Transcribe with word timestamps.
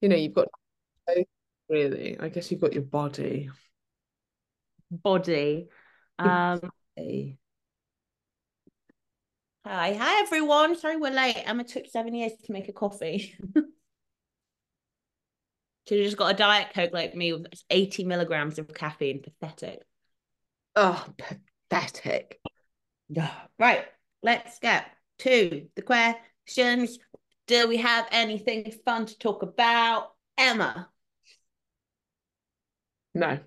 You 0.00 0.08
know, 0.08 0.16
you've 0.16 0.34
got 0.34 0.48
really, 1.68 2.18
I 2.18 2.28
guess 2.30 2.50
you've 2.50 2.60
got 2.60 2.72
your 2.72 2.82
body. 2.82 3.50
body. 4.90 5.68
Um, 6.18 6.60
hi, 6.98 7.38
hi 9.64 10.20
everyone. 10.22 10.76
Sorry 10.76 10.96
we're 10.96 11.10
late. 11.10 11.36
Emma 11.44 11.64
took 11.64 11.86
seven 11.86 12.14
years 12.14 12.32
to 12.44 12.52
make 12.52 12.68
a 12.68 12.72
coffee. 12.72 13.34
Should 15.88 15.98
have 15.98 16.06
just 16.06 16.16
got 16.16 16.32
a 16.32 16.36
diet 16.36 16.68
coke 16.74 16.92
like 16.92 17.14
me 17.14 17.32
with 17.32 17.46
80 17.68 18.04
milligrams 18.04 18.58
of 18.58 18.72
caffeine. 18.72 19.22
Pathetic. 19.22 19.82
Oh, 20.76 21.04
pathetic. 21.68 22.40
Yeah. 23.08 23.30
Right. 23.58 23.84
Let's 24.22 24.58
get 24.58 24.86
to 25.18 25.66
the 25.76 25.82
questions. 25.82 26.98
Do 27.50 27.66
we 27.66 27.78
have 27.78 28.06
anything 28.12 28.72
fun 28.84 29.06
to 29.06 29.18
talk 29.18 29.42
about? 29.42 30.12
Emma. 30.38 30.88
No. 33.12 33.40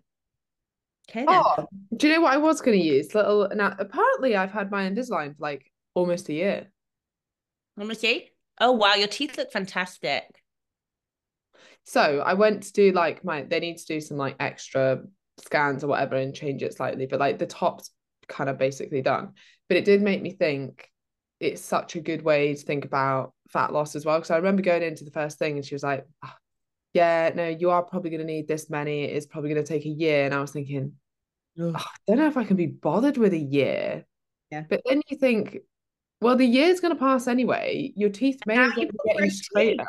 Okay 1.10 1.26
then. 1.26 1.28
Oh, 1.30 1.68
do 1.96 2.10
you 2.10 2.14
know 2.14 2.20
what 2.20 2.34
I 2.34 2.38
was 2.38 2.60
going 2.60 2.78
to 2.78 2.86
use? 2.86 3.16
Little 3.16 3.48
now. 3.56 3.74
Apparently, 3.80 4.36
I've 4.36 4.52
had 4.52 4.70
my 4.70 4.90
Invisalign 4.90 5.38
for 5.38 5.42
like 5.44 5.72
almost 5.94 6.28
a 6.28 6.34
year. 6.34 6.70
Let 7.78 7.88
me 7.88 7.96
see. 7.96 8.30
Oh 8.60 8.74
wow, 8.74 8.96
your 8.96 9.08
teeth 9.08 9.38
look 9.38 9.54
fantastic. 9.54 10.26
So 11.86 12.20
I 12.20 12.34
went 12.34 12.64
to 12.64 12.74
do 12.74 12.92
like 12.92 13.24
my. 13.24 13.44
They 13.44 13.62
need 13.62 13.78
to 13.78 13.86
do 13.86 14.02
some 14.02 14.18
like 14.18 14.36
extra 14.38 15.04
scans 15.38 15.82
or 15.82 15.88
whatever 15.88 16.18
and 16.18 16.36
change 16.36 16.62
it 16.62 16.74
slightly, 16.74 17.06
but 17.06 17.22
like 17.22 17.40
the 17.40 17.46
top's 17.46 17.90
kind 18.28 18.50
of 18.50 18.58
basically 18.58 19.02
done. 19.02 19.32
But 19.70 19.78
it 19.78 19.86
did 19.86 20.02
make 20.02 20.22
me 20.22 20.32
think. 20.32 20.90
It's 21.40 21.62
such 21.62 21.96
a 21.96 22.02
good 22.02 22.22
way 22.22 22.54
to 22.54 22.62
think 22.62 22.84
about 22.84 23.34
fat 23.54 23.72
loss 23.72 23.96
as 23.96 24.06
well. 24.06 24.18
Because 24.18 24.32
I 24.32 24.38
remember 24.38 24.62
going 24.62 24.84
into 24.84 25.06
the 25.06 25.12
first 25.12 25.40
thing 25.40 25.56
and 25.56 25.66
she 25.66 25.76
was 25.76 25.84
like, 25.84 26.06
"Ah, 26.24 26.36
"Yeah, 26.94 27.32
no, 27.34 27.48
you 27.48 27.70
are 27.70 27.84
probably 27.84 28.10
going 28.10 28.20
to 28.20 28.26
need 28.26 28.48
this 28.48 28.70
many. 28.70 29.06
It's 29.06 29.26
probably 29.26 29.54
going 29.54 29.64
to 29.64 29.68
take 29.68 29.86
a 29.86 29.90
year." 29.90 30.26
And 30.26 30.34
I 30.34 30.42
was 30.42 30.52
thinking, 30.52 30.94
"Oh, 31.60 31.74
I 31.76 31.86
don't 32.08 32.18
know 32.18 32.28
if 32.28 32.38
I 32.38 32.44
can 32.44 32.58
be 32.58 32.68
bothered 32.68 33.18
with 33.18 33.34
a 33.34 33.38
year. 33.38 34.06
Yeah. 34.52 34.64
But 34.70 34.82
then 34.86 35.02
you 35.08 35.18
think, 35.18 35.60
well, 36.22 36.36
the 36.36 36.46
year's 36.46 36.80
going 36.80 36.94
to 36.94 37.00
pass 37.00 37.28
anyway. 37.28 37.92
Your 37.96 38.10
teeth 38.10 38.40
may 38.46 38.58
as 38.58 38.72
well 38.76 38.86
be 38.86 38.92
getting 39.08 39.30
straighter. 39.30 39.86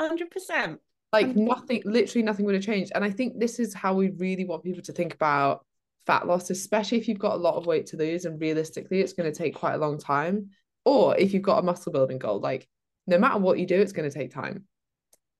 Hundred 0.00 0.30
percent. 0.30 0.80
Like 1.12 1.26
Hundred- 1.26 1.48
nothing, 1.48 1.82
literally 1.84 2.24
nothing 2.24 2.46
would 2.46 2.54
have 2.54 2.64
changed. 2.64 2.92
And 2.94 3.04
I 3.04 3.10
think 3.10 3.38
this 3.38 3.58
is 3.58 3.74
how 3.74 3.94
we 3.94 4.10
really 4.10 4.44
want 4.44 4.64
people 4.64 4.82
to 4.82 4.92
think 4.92 5.14
about 5.14 5.64
fat 6.06 6.26
loss, 6.26 6.50
especially 6.50 6.98
if 6.98 7.08
you've 7.08 7.18
got 7.18 7.34
a 7.34 7.36
lot 7.36 7.54
of 7.54 7.66
weight 7.66 7.86
to 7.86 7.96
lose 7.96 8.24
and 8.24 8.40
realistically 8.40 9.00
it's 9.00 9.12
going 9.12 9.30
to 9.30 9.36
take 9.36 9.54
quite 9.54 9.74
a 9.74 9.78
long 9.78 9.98
time. 9.98 10.50
Or 10.84 11.16
if 11.16 11.32
you've 11.32 11.42
got 11.42 11.60
a 11.60 11.62
muscle 11.62 11.92
building 11.92 12.18
goal, 12.18 12.40
like 12.40 12.68
no 13.06 13.18
matter 13.18 13.38
what 13.38 13.58
you 13.58 13.66
do, 13.66 13.80
it's 13.80 13.92
going 13.92 14.08
to 14.08 14.16
take 14.16 14.32
time. 14.32 14.64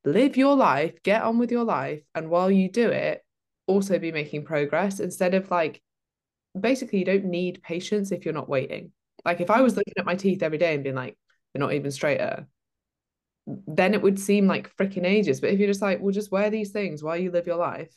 Live 0.05 0.37
your 0.37 0.55
life, 0.55 1.03
get 1.03 1.23
on 1.23 1.39
with 1.39 1.51
your 1.51 1.65
life, 1.65 2.03
and 2.15 2.29
while 2.29 2.51
you 2.51 2.71
do 2.71 2.91
it, 2.91 3.25
also 3.67 3.99
be 3.99 4.13
making 4.13 4.45
progress 4.45 5.01
instead 5.01 5.35
of 5.35 5.51
like 5.51 5.81
basically 6.59 6.99
you 6.99 7.05
don't 7.05 7.25
need 7.25 7.63
patience 7.63 8.13
if 8.13 8.25
you're 8.25 8.35
not 8.35 8.49
waiting. 8.49 8.93
Like 9.25 9.41
if 9.41 9.51
I 9.51 9.63
was 9.63 9.77
looking 9.77 9.95
at 9.97 10.05
my 10.05 10.15
teeth 10.15 10.43
every 10.43 10.59
day 10.59 10.75
and 10.75 10.85
being 10.85 10.95
like, 10.95 11.17
they're 11.53 11.61
not 11.61 11.73
even 11.73 11.91
straighter, 11.91 12.47
then 13.47 13.95
it 13.95 14.03
would 14.03 14.19
seem 14.19 14.47
like 14.47 14.75
freaking 14.77 15.05
ages. 15.05 15.41
But 15.41 15.51
if 15.51 15.59
you're 15.59 15.69
just 15.69 15.83
like, 15.83 16.01
well, 16.01 16.13
just 16.13 16.33
wear 16.33 16.51
these 16.51 16.71
things 16.71 17.03
while 17.03 17.17
you 17.17 17.31
live 17.31 17.47
your 17.47 17.57
life, 17.57 17.95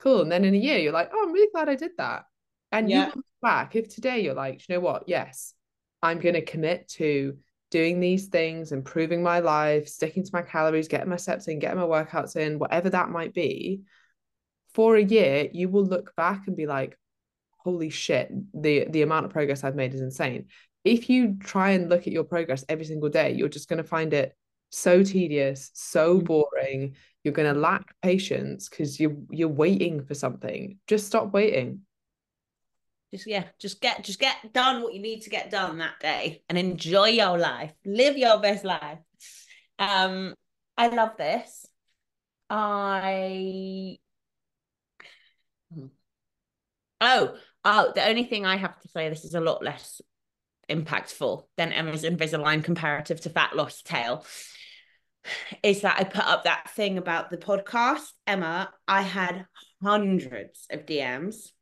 cool. 0.00 0.22
And 0.22 0.32
then 0.32 0.44
in 0.44 0.54
a 0.54 0.58
year, 0.58 0.78
you're 0.78 0.92
like, 0.92 1.10
oh, 1.12 1.24
I'm 1.26 1.32
really 1.32 1.50
glad 1.52 1.68
I 1.68 1.74
did 1.74 1.92
that. 1.98 2.24
And 2.72 2.90
you 2.90 2.98
Yeah. 2.98 3.06
will 3.06 3.16
look 3.16 3.24
back. 3.42 3.76
If 3.76 3.88
today 3.88 4.20
you're 4.20 4.34
like, 4.34 4.66
you 4.68 4.74
know 4.74 4.80
what? 4.80 5.04
Yes, 5.06 5.54
I'm 6.02 6.20
going 6.20 6.34
to 6.34 6.44
commit 6.44 6.88
to 6.96 7.38
doing 7.70 8.00
these 8.00 8.26
things, 8.28 8.72
improving 8.72 9.22
my 9.22 9.40
life, 9.40 9.88
sticking 9.88 10.24
to 10.24 10.30
my 10.32 10.42
calories, 10.42 10.88
getting 10.88 11.08
my 11.10 11.16
steps 11.16 11.48
in, 11.48 11.58
getting 11.58 11.78
my 11.78 11.84
workouts 11.84 12.36
in, 12.36 12.58
whatever 12.58 12.90
that 12.90 13.10
might 13.10 13.34
be. 13.34 13.82
For 14.74 14.96
a 14.96 15.02
year, 15.02 15.48
you 15.52 15.68
will 15.68 15.84
look 15.84 16.14
back 16.16 16.46
and 16.46 16.56
be 16.56 16.66
like, 16.66 16.96
holy 17.58 17.90
shit, 17.90 18.30
the 18.54 18.86
the 18.88 19.02
amount 19.02 19.26
of 19.26 19.32
progress 19.32 19.64
I've 19.64 19.74
made 19.74 19.94
is 19.94 20.00
insane. 20.00 20.46
If 20.84 21.10
you 21.10 21.36
try 21.40 21.70
and 21.70 21.88
look 21.88 22.02
at 22.06 22.12
your 22.12 22.24
progress 22.24 22.64
every 22.68 22.84
single 22.84 23.08
day, 23.08 23.32
you're 23.32 23.48
just 23.48 23.68
going 23.68 23.82
to 23.82 23.88
find 23.88 24.12
it 24.14 24.34
so 24.70 25.02
tedious, 25.02 25.70
so 25.74 26.20
Mm. 26.20 26.24
boring. 26.24 26.96
You're 27.24 27.34
going 27.34 27.52
to 27.52 27.60
lack 27.60 27.94
patience 28.02 28.68
because 28.68 28.98
you're 29.00 29.16
you're 29.30 29.48
waiting 29.48 30.04
for 30.04 30.14
something. 30.14 30.78
Just 30.86 31.06
stop 31.06 31.32
waiting. 31.32 31.82
Just 33.10 33.26
yeah 33.26 33.44
just 33.58 33.80
get 33.80 34.04
just 34.04 34.18
get 34.18 34.36
done 34.52 34.82
what 34.82 34.94
you 34.94 35.00
need 35.00 35.22
to 35.22 35.30
get 35.30 35.50
done 35.50 35.78
that 35.78 35.98
day 36.00 36.42
and 36.48 36.58
enjoy 36.58 37.08
your 37.08 37.38
life. 37.38 37.72
Live 37.84 38.16
your 38.16 38.40
best 38.40 38.64
life. 38.64 38.98
Um 39.78 40.34
i 40.76 40.88
love 40.88 41.16
this. 41.16 41.66
I 42.50 43.98
oh 47.00 47.34
oh 47.64 47.92
the 47.94 48.08
only 48.08 48.24
thing 48.24 48.44
i 48.46 48.56
have 48.56 48.78
to 48.80 48.88
say 48.88 49.08
this 49.08 49.24
is 49.24 49.34
a 49.34 49.40
lot 49.40 49.62
less 49.62 50.00
impactful 50.68 51.44
than 51.56 51.72
emma's 51.72 52.04
invisalign 52.04 52.62
comparative 52.64 53.20
to 53.20 53.30
fat 53.30 53.54
loss 53.54 53.82
tale 53.82 54.24
is 55.62 55.82
that 55.82 55.98
i 55.98 56.04
put 56.04 56.26
up 56.26 56.44
that 56.44 56.70
thing 56.70 56.98
about 56.98 57.30
the 57.30 57.36
podcast. 57.36 58.10
Emma 58.26 58.72
i 58.86 59.02
had 59.02 59.46
hundreds 59.82 60.66
of 60.70 60.86
dms 60.86 61.52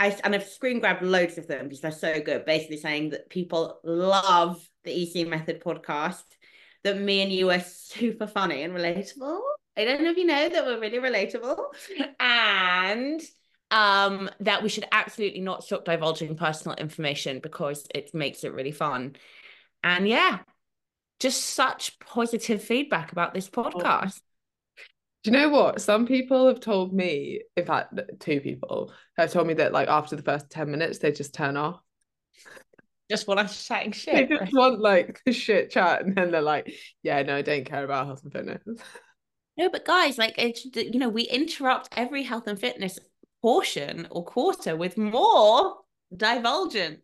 I 0.00 0.18
and 0.24 0.34
I've 0.34 0.48
screen 0.48 0.80
grabbed 0.80 1.02
loads 1.02 1.36
of 1.36 1.46
them 1.46 1.66
because 1.68 1.82
they're 1.82 1.92
so 1.92 2.20
good. 2.20 2.46
Basically 2.46 2.78
saying 2.78 3.10
that 3.10 3.28
people 3.28 3.80
love 3.84 4.66
the 4.82 4.90
EC 4.90 5.28
Method 5.28 5.62
podcast, 5.62 6.24
that 6.84 6.98
me 6.98 7.20
and 7.20 7.30
you 7.30 7.50
are 7.50 7.60
super 7.60 8.26
funny 8.26 8.62
and 8.62 8.74
relatable. 8.74 9.40
I 9.76 9.84
don't 9.84 10.02
know 10.02 10.10
if 10.10 10.16
you 10.16 10.24
know 10.24 10.48
that 10.48 10.64
we're 10.64 10.80
really 10.80 10.98
relatable, 10.98 11.58
and 12.18 13.20
um 13.70 14.28
that 14.40 14.62
we 14.64 14.68
should 14.68 14.86
absolutely 14.90 15.40
not 15.40 15.62
stop 15.62 15.84
divulging 15.84 16.34
personal 16.34 16.76
information 16.76 17.38
because 17.38 17.86
it 17.94 18.14
makes 18.14 18.42
it 18.42 18.54
really 18.54 18.72
fun. 18.72 19.16
And 19.84 20.08
yeah, 20.08 20.38
just 21.20 21.42
such 21.44 22.00
positive 22.00 22.64
feedback 22.64 23.12
about 23.12 23.34
this 23.34 23.50
podcast. 23.50 24.20
Do 25.22 25.30
you 25.30 25.36
know 25.36 25.48
what? 25.50 25.82
Some 25.82 26.06
people 26.06 26.48
have 26.48 26.60
told 26.60 26.94
me, 26.94 27.42
in 27.56 27.66
fact, 27.66 27.98
two 28.20 28.40
people 28.40 28.92
have 29.18 29.30
told 29.30 29.46
me 29.46 29.54
that 29.54 29.72
like 29.72 29.88
after 29.88 30.16
the 30.16 30.22
first 30.22 30.48
10 30.50 30.70
minutes, 30.70 30.98
they 30.98 31.12
just 31.12 31.34
turn 31.34 31.56
off. 31.56 31.80
Just 33.10 33.26
when 33.26 33.38
I'm 33.38 33.48
chatting 33.48 33.92
shit 33.92 34.14
They 34.14 34.34
shit. 34.34 34.40
just 34.40 34.54
want 34.54 34.80
like 34.80 35.20
the 35.26 35.32
shit 35.32 35.70
chat, 35.70 36.02
and 36.02 36.14
then 36.14 36.30
they're 36.30 36.40
like, 36.40 36.72
yeah, 37.02 37.22
no, 37.22 37.36
I 37.36 37.42
don't 37.42 37.64
care 37.64 37.84
about 37.84 38.06
health 38.06 38.22
and 38.22 38.32
fitness. 38.32 38.62
No, 39.58 39.68
but 39.68 39.84
guys, 39.84 40.16
like 40.16 40.36
it's 40.38 40.64
you 40.74 40.98
know, 40.98 41.08
we 41.08 41.24
interrupt 41.24 41.88
every 41.96 42.22
health 42.22 42.46
and 42.46 42.58
fitness 42.58 42.98
portion 43.42 44.06
or 44.10 44.24
quarter 44.24 44.76
with 44.76 44.96
more 44.96 45.76
divulgence. 46.16 47.00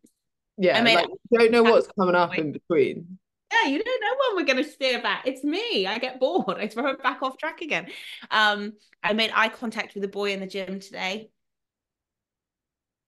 Yeah, 0.57 0.78
I 0.78 0.83
mean, 0.83 0.95
like 0.95 1.09
you 1.30 1.39
don't 1.39 1.51
know 1.51 1.65
what's 1.65 1.89
coming 1.98 2.15
up 2.15 2.39
in 2.39 2.53
between. 2.53 3.19
Yeah, 3.53 3.71
you 3.71 3.83
don't 3.83 4.01
know 4.01 4.16
when 4.19 4.37
we're 4.37 4.53
going 4.53 4.65
to 4.65 4.71
steer 4.71 5.01
back. 5.01 5.27
It's 5.27 5.45
me. 5.45 5.87
I 5.87 5.98
get 5.98 6.19
bored. 6.19 6.57
I 6.59 6.69
throw 6.69 6.89
it 6.89 7.03
back 7.03 7.22
off 7.22 7.39
track 7.39 7.60
again. 7.60 7.87
Um, 8.31 8.72
I 9.03 9.13
made 9.13 9.31
eye 9.34 9.48
contact 9.48 9.95
with 9.95 10.04
a 10.04 10.09
boy 10.09 10.33
in 10.33 10.41
the 10.41 10.47
gym 10.47 10.81
today. 10.81 11.31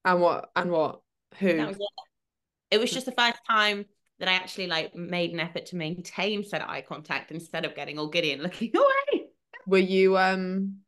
And 0.04 0.20
what? 0.20 0.50
And 0.54 0.70
what? 0.70 1.00
Who? 1.38 1.56
Was 1.56 1.76
it. 1.76 1.82
It 2.70 2.78
was 2.78 2.90
just 2.90 3.06
the 3.06 3.12
first 3.12 3.38
time 3.48 3.86
that 4.18 4.28
I 4.28 4.32
actually 4.32 4.66
like 4.66 4.94
made 4.94 5.32
an 5.32 5.40
effort 5.40 5.66
to 5.66 5.76
maintain 5.76 6.44
said 6.44 6.62
eye 6.62 6.84
contact 6.86 7.30
instead 7.30 7.64
of 7.64 7.74
getting 7.74 7.98
all 7.98 8.08
giddy 8.08 8.32
and 8.32 8.42
looking 8.44 8.72
away. 8.76 9.26
Were 9.66 9.78
you 9.78 10.16
um 10.16 10.78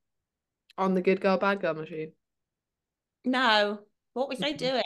on 0.79 0.95
the 0.95 1.03
good 1.03 1.21
girl, 1.21 1.37
bad 1.37 1.61
girl 1.61 1.75
machine? 1.75 2.13
No, 3.25 3.81
what 4.15 4.29
was 4.29 4.43
I 4.43 4.53
doing? 4.53 4.83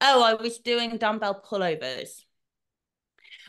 Oh, 0.00 0.22
I 0.22 0.34
was 0.34 0.58
doing 0.58 0.96
dumbbell 0.98 1.42
pullovers, 1.42 2.10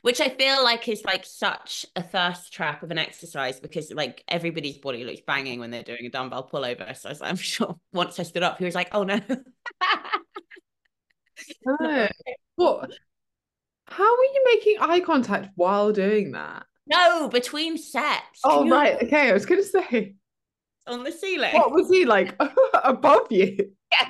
which 0.01 0.21
I 0.21 0.29
feel 0.29 0.63
like 0.63 0.87
is 0.87 1.03
like 1.05 1.25
such 1.25 1.85
a 1.95 2.03
thirst 2.03 2.51
trap 2.53 2.83
of 2.83 2.91
an 2.91 2.97
exercise 2.97 3.59
because 3.59 3.91
like 3.91 4.23
everybody's 4.27 4.77
body 4.77 5.03
looks 5.03 5.21
banging 5.25 5.59
when 5.59 5.71
they're 5.71 5.83
doing 5.83 6.05
a 6.05 6.09
dumbbell 6.09 6.49
pullover. 6.51 6.95
So 6.97 7.09
I 7.09 7.11
was- 7.11 7.21
I'm 7.21 7.35
sure 7.37 7.75
once 7.93 8.19
I 8.19 8.23
stood 8.23 8.43
up, 8.43 8.57
he 8.59 8.65
was 8.65 8.75
like, 8.75 8.89
"Oh 8.93 9.03
no." 9.03 9.19
No. 11.65 12.07
What? 12.55 12.91
How 13.87 14.03
were 14.17 14.23
you 14.23 14.43
making 14.53 14.75
eye 14.81 14.99
contact 14.99 15.49
while 15.55 15.91
doing 15.91 16.33
that? 16.33 16.65
No, 16.85 17.29
between 17.29 17.77
sets. 17.77 18.41
Oh, 18.43 18.63
you- 18.65 18.71
right. 18.73 19.01
Okay. 19.03 19.29
I 19.29 19.33
was 19.33 19.45
going 19.45 19.61
to 19.61 19.67
say, 19.67 20.15
On 20.87 21.03
the 21.03 21.11
ceiling. 21.11 21.53
what 21.53 21.71
was 21.71 21.89
he 21.89 22.05
like 22.05 22.35
above 22.83 23.27
you? 23.31 23.71
Yeah, 23.91 24.09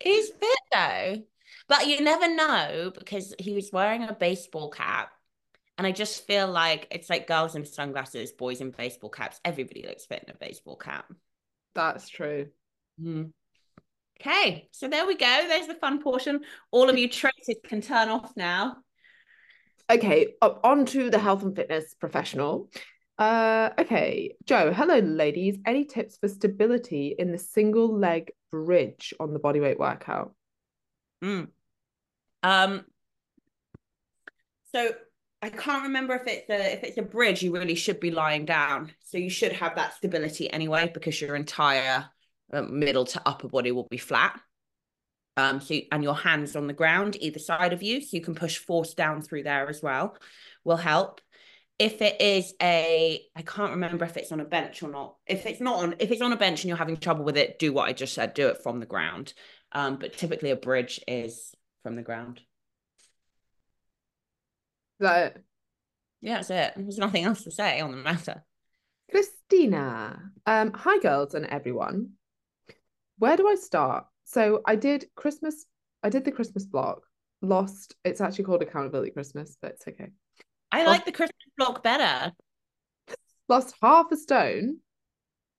He's 0.00 0.28
fit 0.28 0.58
though. 0.72 1.16
But 1.68 1.88
you 1.88 2.00
never 2.00 2.32
know 2.32 2.92
because 2.96 3.34
he 3.38 3.52
was 3.52 3.70
wearing 3.72 4.04
a 4.04 4.14
baseball 4.14 4.70
cap. 4.70 5.10
And 5.78 5.86
I 5.86 5.92
just 5.92 6.26
feel 6.26 6.48
like 6.48 6.86
it's 6.90 7.10
like 7.10 7.26
girls 7.26 7.54
in 7.54 7.64
sunglasses, 7.66 8.32
boys 8.32 8.60
in 8.60 8.70
baseball 8.70 9.10
caps. 9.10 9.40
Everybody 9.44 9.84
looks 9.86 10.06
fit 10.06 10.24
in 10.26 10.34
a 10.34 10.38
baseball 10.38 10.76
cap. 10.76 11.12
That's 11.74 12.08
true. 12.08 12.48
Hmm. 13.00 13.24
Okay, 14.20 14.68
so 14.72 14.88
there 14.88 15.06
we 15.06 15.16
go. 15.16 15.44
There's 15.46 15.66
the 15.66 15.74
fun 15.74 16.02
portion. 16.02 16.40
All 16.70 16.88
of 16.88 16.96
you 16.96 17.08
traitors 17.08 17.56
can 17.64 17.82
turn 17.82 18.08
off 18.08 18.32
now. 18.36 18.78
Okay. 19.90 20.34
Up 20.42 20.60
on 20.64 20.86
to 20.86 21.10
the 21.10 21.18
health 21.18 21.42
and 21.42 21.54
fitness 21.54 21.94
professional. 21.94 22.70
Uh, 23.18 23.70
okay. 23.78 24.34
Joe, 24.44 24.72
hello, 24.72 24.98
ladies. 24.98 25.58
Any 25.66 25.84
tips 25.84 26.16
for 26.16 26.28
stability 26.28 27.14
in 27.18 27.32
the 27.32 27.38
single 27.38 27.96
leg 27.96 28.32
bridge 28.50 29.14
on 29.20 29.32
the 29.32 29.40
bodyweight 29.40 29.78
workout? 29.78 30.34
Mm. 31.22 31.48
Um, 32.46 32.84
so 34.72 34.92
I 35.42 35.50
can't 35.50 35.82
remember 35.82 36.14
if 36.14 36.28
it's 36.28 36.48
a 36.48 36.74
if 36.74 36.84
it's 36.84 36.98
a 36.98 37.02
bridge, 37.02 37.42
you 37.42 37.52
really 37.52 37.74
should 37.74 37.98
be 37.98 38.12
lying 38.12 38.44
down. 38.44 38.92
So 39.04 39.18
you 39.18 39.30
should 39.30 39.52
have 39.52 39.74
that 39.74 39.94
stability 39.94 40.48
anyway, 40.48 40.90
because 40.94 41.20
your 41.20 41.34
entire 41.34 42.06
uh, 42.52 42.62
middle 42.62 43.04
to 43.06 43.22
upper 43.26 43.48
body 43.48 43.72
will 43.72 43.88
be 43.90 43.96
flat. 43.96 44.38
Um, 45.36 45.60
so 45.60 45.74
and 45.90 46.04
your 46.04 46.14
hands 46.14 46.54
on 46.54 46.68
the 46.68 46.72
ground 46.72 47.16
either 47.20 47.40
side 47.40 47.72
of 47.72 47.82
you, 47.82 48.00
so 48.00 48.16
you 48.16 48.22
can 48.22 48.36
push 48.36 48.58
force 48.58 48.94
down 48.94 49.22
through 49.22 49.42
there 49.42 49.68
as 49.68 49.82
well, 49.82 50.16
will 50.62 50.76
help. 50.76 51.20
If 51.78 52.00
it 52.00 52.20
is 52.20 52.54
a, 52.62 53.20
I 53.34 53.42
can't 53.42 53.72
remember 53.72 54.04
if 54.04 54.16
it's 54.16 54.32
on 54.32 54.40
a 54.40 54.44
bench 54.44 54.84
or 54.84 54.88
not. 54.88 55.16
If 55.26 55.46
it's 55.46 55.60
not 55.60 55.82
on, 55.82 55.96
if 55.98 56.12
it's 56.12 56.22
on 56.22 56.32
a 56.32 56.36
bench 56.36 56.62
and 56.62 56.68
you're 56.68 56.78
having 56.78 56.96
trouble 56.96 57.24
with 57.24 57.36
it, 57.36 57.58
do 57.58 57.72
what 57.72 57.88
I 57.88 57.92
just 57.92 58.14
said. 58.14 58.34
Do 58.34 58.48
it 58.48 58.62
from 58.62 58.78
the 58.78 58.86
ground. 58.86 59.34
Um, 59.72 59.96
but 59.96 60.16
typically 60.16 60.52
a 60.52 60.56
bridge 60.56 61.00
is 61.08 61.55
from 61.86 61.94
the 61.94 62.02
ground. 62.02 62.40
Is 64.98 65.06
that 65.06 65.36
it? 65.36 65.44
Yeah, 66.20 66.34
that's 66.42 66.50
it. 66.50 66.72
There's 66.74 66.98
nothing 66.98 67.22
else 67.22 67.44
to 67.44 67.52
say 67.52 67.78
on 67.80 67.92
the 67.92 67.96
matter. 67.96 68.42
Christina. 69.08 70.20
Um, 70.46 70.72
hi 70.74 70.98
girls 70.98 71.34
and 71.34 71.46
everyone. 71.46 72.14
Where 73.18 73.36
do 73.36 73.46
I 73.46 73.54
start? 73.54 74.04
So 74.24 74.62
I 74.66 74.74
did 74.74 75.06
Christmas, 75.14 75.64
I 76.02 76.08
did 76.08 76.24
the 76.24 76.32
Christmas 76.32 76.66
block, 76.66 77.02
lost, 77.40 77.94
it's 78.04 78.20
actually 78.20 78.46
called 78.46 78.62
Accountability 78.62 79.12
Christmas, 79.12 79.56
but 79.62 79.74
it's 79.74 79.86
okay. 79.86 80.08
I 80.72 80.78
Well- 80.78 80.86
like 80.88 81.04
the 81.04 81.12
Christmas 81.12 81.36
block 81.56 81.84
better. 81.84 82.32
Lost 83.48 83.76
half 83.80 84.10
a 84.10 84.16
stone, 84.16 84.78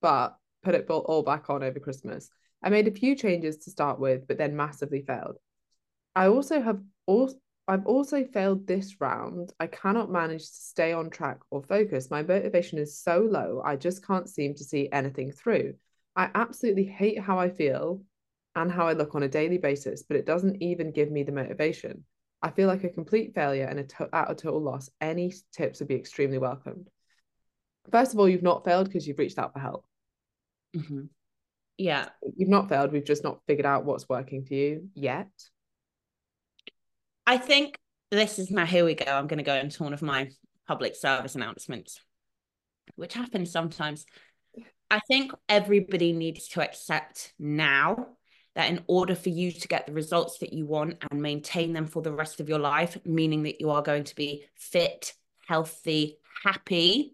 but 0.02 0.36
put 0.62 0.76
it 0.76 0.90
all 0.90 1.06
all 1.08 1.24
back 1.24 1.50
on 1.50 1.64
over 1.64 1.80
Christmas. 1.80 2.30
I 2.62 2.68
made 2.68 2.90
a 2.90 2.92
few 2.92 3.16
changes 3.16 3.60
to 3.60 3.72
start 3.72 3.98
with, 3.98 4.28
but 4.28 4.38
then 4.38 4.58
massively 4.58 5.04
failed. 5.04 5.38
I 6.18 6.28
also 6.30 6.60
have 6.60 6.82
also 7.06 7.36
I've 7.70 7.86
also 7.86 8.24
failed 8.24 8.66
this 8.66 9.00
round. 9.00 9.52
I 9.60 9.68
cannot 9.68 10.10
manage 10.10 10.42
to 10.48 10.54
stay 10.54 10.94
on 10.94 11.10
track 11.10 11.40
or 11.52 11.62
focus. 11.62 12.10
My 12.10 12.24
motivation 12.24 12.80
is 12.80 12.98
so 12.98 13.20
low, 13.20 13.62
I 13.64 13.76
just 13.76 14.06
can't 14.06 14.28
seem 14.28 14.56
to 14.56 14.64
see 14.64 14.90
anything 14.92 15.32
through. 15.32 15.76
I 16.16 16.32
absolutely 16.34 16.86
hate 16.86 17.20
how 17.20 17.38
I 17.38 17.50
feel 17.50 18.02
and 18.56 18.72
how 18.72 18.88
I 18.88 18.94
look 18.94 19.16
on 19.16 19.24
a 19.24 19.28
daily 19.28 19.58
basis, 19.58 20.02
but 20.02 20.16
it 20.18 20.26
doesn't 20.26 20.64
even 20.64 20.92
give 20.92 21.12
me 21.12 21.24
the 21.24 21.34
motivation. 21.34 22.06
I 22.42 22.52
feel 22.52 22.68
like 22.68 22.86
a 22.86 22.90
complete 22.90 23.36
failure 23.36 23.66
and 23.66 23.80
a 23.80 23.84
to- 23.84 24.10
at 24.14 24.32
a 24.32 24.36
total 24.36 24.62
loss. 24.62 24.90
Any 25.02 25.34
tips 25.52 25.80
would 25.80 25.90
be 25.90 25.96
extremely 25.96 26.38
welcomed. 26.38 26.90
First 27.92 28.14
of 28.14 28.20
all, 28.20 28.30
you've 28.30 28.42
not 28.42 28.64
failed 28.64 28.88
because 28.88 29.06
you've 29.06 29.20
reached 29.20 29.38
out 29.38 29.54
for 29.54 29.60
help. 29.60 29.86
Mhm. 30.74 31.10
Yeah. 31.78 32.10
You've 32.38 32.50
not 32.50 32.70
failed. 32.70 32.94
We've 32.94 33.04
just 33.04 33.24
not 33.26 33.42
figured 33.46 33.66
out 33.66 33.86
what's 33.86 34.10
working 34.10 34.46
for 34.46 34.54
you 34.54 34.90
yet. 34.96 35.30
I 37.28 37.38
think 37.38 37.78
this 38.10 38.40
is 38.40 38.50
now, 38.50 38.66
here 38.66 38.86
we 38.86 38.96
go. 38.96 39.06
I'm 39.06 39.28
going 39.28 39.38
to 39.40 39.44
go 39.44 39.56
into 39.56 39.84
one 39.84 39.94
of 39.94 40.02
my 40.02 40.30
public 40.66 40.96
service 40.96 41.36
announcements, 41.36 42.00
which 42.96 43.14
happens 43.14 43.52
sometimes. 43.52 44.06
I 44.90 45.02
think 45.10 45.34
everybody 45.50 46.14
needs 46.14 46.48
to 46.50 46.62
accept 46.62 47.34
now 47.38 48.08
that 48.56 48.70
in 48.70 48.82
order 48.88 49.14
for 49.14 49.28
you 49.28 49.52
to 49.52 49.68
get 49.68 49.86
the 49.86 49.92
results 49.92 50.38
that 50.40 50.54
you 50.54 50.66
want 50.66 51.04
and 51.12 51.22
maintain 51.22 51.74
them 51.74 51.86
for 51.86 52.02
the 52.02 52.14
rest 52.14 52.40
of 52.40 52.48
your 52.48 52.60
life, 52.60 52.98
meaning 53.04 53.44
that 53.44 53.60
you 53.60 53.72
are 53.72 53.82
going 53.82 54.06
to 54.06 54.16
be 54.16 54.46
fit, 54.56 55.14
healthy, 55.46 56.20
happy, 56.46 57.14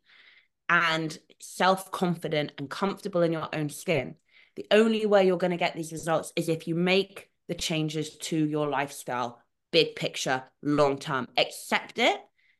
and 0.69 1.17
self 1.41 1.89
confident 1.91 2.51
and 2.59 2.69
comfortable 2.69 3.23
in 3.23 3.31
your 3.31 3.49
own 3.51 3.67
skin, 3.67 4.13
the 4.57 4.67
only 4.69 5.07
way 5.07 5.25
you're 5.25 5.37
going 5.39 5.49
to 5.49 5.57
get 5.57 5.75
these 5.75 5.91
results 5.91 6.31
is 6.35 6.49
if 6.49 6.67
you 6.67 6.75
make 6.75 7.31
the 7.47 7.55
changes 7.55 8.15
to 8.17 8.37
your 8.37 8.69
lifestyle, 8.69 9.42
big 9.73 9.95
picture, 9.97 10.43
long 10.61 10.97
term. 10.97 11.27
Accept 11.35 11.99
it. 11.99 12.17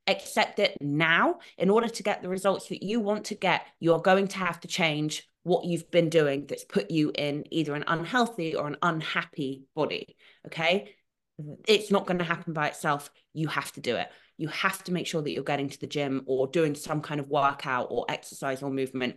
Accept 0.07 0.59
it 0.59 0.75
now. 0.81 1.39
In 1.57 1.69
order 1.69 1.87
to 1.87 2.03
get 2.03 2.21
the 2.21 2.27
results 2.27 2.67
that 2.67 2.83
you 2.83 2.99
want 2.99 3.25
to 3.25 3.35
get, 3.35 3.65
you're 3.79 4.01
going 4.01 4.27
to 4.29 4.37
have 4.39 4.59
to 4.61 4.67
change 4.67 5.29
what 5.43 5.63
you've 5.63 5.89
been 5.91 6.09
doing 6.09 6.45
that's 6.47 6.65
put 6.65 6.91
you 6.91 7.11
in 7.15 7.45
either 7.51 7.75
an 7.75 7.85
unhealthy 7.87 8.55
or 8.55 8.67
an 8.67 8.77
unhappy 8.81 9.63
body. 9.75 10.17
Okay. 10.47 10.95
It's 11.67 11.91
not 11.91 12.05
going 12.05 12.19
to 12.19 12.25
happen 12.25 12.53
by 12.53 12.67
itself. 12.67 13.09
You 13.33 13.47
have 13.47 13.71
to 13.73 13.81
do 13.81 13.95
it. 13.95 14.07
You 14.37 14.49
have 14.49 14.83
to 14.85 14.91
make 14.91 15.07
sure 15.07 15.21
that 15.21 15.31
you're 15.31 15.43
getting 15.43 15.69
to 15.69 15.79
the 15.79 15.87
gym 15.87 16.23
or 16.25 16.47
doing 16.47 16.75
some 16.75 17.01
kind 17.01 17.19
of 17.19 17.29
workout 17.29 17.87
or 17.89 18.05
exercise 18.09 18.61
or 18.61 18.69
movement 18.69 19.15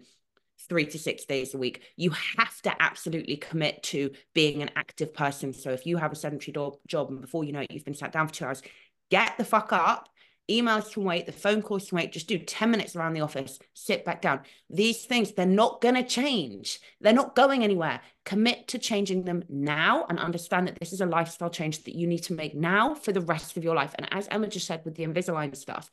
three 0.68 0.86
to 0.86 0.98
six 0.98 1.24
days 1.24 1.54
a 1.54 1.58
week. 1.58 1.82
You 1.96 2.10
have 2.10 2.60
to 2.62 2.82
absolutely 2.82 3.36
commit 3.36 3.82
to 3.84 4.10
being 4.34 4.62
an 4.62 4.70
active 4.76 5.14
person. 5.14 5.52
So 5.52 5.70
if 5.70 5.86
you 5.86 5.96
have 5.96 6.12
a 6.12 6.16
sedentary 6.16 6.52
do- 6.52 6.78
job 6.86 7.10
and 7.10 7.20
before 7.20 7.44
you 7.44 7.52
know 7.52 7.60
it, 7.60 7.70
you've 7.70 7.84
been 7.84 7.94
sat 7.94 8.12
down 8.12 8.28
for 8.28 8.34
two 8.34 8.44
hours, 8.44 8.62
get 9.10 9.36
the 9.38 9.44
fuck 9.44 9.72
up. 9.72 10.08
Emails 10.48 10.92
can 10.92 11.02
wait, 11.02 11.26
the 11.26 11.32
phone 11.32 11.60
calls 11.60 11.88
can 11.88 11.96
wait. 11.96 12.12
Just 12.12 12.28
do 12.28 12.38
10 12.38 12.70
minutes 12.70 12.94
around 12.94 13.14
the 13.14 13.20
office, 13.20 13.58
sit 13.74 14.04
back 14.04 14.22
down. 14.22 14.42
These 14.70 15.04
things, 15.04 15.32
they're 15.32 15.44
not 15.44 15.80
going 15.80 15.96
to 15.96 16.04
change. 16.04 16.78
They're 17.00 17.12
not 17.12 17.34
going 17.34 17.64
anywhere. 17.64 18.00
Commit 18.24 18.69
to 18.69 18.78
changing 18.78 19.24
them 19.24 19.42
now 19.48 20.06
and 20.08 20.20
understand 20.20 20.69
that 20.69 20.78
this 20.78 20.92
is 20.92 21.00
a 21.00 21.06
lifestyle 21.06 21.50
change 21.50 21.82
that 21.84 21.96
you 21.96 22.06
need 22.06 22.22
to 22.24 22.34
make 22.34 22.54
now 22.54 22.94
for 22.94 23.10
the 23.10 23.20
rest 23.20 23.56
of 23.56 23.64
your 23.64 23.74
life. 23.74 23.93
And 23.98 24.06
as 24.12 24.29
Emma 24.31 24.46
just 24.46 24.69
said 24.69 24.82
with 24.84 24.94
the 24.94 25.05
Invisalign 25.05 25.56
stuff, 25.56 25.91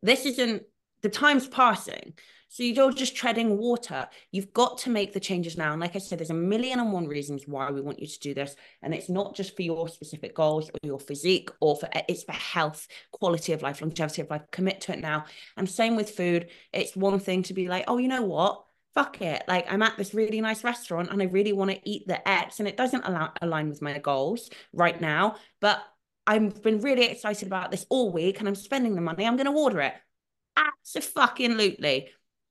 this 0.00 0.24
isn't 0.24 0.62
the 1.02 1.08
time's 1.08 1.48
passing. 1.48 2.14
So 2.48 2.62
you're 2.62 2.92
just 2.92 3.14
treading 3.14 3.58
water. 3.58 4.08
You've 4.32 4.52
got 4.54 4.78
to 4.78 4.90
make 4.90 5.12
the 5.12 5.20
changes 5.20 5.58
now. 5.58 5.72
And 5.72 5.80
like 5.80 5.94
I 5.94 5.98
said, 5.98 6.18
there's 6.18 6.30
a 6.30 6.34
million 6.34 6.80
and 6.80 6.92
one 6.92 7.06
reasons 7.06 7.44
why 7.46 7.70
we 7.70 7.82
want 7.82 8.00
you 8.00 8.06
to 8.06 8.18
do 8.20 8.32
this. 8.32 8.56
And 8.82 8.94
it's 8.94 9.10
not 9.10 9.34
just 9.34 9.54
for 9.54 9.62
your 9.62 9.88
specific 9.88 10.34
goals 10.34 10.70
or 10.70 10.78
your 10.82 10.98
physique 10.98 11.50
or 11.60 11.76
for 11.76 11.88
it's 12.08 12.24
for 12.24 12.32
health, 12.32 12.88
quality 13.12 13.52
of 13.52 13.62
life, 13.62 13.82
longevity 13.82 14.22
of 14.22 14.30
life. 14.30 14.42
Commit 14.50 14.80
to 14.82 14.92
it 14.92 15.00
now. 15.00 15.26
And 15.56 15.68
same 15.68 15.94
with 15.94 16.10
food. 16.10 16.48
It's 16.72 16.96
one 16.96 17.20
thing 17.20 17.42
to 17.44 17.54
be 17.54 17.68
like, 17.68 17.84
oh, 17.86 17.98
you 17.98 18.08
know 18.08 18.22
what? 18.22 18.64
Fuck 18.94 19.20
it. 19.20 19.42
Like 19.46 19.70
I'm 19.70 19.82
at 19.82 19.98
this 19.98 20.14
really 20.14 20.40
nice 20.40 20.64
restaurant 20.64 21.10
and 21.12 21.20
I 21.20 21.26
really 21.26 21.52
want 21.52 21.70
to 21.70 21.80
eat 21.88 22.08
the 22.08 22.26
X 22.26 22.58
and 22.60 22.68
it 22.68 22.78
doesn't 22.78 23.04
allow, 23.04 23.32
align 23.42 23.68
with 23.68 23.82
my 23.82 23.98
goals 23.98 24.48
right 24.72 24.98
now. 24.98 25.36
But 25.60 25.82
I've 26.26 26.62
been 26.62 26.80
really 26.80 27.04
excited 27.04 27.46
about 27.46 27.70
this 27.70 27.86
all 27.90 28.10
week 28.10 28.40
and 28.40 28.48
I'm 28.48 28.54
spending 28.54 28.94
the 28.94 29.00
money. 29.02 29.26
I'm 29.26 29.36
going 29.36 29.46
to 29.46 29.52
order 29.52 29.80
it. 29.82 29.94
Absolutely. 30.56 32.08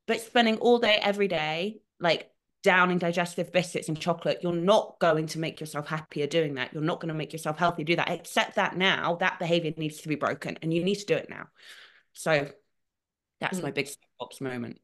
But 0.07 0.21
spending 0.21 0.57
all 0.57 0.79
day, 0.79 0.97
every 1.01 1.27
day, 1.27 1.79
like 1.99 2.29
downing 2.63 2.97
digestive 2.97 3.51
biscuits 3.51 3.87
and 3.87 3.99
chocolate, 3.99 4.39
you're 4.41 4.53
not 4.53 4.99
going 4.99 5.27
to 5.27 5.39
make 5.39 5.59
yourself 5.59 5.87
happier 5.87 6.27
doing 6.27 6.55
that. 6.55 6.73
You're 6.73 6.81
not 6.81 6.99
going 6.99 7.09
to 7.09 7.13
make 7.13 7.33
yourself 7.33 7.57
healthy 7.57 7.83
do 7.83 7.95
that. 7.97 8.09
Accept 8.09 8.55
that 8.55 8.75
now. 8.77 9.15
That 9.15 9.39
behavior 9.39 9.73
needs 9.77 9.97
to 10.01 10.07
be 10.07 10.15
broken 10.15 10.57
and 10.61 10.73
you 10.73 10.83
need 10.83 10.95
to 10.95 11.05
do 11.05 11.15
it 11.15 11.29
now. 11.29 11.47
So 12.13 12.49
that's 13.39 13.59
Mm. 13.59 13.63
my 13.63 13.71
big 13.71 13.89
ops 14.19 14.41
moment. 14.41 14.79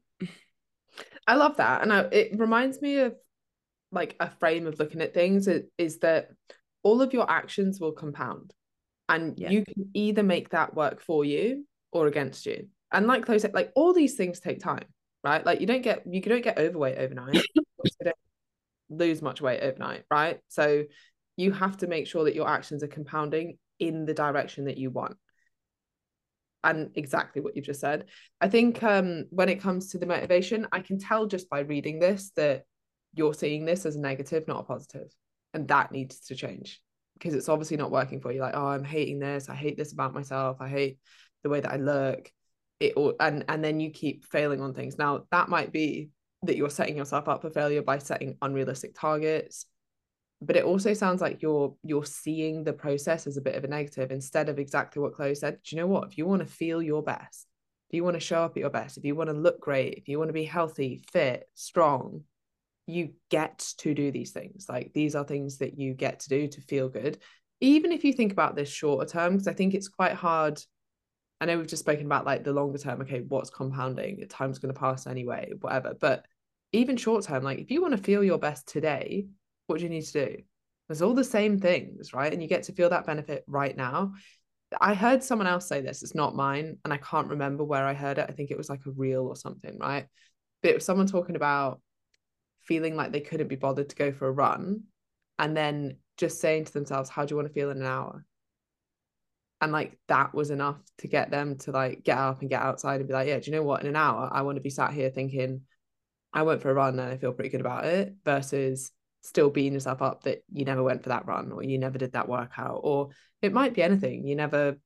I 1.26 1.34
love 1.34 1.56
that. 1.56 1.82
And 1.82 1.92
I, 1.92 2.00
it 2.12 2.38
reminds 2.38 2.80
me 2.80 2.98
of 2.98 3.16
like 3.90 4.16
a 4.20 4.30
frame 4.30 4.66
of 4.66 4.78
looking 4.78 5.00
at 5.00 5.14
things 5.14 5.48
is, 5.48 5.64
is 5.78 5.98
that 6.00 6.30
all 6.82 7.00
of 7.00 7.12
your 7.12 7.30
actions 7.30 7.80
will 7.80 7.92
compound 7.92 8.52
and 9.08 9.38
Yeah. 9.38 9.50
you 9.50 9.64
can 9.64 9.90
either 9.94 10.22
make 10.22 10.50
that 10.50 10.74
work 10.74 11.00
for 11.00 11.24
you 11.24 11.66
or 11.92 12.06
against 12.06 12.46
you. 12.46 12.68
And 12.92 13.06
like 13.06 13.26
those, 13.26 13.44
like 13.52 13.72
all 13.74 13.92
these 13.92 14.14
things 14.14 14.40
take 14.40 14.60
time, 14.60 14.84
right? 15.24 15.44
Like 15.44 15.60
you 15.60 15.66
don't 15.66 15.82
get 15.82 16.02
you 16.06 16.20
don't 16.20 16.44
get 16.44 16.58
overweight 16.58 16.98
overnight. 16.98 17.34
you 17.54 17.62
don't 18.04 18.16
lose 18.90 19.22
much 19.22 19.40
weight 19.40 19.60
overnight, 19.60 20.04
right? 20.10 20.38
So 20.48 20.84
you 21.36 21.52
have 21.52 21.78
to 21.78 21.86
make 21.86 22.06
sure 22.06 22.24
that 22.24 22.34
your 22.34 22.48
actions 22.48 22.82
are 22.82 22.88
compounding 22.88 23.58
in 23.80 24.04
the 24.04 24.14
direction 24.14 24.66
that 24.66 24.78
you 24.78 24.90
want. 24.90 25.16
And 26.62 26.90
exactly 26.94 27.42
what 27.42 27.56
you 27.56 27.62
just 27.62 27.80
said. 27.80 28.06
I 28.40 28.48
think 28.48 28.82
um, 28.82 29.24
when 29.30 29.48
it 29.48 29.60
comes 29.60 29.90
to 29.90 29.98
the 29.98 30.06
motivation, 30.06 30.66
I 30.72 30.80
can 30.80 30.98
tell 30.98 31.26
just 31.26 31.50
by 31.50 31.60
reading 31.60 31.98
this 31.98 32.30
that 32.36 32.64
you're 33.14 33.34
seeing 33.34 33.64
this 33.64 33.84
as 33.84 33.96
a 33.96 34.00
negative, 34.00 34.46
not 34.46 34.60
a 34.60 34.62
positive, 34.62 35.12
and 35.52 35.68
that 35.68 35.92
needs 35.92 36.20
to 36.26 36.34
change. 36.34 36.80
because 37.14 37.34
it's 37.34 37.48
obviously 37.48 37.76
not 37.76 37.90
working 37.90 38.20
for 38.20 38.32
you 38.32 38.40
like 38.40 38.54
oh 38.54 38.66
i'm 38.66 38.84
hating 38.84 39.18
this 39.18 39.48
i 39.48 39.54
hate 39.54 39.76
this 39.76 39.92
about 39.92 40.12
myself 40.12 40.56
i 40.60 40.68
hate 40.68 40.98
the 41.42 41.48
way 41.48 41.60
that 41.60 41.72
i 41.72 41.76
look 41.76 42.30
it 42.84 43.16
and 43.20 43.44
and 43.48 43.64
then 43.64 43.80
you 43.80 43.90
keep 43.90 44.24
failing 44.24 44.60
on 44.60 44.74
things 44.74 44.98
now 44.98 45.24
that 45.30 45.48
might 45.48 45.72
be 45.72 46.10
that 46.42 46.56
you're 46.56 46.70
setting 46.70 46.96
yourself 46.96 47.28
up 47.28 47.40
for 47.40 47.50
failure 47.50 47.82
by 47.82 47.98
setting 47.98 48.36
unrealistic 48.42 48.94
targets 48.94 49.66
but 50.46 50.56
it 50.56 50.64
also 50.64 50.94
sounds 50.94 51.20
like 51.20 51.42
you're 51.42 51.74
you're 51.82 52.04
seeing 52.04 52.64
the 52.64 52.72
process 52.72 53.26
as 53.26 53.36
a 53.36 53.40
bit 53.40 53.54
of 53.54 53.64
a 53.64 53.68
negative 53.68 54.10
instead 54.10 54.48
of 54.48 54.58
exactly 54.58 55.00
what 55.00 55.14
Chloe 55.14 55.34
said. 55.34 55.58
Do 55.64 55.74
you 55.74 55.80
know 55.80 55.86
what? 55.86 56.08
If 56.08 56.18
you 56.18 56.26
want 56.26 56.40
to 56.40 56.52
feel 56.52 56.82
your 56.82 57.02
best, 57.02 57.46
if 57.88 57.96
you 57.96 58.04
want 58.04 58.14
to 58.14 58.20
show 58.20 58.42
up 58.42 58.52
at 58.52 58.60
your 58.60 58.70
best, 58.70 58.98
if 58.98 59.04
you 59.04 59.14
want 59.14 59.30
to 59.30 59.36
look 59.36 59.60
great, 59.60 59.94
if 59.94 60.08
you 60.08 60.18
want 60.18 60.28
to 60.28 60.34
be 60.34 60.44
healthy, 60.44 61.02
fit, 61.12 61.48
strong, 61.54 62.24
you 62.86 63.14
get 63.30 63.72
to 63.78 63.94
do 63.94 64.10
these 64.10 64.32
things. 64.32 64.66
Like 64.68 64.92
these 64.92 65.14
are 65.14 65.24
things 65.24 65.58
that 65.58 65.78
you 65.78 65.94
get 65.94 66.20
to 66.20 66.28
do 66.28 66.48
to 66.48 66.60
feel 66.60 66.88
good. 66.88 67.18
Even 67.60 67.92
if 67.92 68.04
you 68.04 68.12
think 68.12 68.32
about 68.32 68.56
this 68.56 68.68
shorter 68.68 69.08
term, 69.08 69.34
because 69.34 69.48
I 69.48 69.54
think 69.54 69.74
it's 69.74 69.88
quite 69.88 70.14
hard. 70.14 70.60
I 71.44 71.46
know 71.46 71.58
we've 71.58 71.66
just 71.66 71.84
spoken 71.84 72.06
about 72.06 72.24
like 72.24 72.42
the 72.42 72.54
longer 72.54 72.78
term, 72.78 73.02
okay, 73.02 73.20
what's 73.20 73.50
compounding? 73.50 74.26
Time's 74.30 74.58
going 74.58 74.72
to 74.72 74.80
pass 74.80 75.06
anyway, 75.06 75.52
whatever. 75.60 75.92
But 75.92 76.24
even 76.72 76.96
short 76.96 77.22
term, 77.24 77.44
like 77.44 77.58
if 77.58 77.70
you 77.70 77.82
want 77.82 77.92
to 77.92 78.02
feel 78.02 78.24
your 78.24 78.38
best 78.38 78.66
today, 78.66 79.26
what 79.66 79.76
do 79.76 79.84
you 79.84 79.90
need 79.90 80.06
to 80.06 80.24
do? 80.24 80.36
There's 80.88 81.02
all 81.02 81.12
the 81.12 81.22
same 81.22 81.58
things, 81.58 82.14
right? 82.14 82.32
And 82.32 82.40
you 82.40 82.48
get 82.48 82.62
to 82.64 82.72
feel 82.72 82.88
that 82.88 83.04
benefit 83.04 83.44
right 83.46 83.76
now. 83.76 84.14
I 84.80 84.94
heard 84.94 85.22
someone 85.22 85.46
else 85.46 85.68
say 85.68 85.82
this, 85.82 86.02
it's 86.02 86.14
not 86.14 86.34
mine, 86.34 86.78
and 86.82 86.94
I 86.94 86.96
can't 86.96 87.28
remember 87.28 87.62
where 87.62 87.84
I 87.84 87.92
heard 87.92 88.16
it. 88.16 88.26
I 88.26 88.32
think 88.32 88.50
it 88.50 88.56
was 88.56 88.70
like 88.70 88.86
a 88.86 88.92
reel 88.92 89.26
or 89.26 89.36
something, 89.36 89.78
right? 89.78 90.06
But 90.62 90.70
it 90.70 90.74
was 90.76 90.86
someone 90.86 91.06
talking 91.06 91.36
about 91.36 91.82
feeling 92.62 92.96
like 92.96 93.12
they 93.12 93.20
couldn't 93.20 93.48
be 93.48 93.56
bothered 93.56 93.90
to 93.90 93.96
go 93.96 94.12
for 94.12 94.28
a 94.28 94.32
run 94.32 94.84
and 95.38 95.54
then 95.54 95.98
just 96.16 96.40
saying 96.40 96.64
to 96.64 96.72
themselves, 96.72 97.10
How 97.10 97.26
do 97.26 97.32
you 97.32 97.36
want 97.36 97.48
to 97.48 97.54
feel 97.54 97.68
in 97.68 97.82
an 97.82 97.86
hour? 97.86 98.24
And 99.64 99.72
like 99.72 99.96
that 100.08 100.34
was 100.34 100.50
enough 100.50 100.76
to 100.98 101.08
get 101.08 101.30
them 101.30 101.56
to 101.60 101.70
like 101.70 102.04
get 102.04 102.18
up 102.18 102.42
and 102.42 102.50
get 102.50 102.60
outside 102.60 103.00
and 103.00 103.08
be 103.08 103.14
like, 103.14 103.28
Yeah, 103.28 103.38
do 103.38 103.50
you 103.50 103.56
know 103.56 103.62
what? 103.62 103.80
In 103.80 103.86
an 103.86 103.96
hour, 103.96 104.28
I 104.30 104.42
want 104.42 104.56
to 104.56 104.62
be 104.62 104.68
sat 104.68 104.92
here 104.92 105.08
thinking, 105.08 105.62
I 106.34 106.42
went 106.42 106.60
for 106.60 106.70
a 106.70 106.74
run 106.74 106.98
and 106.98 107.10
I 107.10 107.16
feel 107.16 107.32
pretty 107.32 107.48
good 107.48 107.62
about 107.62 107.86
it 107.86 108.14
versus 108.26 108.92
still 109.22 109.48
beating 109.48 109.72
yourself 109.72 110.02
up 110.02 110.24
that 110.24 110.44
you 110.52 110.66
never 110.66 110.82
went 110.82 111.02
for 111.02 111.08
that 111.08 111.26
run 111.26 111.50
or 111.50 111.62
you 111.62 111.78
never 111.78 111.96
did 111.96 112.12
that 112.12 112.28
workout 112.28 112.80
or 112.84 113.08
it 113.40 113.54
might 113.54 113.72
be 113.72 113.82
anything. 113.82 114.26
You 114.26 114.36
never 114.36 114.76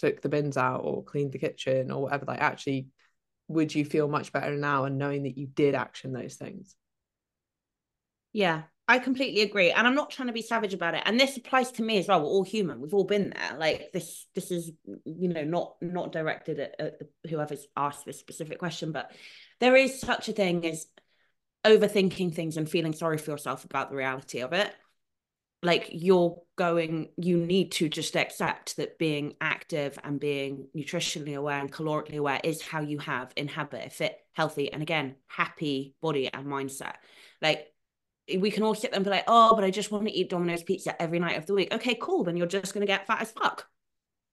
took 0.00 0.22
the 0.22 0.28
bins 0.28 0.56
out 0.56 0.80
or 0.80 1.04
cleaned 1.04 1.30
the 1.30 1.38
kitchen 1.38 1.92
or 1.92 2.02
whatever. 2.02 2.24
Like 2.26 2.40
actually 2.40 2.88
would 3.46 3.72
you 3.72 3.84
feel 3.84 4.08
much 4.08 4.32
better 4.32 4.56
now 4.56 4.86
and 4.86 4.98
knowing 4.98 5.22
that 5.22 5.38
you 5.38 5.46
did 5.46 5.76
action 5.76 6.12
those 6.12 6.34
things? 6.34 6.74
Yeah 8.32 8.62
I 8.88 9.00
completely 9.00 9.42
agree. 9.42 9.72
And 9.72 9.86
I'm 9.86 9.96
not 9.96 10.10
trying 10.10 10.28
to 10.28 10.32
be 10.32 10.42
savage 10.42 10.72
about 10.72 10.94
it. 10.94 11.02
And 11.04 11.18
this 11.18 11.36
applies 11.36 11.72
to 11.72 11.82
me 11.82 11.98
as 11.98 12.06
well. 12.06 12.20
We're 12.20 12.28
all 12.28 12.44
human. 12.44 12.80
We've 12.80 12.94
all 12.94 13.04
been 13.04 13.30
there. 13.30 13.58
Like 13.58 13.90
this, 13.92 14.26
this 14.34 14.50
is, 14.50 14.70
you 15.04 15.28
know, 15.28 15.44
not 15.44 15.74
not 15.80 16.12
directed 16.12 16.60
at, 16.60 16.80
at 16.80 17.02
whoever's 17.28 17.66
asked 17.76 18.04
this 18.04 18.20
specific 18.20 18.58
question, 18.58 18.92
but 18.92 19.10
there 19.58 19.74
is 19.74 20.00
such 20.00 20.28
a 20.28 20.32
thing 20.32 20.64
as 20.64 20.86
overthinking 21.64 22.34
things 22.34 22.56
and 22.56 22.70
feeling 22.70 22.92
sorry 22.92 23.18
for 23.18 23.32
yourself 23.32 23.64
about 23.64 23.90
the 23.90 23.96
reality 23.96 24.40
of 24.40 24.52
it 24.52 24.72
like 25.62 25.88
you're 25.90 26.40
going 26.56 27.08
you 27.16 27.38
need 27.38 27.72
to 27.72 27.88
just 27.88 28.16
accept 28.16 28.76
that 28.76 28.98
being 28.98 29.34
active 29.40 29.98
and 30.04 30.20
being 30.20 30.68
nutritionally 30.76 31.34
aware 31.34 31.58
and 31.58 31.72
calorically 31.72 32.18
aware 32.18 32.40
is 32.44 32.62
how 32.62 32.80
you 32.80 32.98
have 32.98 33.32
inhabit 33.36 33.86
a 33.86 33.90
fit 33.90 34.16
healthy 34.32 34.72
and 34.72 34.82
again 34.82 35.16
happy 35.26 35.94
body 36.00 36.30
and 36.32 36.46
mindset 36.46 36.94
like 37.42 37.66
we 38.38 38.50
can 38.50 38.62
all 38.62 38.74
sit 38.74 38.90
there 38.90 38.98
and 38.98 39.04
be 39.04 39.10
like 39.10 39.24
oh 39.28 39.54
but 39.54 39.64
i 39.64 39.70
just 39.70 39.90
want 39.90 40.04
to 40.04 40.12
eat 40.12 40.28
domino's 40.28 40.62
pizza 40.62 41.00
every 41.00 41.18
night 41.18 41.36
of 41.36 41.46
the 41.46 41.54
week. 41.54 41.72
Okay 41.72 41.96
cool 42.00 42.24
then 42.24 42.36
you're 42.36 42.46
just 42.46 42.74
going 42.74 42.86
to 42.86 42.92
get 42.92 43.06
fat 43.06 43.22
as 43.22 43.30
fuck. 43.32 43.66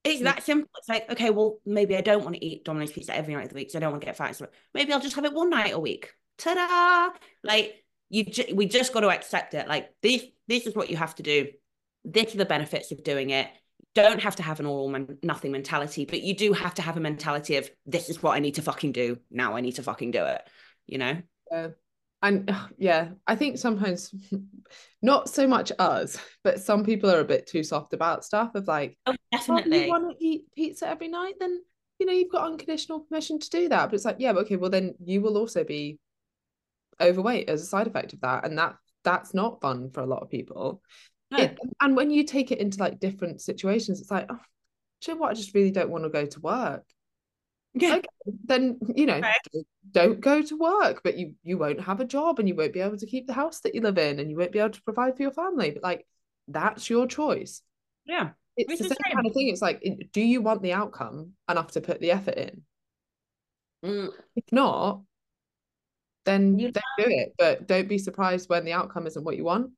It's 0.02 0.20
that 0.20 0.42
simple. 0.42 0.68
It's 0.76 0.88
like, 0.90 1.10
okay, 1.10 1.30
well, 1.30 1.60
maybe 1.64 1.96
I 1.96 2.02
don't 2.02 2.22
want 2.22 2.36
to 2.36 2.44
eat 2.44 2.62
Domino's 2.62 2.92
pizza 2.92 3.16
every 3.16 3.34
night 3.34 3.44
of 3.44 3.48
the 3.48 3.54
week, 3.54 3.70
so 3.70 3.78
I 3.78 3.80
don't 3.80 3.90
want 3.90 4.02
to 4.02 4.06
get 4.06 4.18
fat. 4.18 4.36
So 4.36 4.48
maybe 4.74 4.92
I'll 4.92 5.00
just 5.00 5.16
have 5.16 5.24
it 5.24 5.32
one 5.32 5.48
night 5.48 5.72
a 5.72 5.78
week. 5.78 6.12
Ta-da! 6.36 7.16
Like 7.42 7.82
you 8.10 8.26
ju- 8.26 8.54
we 8.54 8.66
just 8.66 8.92
got 8.92 9.00
to 9.00 9.08
accept 9.08 9.54
it. 9.54 9.66
Like 9.66 9.94
this 10.02 10.22
this 10.46 10.66
is 10.66 10.74
what 10.74 10.90
you 10.90 10.98
have 10.98 11.14
to 11.14 11.22
do. 11.22 11.48
This 12.04 12.34
are 12.34 12.38
the 12.38 12.44
benefits 12.44 12.92
of 12.92 13.02
doing 13.02 13.30
it. 13.30 13.48
Don't 13.94 14.20
have 14.20 14.36
to 14.36 14.42
have 14.42 14.60
an 14.60 14.66
all 14.66 14.94
or 14.94 15.06
nothing 15.22 15.52
mentality 15.52 16.04
but 16.04 16.20
you 16.20 16.34
do 16.34 16.52
have 16.52 16.74
to 16.74 16.82
have 16.82 16.98
a 16.98 17.00
mentality 17.00 17.56
of 17.56 17.70
this 17.86 18.10
is 18.10 18.20
what 18.20 18.34
i 18.34 18.40
need 18.40 18.56
to 18.56 18.62
fucking 18.62 18.90
do. 18.92 19.18
Now 19.30 19.54
i 19.54 19.60
need 19.60 19.76
to 19.76 19.82
fucking 19.82 20.10
do 20.10 20.24
it 20.24 20.42
you 20.86 20.98
know? 20.98 21.16
Yeah 21.50 21.68
and 22.24 22.54
yeah 22.78 23.10
i 23.26 23.36
think 23.36 23.58
sometimes 23.58 24.12
not 25.02 25.28
so 25.28 25.46
much 25.46 25.70
us 25.78 26.18
but 26.42 26.60
some 26.60 26.84
people 26.84 27.10
are 27.10 27.20
a 27.20 27.24
bit 27.24 27.46
too 27.46 27.62
soft 27.62 27.92
about 27.92 28.24
stuff 28.24 28.54
of 28.54 28.66
like 28.66 28.96
oh 29.06 29.14
definitely 29.32 29.84
you 29.84 29.90
want 29.90 30.10
to 30.10 30.24
eat 30.24 30.44
pizza 30.54 30.88
every 30.88 31.08
night? 31.08 31.34
Then 31.38 31.62
you 31.98 32.06
know 32.06 32.12
you've 32.12 32.32
got 32.32 32.46
unconditional 32.46 33.00
permission 33.00 33.38
to 33.38 33.50
do 33.50 33.68
that. 33.68 33.86
But 33.86 33.94
it's 33.94 34.04
like 34.04 34.16
yeah 34.18 34.32
but 34.32 34.44
okay 34.44 34.56
well 34.56 34.70
then 34.70 34.94
you 35.04 35.20
will 35.20 35.36
also 35.36 35.64
be 35.64 35.98
overweight 37.00 37.48
as 37.48 37.62
a 37.62 37.66
side 37.66 37.86
effect 37.86 38.12
of 38.12 38.20
that 38.20 38.46
and 38.46 38.58
that 38.58 38.76
that's 39.02 39.34
not 39.34 39.60
fun 39.60 39.90
for 39.90 40.00
a 40.00 40.06
lot 40.06 40.22
of 40.22 40.30
people. 40.30 40.82
No. 41.30 41.38
it, 41.38 41.58
and 41.80 41.96
when 41.96 42.10
you 42.10 42.24
take 42.24 42.52
it 42.52 42.58
into 42.58 42.78
like 42.78 43.00
different 43.00 43.40
situations 43.40 44.00
it's 44.00 44.10
like 44.10 44.26
oh 44.30 44.38
you 45.06 45.14
know 45.14 45.20
what? 45.20 45.30
I 45.30 45.34
just 45.34 45.54
really 45.54 45.70
don't 45.70 45.90
want 45.90 46.04
to 46.04 46.10
go 46.10 46.24
to 46.24 46.40
work 46.40 46.84
yeah 47.74 47.96
okay, 47.96 48.06
then 48.44 48.78
you 48.94 49.06
know 49.06 49.20
right. 49.20 49.64
don't 49.90 50.20
go 50.20 50.42
to 50.42 50.56
work 50.56 51.00
but 51.02 51.16
you 51.16 51.34
you 51.42 51.58
won't 51.58 51.80
have 51.80 52.00
a 52.00 52.04
job 52.04 52.38
and 52.38 52.48
you 52.48 52.54
won't 52.54 52.72
be 52.72 52.80
able 52.80 52.96
to 52.96 53.06
keep 53.06 53.26
the 53.26 53.32
house 53.32 53.60
that 53.60 53.74
you 53.74 53.80
live 53.80 53.98
in 53.98 54.18
and 54.18 54.30
you 54.30 54.36
won't 54.36 54.52
be 54.52 54.58
able 54.58 54.70
to 54.70 54.82
provide 54.82 55.16
for 55.16 55.22
your 55.22 55.32
family 55.32 55.70
but 55.70 55.82
like 55.82 56.06
that's 56.48 56.88
your 56.88 57.06
choice 57.06 57.62
yeah 58.04 58.30
it's 58.56 58.68
Which 58.68 58.78
the 58.78 58.88
same 58.88 59.14
kind 59.14 59.26
of 59.26 59.32
thing 59.32 59.48
it's 59.48 59.62
like 59.62 59.82
do 60.12 60.20
you 60.20 60.40
want 60.40 60.62
the 60.62 60.72
outcome 60.72 61.32
enough 61.50 61.72
to 61.72 61.80
put 61.80 62.00
the 62.00 62.12
effort 62.12 62.36
in 62.36 62.62
mm. 63.84 64.08
if 64.36 64.44
not 64.52 65.00
then 66.24 66.58
you 66.58 66.72
then 66.72 66.82
do 66.98 67.04
it. 67.06 67.34
But 67.38 67.66
don't 67.66 67.88
be 67.88 67.98
surprised 67.98 68.48
when 68.48 68.64
the 68.64 68.72
outcome 68.72 69.06
isn't 69.06 69.24
what 69.24 69.36
you 69.36 69.44
want. 69.44 69.70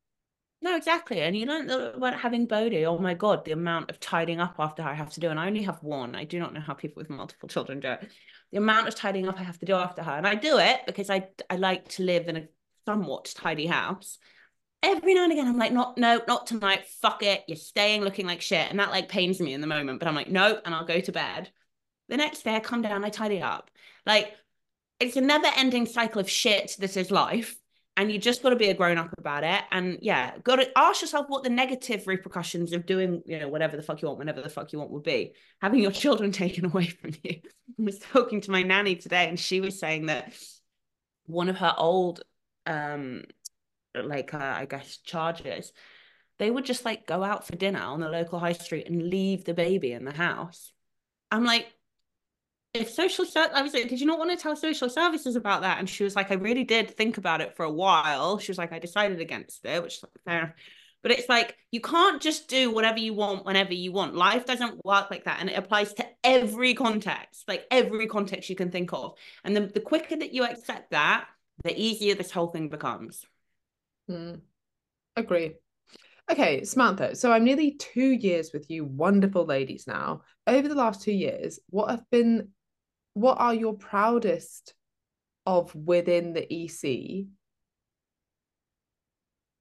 No, 0.62 0.74
exactly. 0.74 1.20
And 1.20 1.36
you 1.36 1.46
learn 1.46 1.70
about 1.70 2.18
having 2.18 2.46
Bodhi. 2.46 2.86
Oh 2.86 2.98
my 2.98 3.14
God, 3.14 3.44
the 3.44 3.52
amount 3.52 3.90
of 3.90 4.00
tidying 4.00 4.40
up 4.40 4.56
after 4.58 4.82
I 4.82 4.94
have 4.94 5.10
to 5.10 5.20
do. 5.20 5.28
And 5.28 5.38
I 5.38 5.46
only 5.46 5.62
have 5.62 5.82
one. 5.82 6.14
I 6.14 6.24
do 6.24 6.38
not 6.38 6.54
know 6.54 6.60
how 6.60 6.74
people 6.74 7.00
with 7.00 7.10
multiple 7.10 7.48
children 7.48 7.80
do 7.80 7.92
it. 7.92 8.10
The 8.52 8.58
amount 8.58 8.88
of 8.88 8.94
tidying 8.94 9.28
up 9.28 9.38
I 9.38 9.42
have 9.42 9.58
to 9.58 9.66
do 9.66 9.74
after 9.74 10.02
her. 10.02 10.12
And 10.12 10.26
I 10.26 10.34
do 10.34 10.58
it 10.58 10.80
because 10.86 11.10
I 11.10 11.28
I 11.50 11.56
like 11.56 11.88
to 11.90 12.04
live 12.04 12.28
in 12.28 12.36
a 12.36 12.48
somewhat 12.86 13.32
tidy 13.36 13.66
house. 13.66 14.18
Every 14.82 15.14
now 15.14 15.24
and 15.24 15.32
again, 15.32 15.46
I'm 15.46 15.58
like, 15.58 15.72
not, 15.72 15.98
no, 15.98 16.20
not 16.26 16.46
tonight. 16.46 16.86
Fuck 17.02 17.22
it. 17.22 17.44
You're 17.48 17.56
staying 17.56 18.02
looking 18.02 18.26
like 18.26 18.40
shit. 18.40 18.70
And 18.70 18.78
that 18.80 18.90
like 18.90 19.08
pains 19.08 19.40
me 19.40 19.52
in 19.52 19.60
the 19.60 19.66
moment. 19.66 19.98
But 19.98 20.08
I'm 20.08 20.14
like, 20.14 20.30
no, 20.30 20.60
and 20.64 20.74
I'll 20.74 20.84
go 20.84 21.00
to 21.00 21.12
bed. 21.12 21.50
The 22.08 22.16
next 22.16 22.44
day 22.44 22.54
I 22.54 22.60
come 22.60 22.82
down, 22.82 23.04
I 23.04 23.10
tidy 23.10 23.42
up. 23.42 23.70
Like 24.06 24.32
it's 25.00 25.16
a 25.16 25.20
never 25.20 25.48
ending 25.56 25.86
cycle 25.86 26.20
of 26.20 26.30
shit 26.30 26.76
that 26.78 26.96
is 26.96 27.10
life 27.10 27.56
and 27.96 28.12
you 28.12 28.18
just 28.18 28.42
got 28.42 28.50
to 28.50 28.56
be 28.56 28.68
a 28.68 28.74
grown 28.74 28.98
up 28.98 29.10
about 29.18 29.42
it 29.42 29.62
and 29.70 29.98
yeah 30.02 30.32
got 30.44 30.56
to 30.56 30.78
ask 30.78 31.00
yourself 31.00 31.26
what 31.28 31.42
the 31.42 31.50
negative 31.50 32.06
repercussions 32.06 32.72
of 32.72 32.86
doing 32.86 33.22
you 33.26 33.38
know 33.38 33.48
whatever 33.48 33.76
the 33.76 33.82
fuck 33.82 34.02
you 34.02 34.08
want 34.08 34.18
whenever 34.18 34.42
the 34.42 34.48
fuck 34.48 34.72
you 34.72 34.78
want 34.78 34.90
would 34.90 35.02
be. 35.02 35.32
Having 35.60 35.80
your 35.80 35.90
children 36.02 36.32
taken 36.32 36.66
away 36.66 36.86
from 36.86 37.12
you. 37.22 37.40
I 37.78 37.82
was 37.82 37.98
talking 37.98 38.40
to 38.42 38.50
my 38.50 38.62
nanny 38.62 38.96
today 38.96 39.28
and 39.28 39.38
she 39.38 39.60
was 39.60 39.78
saying 39.78 40.06
that 40.06 40.32
one 41.26 41.48
of 41.48 41.56
her 41.56 41.74
old 41.76 42.22
um 42.66 43.24
like 43.94 44.34
uh, 44.34 44.38
i 44.38 44.66
guess 44.66 44.98
charges 44.98 45.72
they 46.38 46.50
would 46.50 46.64
just 46.64 46.84
like 46.84 47.06
go 47.06 47.22
out 47.24 47.46
for 47.46 47.56
dinner 47.56 47.80
on 47.80 48.00
the 48.00 48.08
local 48.08 48.38
high 48.38 48.52
street 48.52 48.88
and 48.88 49.08
leave 49.08 49.44
the 49.44 49.54
baby 49.54 49.92
in 49.92 50.04
the 50.04 50.12
house. 50.12 50.72
I'm 51.30 51.44
like 51.44 51.66
if 52.76 52.90
social 52.90 53.24
I 53.34 53.62
was 53.62 53.74
like, 53.74 53.88
did 53.88 54.00
you 54.00 54.06
not 54.06 54.18
want 54.18 54.30
to 54.30 54.36
tell 54.36 54.56
social 54.56 54.88
services 54.88 55.36
about 55.36 55.62
that? 55.62 55.78
And 55.78 55.88
she 55.88 56.04
was 56.04 56.16
like, 56.16 56.30
I 56.30 56.34
really 56.34 56.64
did 56.64 56.90
think 56.90 57.18
about 57.18 57.40
it 57.40 57.56
for 57.56 57.64
a 57.64 57.70
while. 57.70 58.38
She 58.38 58.50
was 58.50 58.58
like, 58.58 58.72
I 58.72 58.78
decided 58.78 59.20
against 59.20 59.64
it, 59.64 59.82
which 59.82 59.94
is 59.94 60.04
fair 60.24 60.38
enough. 60.38 60.52
But 61.02 61.12
it's 61.12 61.28
like 61.28 61.56
you 61.70 61.80
can't 61.80 62.20
just 62.20 62.48
do 62.48 62.70
whatever 62.70 62.98
you 62.98 63.14
want 63.14 63.44
whenever 63.46 63.72
you 63.72 63.92
want. 63.92 64.16
Life 64.16 64.44
doesn't 64.44 64.84
work 64.84 65.08
like 65.10 65.24
that. 65.24 65.38
And 65.40 65.48
it 65.48 65.56
applies 65.56 65.92
to 65.94 66.06
every 66.24 66.74
context, 66.74 67.44
like 67.46 67.64
every 67.70 68.08
context 68.08 68.50
you 68.50 68.56
can 68.56 68.70
think 68.70 68.92
of. 68.92 69.14
And 69.44 69.54
the, 69.54 69.60
the 69.60 69.80
quicker 69.80 70.16
that 70.16 70.34
you 70.34 70.44
accept 70.44 70.90
that, 70.90 71.26
the 71.62 71.80
easier 71.80 72.14
this 72.14 72.32
whole 72.32 72.48
thing 72.48 72.68
becomes. 72.68 73.24
Mm. 74.10 74.40
Agree. 75.16 75.54
Okay, 76.28 76.64
Samantha. 76.64 77.14
So 77.14 77.30
I'm 77.30 77.44
nearly 77.44 77.72
two 77.72 78.10
years 78.10 78.52
with 78.52 78.68
you, 78.68 78.84
wonderful 78.84 79.44
ladies 79.44 79.86
now. 79.86 80.22
Over 80.46 80.66
the 80.66 80.74
last 80.74 81.02
two 81.02 81.12
years, 81.12 81.60
what 81.70 81.90
have 81.90 82.02
been 82.10 82.48
what 83.16 83.40
are 83.40 83.54
your 83.54 83.72
proudest 83.72 84.74
of 85.46 85.74
within 85.74 86.34
the 86.34 86.46
EC? 86.52 87.24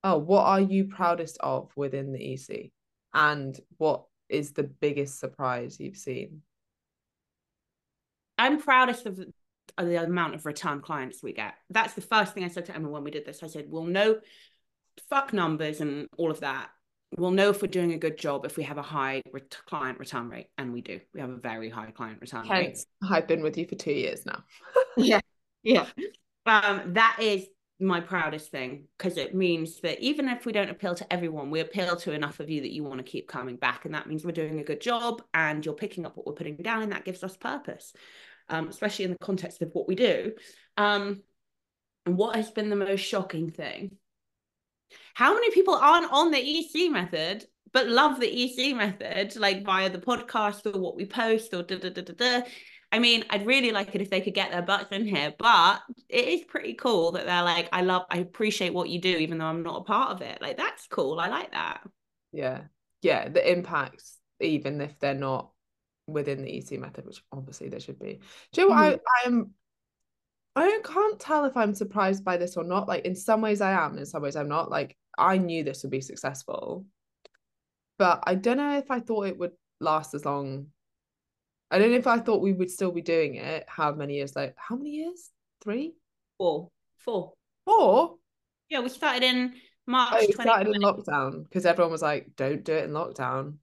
Oh, 0.04 0.18
what 0.18 0.44
are 0.44 0.60
you 0.60 0.86
proudest 0.86 1.38
of 1.40 1.72
within 1.78 2.12
the 2.12 2.34
EC? 2.34 2.74
And 3.14 3.58
what 3.78 4.04
is 4.28 4.52
the 4.52 4.64
biggest 4.64 5.22
surprise 5.22 5.80
you've 5.80 5.96
seen? 5.96 6.42
I'm 8.38 8.62
proudest 8.62 9.06
of 9.06 9.24
the 9.78 10.04
amount 10.04 10.36
of 10.36 10.46
return 10.46 10.82
clients 10.82 11.24
we 11.24 11.32
get. 11.32 11.54
That's 11.70 11.94
the 11.94 12.02
first 12.02 12.34
thing 12.34 12.44
I 12.44 12.50
said 12.50 12.66
to 12.66 12.76
Emma 12.76 12.90
when 12.90 13.06
we 13.06 13.12
did 13.12 13.26
this. 13.26 13.42
I 13.42 13.48
said, 13.48 13.68
"Well, 13.70 13.86
no, 13.86 14.20
fuck 15.10 15.32
numbers 15.32 15.80
and 15.80 16.10
all 16.18 16.30
of 16.30 16.42
that. 16.42 16.72
We'll 17.18 17.32
know 17.32 17.50
if 17.50 17.62
we're 17.62 17.68
doing 17.68 17.94
a 17.94 17.98
good 17.98 18.18
job 18.18 18.46
if 18.46 18.58
we 18.58 18.64
have 18.64 18.78
a 18.78 18.84
high 18.84 19.22
ret- 19.32 19.58
client 19.66 20.00
return 20.00 20.30
rate, 20.30 20.48
and 20.58 20.74
we 20.74 20.82
do. 20.82 21.00
We 21.14 21.22
have 21.22 21.30
a 21.30 21.38
very 21.38 21.70
high 21.70 21.92
client 21.92 22.20
return 22.22 22.48
rate. 22.50 22.66
Hence, 22.66 22.86
I've 23.10 23.28
been 23.28 23.42
with 23.42 23.58
you 23.58 23.68
for 23.68 23.76
two 23.76 23.92
years 23.92 24.26
now. 24.26 24.44
yeah, 24.98 25.22
yeah. 25.64 25.86
Um, 26.46 26.94
that 26.94 27.18
is 27.20 27.48
my 27.80 28.00
proudest 28.00 28.52
thing 28.52 28.86
because 28.98 29.18
it 29.18 29.36
means 29.36 29.82
that 29.82 30.00
even 30.00 30.30
if 30.30 30.46
we 30.46 30.54
don't 30.54 30.70
appeal 30.70 30.96
to 30.96 31.14
everyone, 31.14 31.52
we 31.52 31.60
appeal 31.60 31.96
to 31.98 32.14
enough 32.14 32.40
of 32.40 32.50
you 32.50 32.62
that 32.62 32.72
you 32.72 32.84
want 32.84 33.00
to 33.00 33.04
keep 33.04 33.28
coming 33.28 33.58
back, 33.58 33.86
and 33.86 33.94
that 33.94 34.08
means 34.08 34.24
we're 34.24 34.32
doing 34.32 34.60
a 34.60 34.64
good 34.64 34.82
job, 34.82 35.22
and 35.34 35.66
you're 35.66 35.76
picking 35.76 36.06
up 36.06 36.16
what 36.16 36.26
we're 36.26 36.34
putting 36.34 36.56
down, 36.58 36.84
and 36.84 36.92
that 36.92 37.06
gives 37.06 37.24
us 37.24 37.36
purpose, 37.38 37.94
um, 38.50 38.68
especially 38.68 39.06
in 39.06 39.12
the 39.12 39.18
context 39.20 39.62
of 39.62 39.70
what 39.74 39.88
we 39.88 39.96
do. 39.96 40.34
Um, 40.78 41.22
and 42.06 42.18
what 42.18 42.36
has 42.36 42.52
been 42.52 42.70
the 42.70 42.76
most 42.76 43.02
shocking 43.02 43.50
thing? 43.50 43.98
How 45.14 45.34
many 45.34 45.52
people 45.52 45.76
aren't 45.76 46.12
on 46.12 46.32
the 46.32 46.40
EC 46.40 46.92
method 46.92 47.46
but 47.74 47.90
love 47.90 48.22
the 48.22 48.28
EC 48.28 48.74
method, 48.74 49.36
like 49.36 49.66
via 49.66 49.90
the 49.90 49.98
podcast 49.98 50.66
or 50.66 50.80
what 50.80 50.96
we 50.96 51.06
post 51.06 51.54
or 51.54 51.62
da 51.62 51.78
da 51.78 51.90
da 51.90 52.02
da 52.02 52.14
da? 52.14 52.48
I 52.92 53.00
mean, 53.00 53.26
I'd 53.30 53.46
really 53.46 53.74
like 53.74 53.94
it 53.94 54.02
if 54.02 54.10
they 54.10 54.22
could 54.22 54.34
get 54.34 54.52
their 54.52 54.62
butts 54.62 54.92
in 54.92 55.06
here, 55.06 55.34
but 55.38 55.82
it 56.08 56.28
is 56.28 56.46
pretty 56.46 56.76
cool 56.76 57.12
that 57.14 57.26
they're 57.26 57.44
like, 57.44 57.68
I 57.74 57.82
love, 57.82 58.04
I 58.10 58.20
appreciate 58.20 58.74
what 58.74 58.88
you 58.88 59.02
do, 59.02 59.10
even 59.10 59.38
though 59.38 59.46
I'm 59.46 59.64
not 59.64 59.82
a 59.82 59.84
part 59.84 60.12
of 60.12 60.22
it. 60.22 60.42
Like, 60.42 60.56
that's 60.56 60.88
cool. 60.88 61.20
I 61.20 61.28
like 61.28 61.52
that. 61.52 61.82
Yeah. 62.32 62.62
Yeah. 63.02 63.28
The 63.28 63.52
impacts, 63.52 64.18
even 64.40 64.80
if 64.80 64.98
they're 65.00 65.14
not 65.14 65.52
within 66.08 66.44
the 66.44 66.58
EC 66.58 66.80
method, 66.80 67.06
which 67.06 67.22
obviously 67.34 67.68
they 67.68 67.80
should 67.80 68.00
be. 68.00 68.22
Do 68.54 68.62
you 68.62 68.70
know 68.70 68.76
what? 68.76 68.94
Mm-hmm. 68.94 69.00
I, 69.24 69.28
I'm 69.28 69.52
I 70.56 70.80
can't 70.84 71.20
tell 71.20 71.46
if 71.46 71.58
I'm 71.58 71.74
surprised 71.74 72.24
by 72.24 72.38
this 72.38 72.56
or 72.56 72.64
not. 72.64 72.88
Like 72.88 73.06
in 73.06 73.16
some 73.16 73.42
ways 73.42 73.60
I 73.62 73.72
am, 73.72 73.98
in 73.98 74.06
some 74.06 74.22
ways 74.22 74.36
I'm 74.36 74.48
not. 74.48 74.72
Like 74.72 74.96
I 75.18 75.38
knew 75.38 75.64
this 75.64 75.84
would 75.84 75.92
be 75.92 76.02
successful, 76.02 76.86
but 77.98 78.24
I 78.24 78.36
don't 78.36 78.58
know 78.58 78.78
if 78.78 78.90
I 78.90 79.00
thought 79.00 79.28
it 79.28 79.38
would 79.38 79.52
last 79.82 80.14
as 80.14 80.24
long. 80.24 80.68
I 81.72 81.78
don't 81.78 81.92
know 81.92 81.98
if 81.98 82.08
I 82.08 82.20
thought 82.20 82.42
we 82.42 82.54
would 82.54 82.72
still 82.72 82.92
be 82.92 83.02
doing 83.02 83.36
it. 83.36 83.66
How 83.68 83.92
many 83.92 84.16
years 84.16 84.36
like 84.36 84.56
how 84.58 84.76
many 84.78 84.92
years? 84.92 85.30
Three? 85.62 85.96
Four. 86.38 86.70
Four. 86.98 87.34
Four? 87.66 88.16
Yeah, 88.70 88.80
we 88.80 88.90
started 88.90 89.24
in 89.24 89.56
March. 89.88 90.14
Oh, 90.16 90.26
we 90.26 90.34
started 90.34 90.74
in 90.74 90.82
lockdown 90.82 91.44
because 91.44 91.66
everyone 91.66 91.92
was 91.92 92.02
like, 92.02 92.30
"Don't 92.38 92.64
do 92.64 92.74
it 92.74 92.86
in 92.86 92.92
lockdown." 92.92 93.56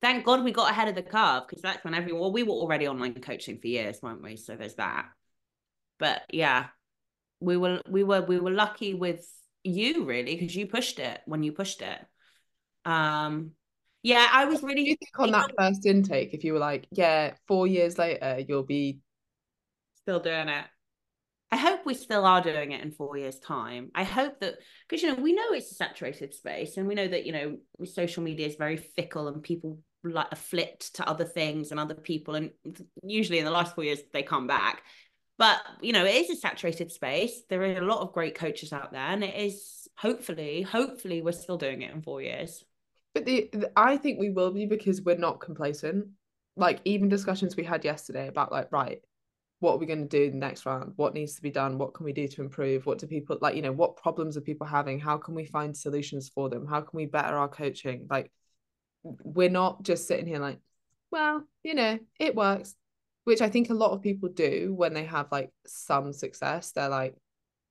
Thank 0.00 0.24
God 0.24 0.44
we 0.44 0.52
got 0.52 0.70
ahead 0.70 0.88
of 0.88 0.94
the 0.94 1.02
curve 1.02 1.46
because 1.48 1.60
that's 1.60 1.84
when 1.84 1.94
everyone. 1.94 2.20
Well, 2.20 2.32
we 2.32 2.42
were 2.42 2.52
already 2.52 2.86
online 2.86 3.14
coaching 3.14 3.58
for 3.58 3.66
years, 3.66 4.00
weren't 4.00 4.22
we? 4.22 4.36
So 4.36 4.56
there's 4.56 4.76
that 4.76 5.06
but 6.00 6.22
yeah 6.32 6.66
we 7.40 7.56
were 7.56 7.80
we 7.88 8.02
were 8.02 8.22
we 8.22 8.40
were 8.40 8.50
lucky 8.50 8.94
with 8.94 9.24
you 9.62 10.04
really 10.04 10.34
because 10.36 10.56
you 10.56 10.66
pushed 10.66 10.98
it 10.98 11.20
when 11.26 11.42
you 11.42 11.52
pushed 11.52 11.82
it. 11.82 11.98
Um 12.84 13.52
yeah 14.02 14.26
i 14.32 14.46
was 14.46 14.62
really 14.62 14.80
you 14.80 14.96
think 14.96 15.18
on 15.18 15.30
that 15.32 15.50
first 15.58 15.84
intake? 15.84 16.32
If 16.32 16.42
you 16.42 16.54
were 16.54 16.58
like 16.58 16.88
yeah 16.90 17.34
four 17.46 17.66
years 17.66 17.98
later 17.98 18.42
you'll 18.48 18.62
be 18.62 19.00
still 20.02 20.20
doing 20.20 20.48
it. 20.48 20.64
I 21.52 21.56
hope 21.56 21.84
we 21.84 21.94
still 21.94 22.24
are 22.24 22.40
doing 22.40 22.72
it 22.72 22.80
in 22.80 22.92
four 22.92 23.16
years 23.18 23.38
time. 23.40 23.90
I 23.94 24.04
hope 24.04 24.40
that 24.40 24.54
because 24.88 25.02
you 25.02 25.08
know 25.14 25.22
we 25.22 25.32
know 25.34 25.52
it's 25.52 25.72
a 25.72 25.74
saturated 25.74 26.32
space 26.32 26.76
and 26.76 26.86
we 26.86 26.94
know 26.94 27.08
that 27.08 27.26
you 27.26 27.32
know 27.32 27.58
social 27.84 28.22
media 28.22 28.46
is 28.46 28.56
very 28.56 28.76
fickle 28.76 29.28
and 29.28 29.42
people 29.42 29.80
like 30.02 30.34
flipped 30.36 30.94
to 30.96 31.08
other 31.08 31.24
things 31.26 31.70
and 31.70 31.80
other 31.80 31.94
people 31.94 32.34
and 32.34 32.50
usually 33.02 33.38
in 33.38 33.44
the 33.44 33.50
last 33.50 33.74
four 33.74 33.84
years 33.84 34.00
they 34.14 34.22
come 34.22 34.46
back 34.46 34.82
but 35.40 35.62
you 35.80 35.94
know, 35.94 36.04
it 36.04 36.16
is 36.16 36.28
a 36.28 36.36
saturated 36.36 36.92
space. 36.92 37.44
There 37.48 37.62
are 37.62 37.78
a 37.78 37.80
lot 37.80 38.02
of 38.02 38.12
great 38.12 38.34
coaches 38.34 38.74
out 38.74 38.92
there, 38.92 39.00
and 39.00 39.24
it 39.24 39.34
is 39.34 39.88
hopefully, 39.96 40.60
hopefully, 40.60 41.22
we're 41.22 41.32
still 41.32 41.56
doing 41.56 41.80
it 41.80 41.90
in 41.90 42.02
four 42.02 42.20
years. 42.20 42.62
But 43.14 43.24
the, 43.24 43.48
the 43.50 43.72
I 43.74 43.96
think 43.96 44.20
we 44.20 44.28
will 44.28 44.50
be 44.50 44.66
because 44.66 45.00
we're 45.00 45.16
not 45.16 45.40
complacent. 45.40 46.08
Like 46.56 46.80
even 46.84 47.08
discussions 47.08 47.56
we 47.56 47.64
had 47.64 47.86
yesterday 47.86 48.28
about 48.28 48.52
like 48.52 48.70
right, 48.70 49.00
what 49.60 49.72
are 49.72 49.78
we 49.78 49.86
going 49.86 50.06
to 50.06 50.18
do 50.18 50.24
in 50.24 50.32
the 50.32 50.46
next 50.46 50.66
round? 50.66 50.92
What 50.96 51.14
needs 51.14 51.36
to 51.36 51.42
be 51.42 51.50
done? 51.50 51.78
What 51.78 51.94
can 51.94 52.04
we 52.04 52.12
do 52.12 52.28
to 52.28 52.42
improve? 52.42 52.84
What 52.84 52.98
do 52.98 53.06
people 53.06 53.38
like? 53.40 53.56
You 53.56 53.62
know, 53.62 53.72
what 53.72 53.96
problems 53.96 54.36
are 54.36 54.42
people 54.42 54.66
having? 54.66 55.00
How 55.00 55.16
can 55.16 55.34
we 55.34 55.46
find 55.46 55.74
solutions 55.74 56.28
for 56.28 56.50
them? 56.50 56.66
How 56.66 56.82
can 56.82 56.98
we 56.98 57.06
better 57.06 57.38
our 57.38 57.48
coaching? 57.48 58.08
Like, 58.10 58.30
we're 59.02 59.48
not 59.48 59.84
just 59.84 60.06
sitting 60.06 60.26
here 60.26 60.38
like, 60.38 60.58
well, 61.10 61.44
you 61.62 61.74
know, 61.74 61.98
it 62.18 62.34
works 62.34 62.74
which 63.24 63.40
I 63.40 63.48
think 63.48 63.70
a 63.70 63.74
lot 63.74 63.92
of 63.92 64.02
people 64.02 64.28
do 64.28 64.72
when 64.74 64.94
they 64.94 65.04
have 65.04 65.28
like 65.30 65.50
some 65.66 66.12
success. 66.12 66.72
They're 66.72 66.88
like, 66.88 67.14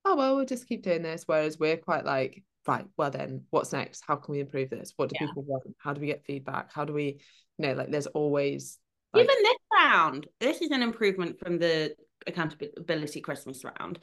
oh, 0.06 0.16
well, 0.16 0.36
we'll 0.36 0.46
just 0.46 0.68
keep 0.68 0.84
doing 0.84 1.02
this. 1.02 1.24
Whereas 1.26 1.60
we're 1.60 1.78
quite 1.78 2.06
like, 2.06 2.44
right, 2.68 2.86
well, 2.98 3.12
then 3.12 3.46
what's 3.50 3.74
next? 3.74 4.04
How 4.08 4.16
can 4.16 4.34
we 4.34 4.40
improve 4.40 4.70
this? 4.70 4.94
What 4.96 5.10
do 5.10 5.16
yeah. 5.20 5.28
people 5.28 5.44
want? 5.44 5.64
How 5.78 5.94
do 5.94 6.02
we 6.02 6.08
get 6.08 6.26
feedback? 6.26 6.72
How 6.74 6.86
do 6.86 6.94
we, 6.94 7.20
you 7.58 7.68
know, 7.68 7.74
like 7.74 7.92
there's 7.92 8.08
always. 8.08 8.78
Like... 9.14 9.24
Even 9.24 9.36
this 9.42 9.58
round, 9.74 10.28
this 10.40 10.62
is 10.62 10.72
an 10.72 10.84
improvement 10.84 11.40
from 11.40 11.58
the 11.58 11.96
accountability 12.28 13.22
Christmas 13.22 13.64
round. 13.64 14.00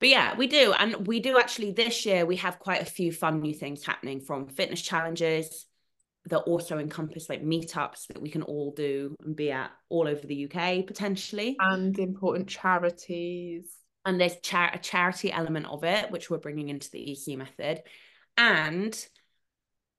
But 0.00 0.08
yeah, 0.08 0.36
we 0.36 0.46
do. 0.46 0.72
And 0.72 1.06
we 1.06 1.20
do 1.20 1.38
actually 1.38 1.72
this 1.72 2.04
year, 2.04 2.26
we 2.26 2.36
have 2.36 2.58
quite 2.58 2.82
a 2.82 2.86
few 2.86 3.12
fun 3.12 3.40
new 3.40 3.54
things 3.54 3.84
happening 3.84 4.20
from 4.20 4.48
fitness 4.48 4.82
challenges 4.82 5.66
that 6.26 6.38
also 6.38 6.78
encompass 6.78 7.28
like 7.28 7.44
meetups 7.44 8.06
that 8.06 8.20
we 8.20 8.30
can 8.30 8.42
all 8.42 8.72
do 8.72 9.14
and 9.24 9.36
be 9.36 9.50
at 9.50 9.70
all 9.90 10.08
over 10.08 10.26
the 10.26 10.50
UK 10.50 10.86
potentially. 10.86 11.56
And 11.60 11.98
important 11.98 12.48
charities. 12.48 13.70
And 14.06 14.20
there's 14.20 14.36
char- 14.40 14.70
a 14.72 14.78
charity 14.78 15.32
element 15.32 15.66
of 15.66 15.84
it, 15.84 16.10
which 16.10 16.30
we're 16.30 16.38
bringing 16.38 16.68
into 16.68 16.90
the 16.90 17.12
EC 17.12 17.38
method. 17.38 17.82
And 18.36 18.94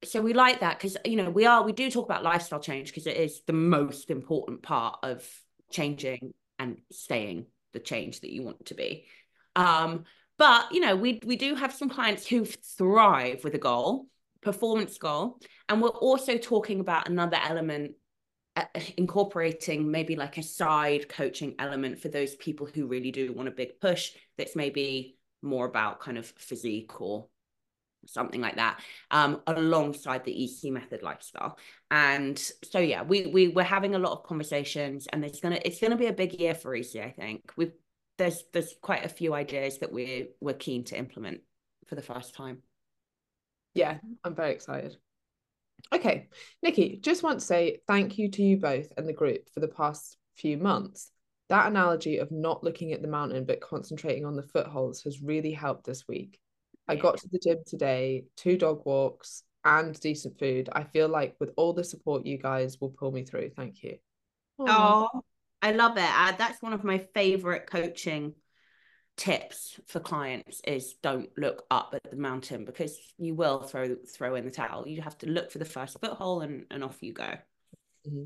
so 0.03 0.21
we 0.21 0.33
like 0.33 0.59
that 0.59 0.77
because, 0.77 0.97
you 1.05 1.15
know, 1.15 1.29
we 1.29 1.45
are, 1.45 1.63
we 1.63 1.73
do 1.73 1.89
talk 1.89 2.05
about 2.05 2.23
lifestyle 2.23 2.59
change 2.59 2.89
because 2.89 3.07
it 3.07 3.17
is 3.17 3.41
the 3.45 3.53
most 3.53 4.09
important 4.09 4.61
part 4.61 4.99
of 5.03 5.27
changing 5.71 6.33
and 6.59 6.77
staying 6.91 7.45
the 7.73 7.79
change 7.79 8.21
that 8.21 8.31
you 8.31 8.43
want 8.43 8.65
to 8.67 8.73
be. 8.73 9.05
Um, 9.55 10.05
but, 10.37 10.71
you 10.71 10.81
know, 10.81 10.95
we, 10.95 11.19
we 11.25 11.35
do 11.35 11.55
have 11.55 11.73
some 11.73 11.89
clients 11.89 12.27
who 12.27 12.45
thrive 12.45 13.43
with 13.43 13.55
a 13.55 13.59
goal 13.59 14.07
performance 14.45 14.97
goal. 14.97 15.39
And 15.67 15.81
we're 15.81 15.89
also 15.89 16.37
talking 16.37 16.79
about 16.79 17.09
another 17.09 17.37
element, 17.43 17.93
uh, 18.55 18.65
incorporating 18.95 19.91
maybe 19.91 20.15
like 20.15 20.37
a 20.37 20.43
side 20.43 21.09
coaching 21.09 21.55
element 21.59 21.99
for 21.99 22.07
those 22.07 22.35
people 22.35 22.69
who 22.73 22.87
really 22.87 23.11
do 23.11 23.33
want 23.33 23.49
a 23.49 23.51
big 23.51 23.79
push 23.81 24.11
that's 24.37 24.55
maybe 24.55 25.17
more 25.41 25.65
about 25.65 25.99
kind 25.99 26.17
of 26.17 26.27
physique 26.37 27.01
or 27.01 27.27
something 28.07 28.39
like 28.39 28.55
that 28.55 28.79
um, 29.09 29.41
alongside 29.47 30.23
the 30.23 30.43
ec 30.45 30.71
method 30.71 31.01
lifestyle. 31.01 31.57
And 31.89 32.37
so 32.63 32.77
yeah 32.77 33.01
we, 33.01 33.25
we 33.25 33.47
we're 33.47 33.63
having 33.63 33.95
a 33.95 33.99
lot 33.99 34.11
of 34.11 34.23
conversations 34.23 35.07
and 35.07 35.25
it's 35.25 35.39
gonna 35.39 35.59
it's 35.65 35.81
gonna 35.81 35.97
be 35.97 36.05
a 36.05 36.13
big 36.13 36.39
year 36.39 36.53
for 36.53 36.75
ec 36.75 36.95
i 36.95 37.09
think. 37.09 37.51
We've 37.57 37.73
there's 38.19 38.43
there's 38.53 38.75
quite 38.79 39.05
a 39.05 39.09
few 39.09 39.33
ideas 39.33 39.79
that 39.79 39.91
we're 39.91 40.27
we're 40.39 40.53
keen 40.53 40.83
to 40.85 40.97
implement 40.97 41.41
for 41.87 41.95
the 41.95 42.03
first 42.03 42.35
time 42.35 42.59
yeah, 43.75 43.97
I'm 44.23 44.33
very 44.33 44.51
excited. 44.51 44.97
Okay, 45.93 46.29
Nikki, 46.63 46.97
just 47.01 47.21
want 47.21 47.39
to 47.39 47.45
say 47.45 47.81
thank 47.87 48.17
you 48.17 48.29
to 48.31 48.41
you 48.41 48.57
both 48.57 48.91
and 48.97 49.07
the 49.07 49.13
group 49.13 49.49
for 49.53 49.59
the 49.59 49.67
past 49.67 50.17
few 50.35 50.57
months. 50.57 51.11
That 51.49 51.67
analogy 51.67 52.17
of 52.17 52.31
not 52.31 52.63
looking 52.63 52.91
at 52.93 53.03
the 53.03 53.07
mountain 53.07 53.45
but 53.45 53.61
concentrating 53.61 54.25
on 54.25 54.35
the 54.35 54.41
footholds 54.41 55.03
has 55.03 55.21
really 55.21 55.51
helped 55.51 55.85
this 55.85 56.07
week. 56.07 56.39
I 56.87 56.95
got 56.95 57.17
to 57.17 57.29
the 57.31 57.39
gym 57.39 57.57
today, 57.65 58.25
two 58.35 58.57
dog 58.57 58.81
walks, 58.85 59.43
and 59.63 59.99
decent 59.99 60.37
food. 60.39 60.69
I 60.71 60.83
feel 60.83 61.07
like 61.07 61.35
with 61.39 61.51
all 61.57 61.73
the 61.73 61.83
support 61.83 62.25
you 62.25 62.37
guys 62.37 62.79
will 62.79 62.91
pull 62.91 63.11
me 63.11 63.23
through. 63.23 63.49
Thank 63.55 63.83
you. 63.83 63.97
Oh, 64.59 65.09
I 65.61 65.71
love 65.71 65.97
it. 65.97 66.03
Uh, 66.03 66.33
that's 66.37 66.61
one 66.61 66.73
of 66.73 66.83
my 66.83 66.99
favorite 67.13 67.67
coaching 67.67 68.35
tips 69.17 69.79
for 69.87 69.99
clients 69.99 70.61
is 70.67 70.95
don't 71.01 71.29
look 71.37 71.63
up 71.71 71.93
at 71.93 72.11
the 72.11 72.17
mountain 72.17 72.65
because 72.65 72.97
you 73.17 73.33
will 73.33 73.61
throw 73.61 73.95
throw 73.95 74.35
in 74.35 74.45
the 74.45 74.51
towel. 74.51 74.87
You 74.87 75.01
have 75.01 75.17
to 75.19 75.29
look 75.29 75.51
for 75.51 75.59
the 75.59 75.65
first 75.65 75.99
foothold 75.99 76.43
and, 76.43 76.65
and 76.69 76.83
off 76.83 76.97
you 77.01 77.13
go. 77.13 77.33
Mm-hmm. 78.07 78.25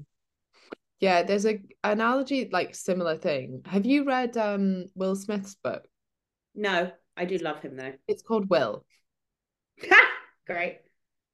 Yeah, 1.00 1.24
there's 1.24 1.46
a 1.46 1.62
analogy 1.84 2.50
like 2.52 2.76
similar 2.76 3.16
thing. 3.16 3.62
Have 3.66 3.86
you 3.86 4.04
read 4.04 4.36
um 4.38 4.86
Will 4.96 5.16
Smith's 5.16 5.56
book? 5.56 5.88
No, 6.56 6.92
I 7.16 7.26
do 7.26 7.38
love 7.38 7.62
him 7.62 7.76
though. 7.76 7.94
It's 8.08 8.24
called 8.24 8.50
Will. 8.50 8.86
Great. 10.48 10.80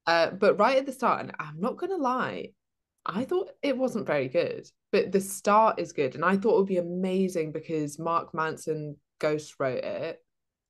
Uh, 0.06 0.30
but 0.30 0.58
right 0.58 0.76
at 0.76 0.86
the 0.86 0.92
start, 0.92 1.20
and 1.22 1.32
I'm 1.40 1.58
not 1.58 1.78
gonna 1.78 1.96
lie, 1.96 2.50
I 3.04 3.24
thought 3.24 3.50
it 3.62 3.76
wasn't 3.76 4.06
very 4.06 4.28
good, 4.28 4.68
but 4.92 5.10
the 5.10 5.20
start 5.20 5.80
is 5.80 5.92
good, 5.92 6.14
and 6.14 6.24
I 6.24 6.36
thought 6.36 6.54
it 6.54 6.58
would 6.58 6.66
be 6.66 6.76
amazing 6.76 7.50
because 7.50 7.98
Mark 7.98 8.34
Manson 8.34 8.96
Ghost 9.18 9.54
wrote 9.58 9.84
it. 9.84 10.22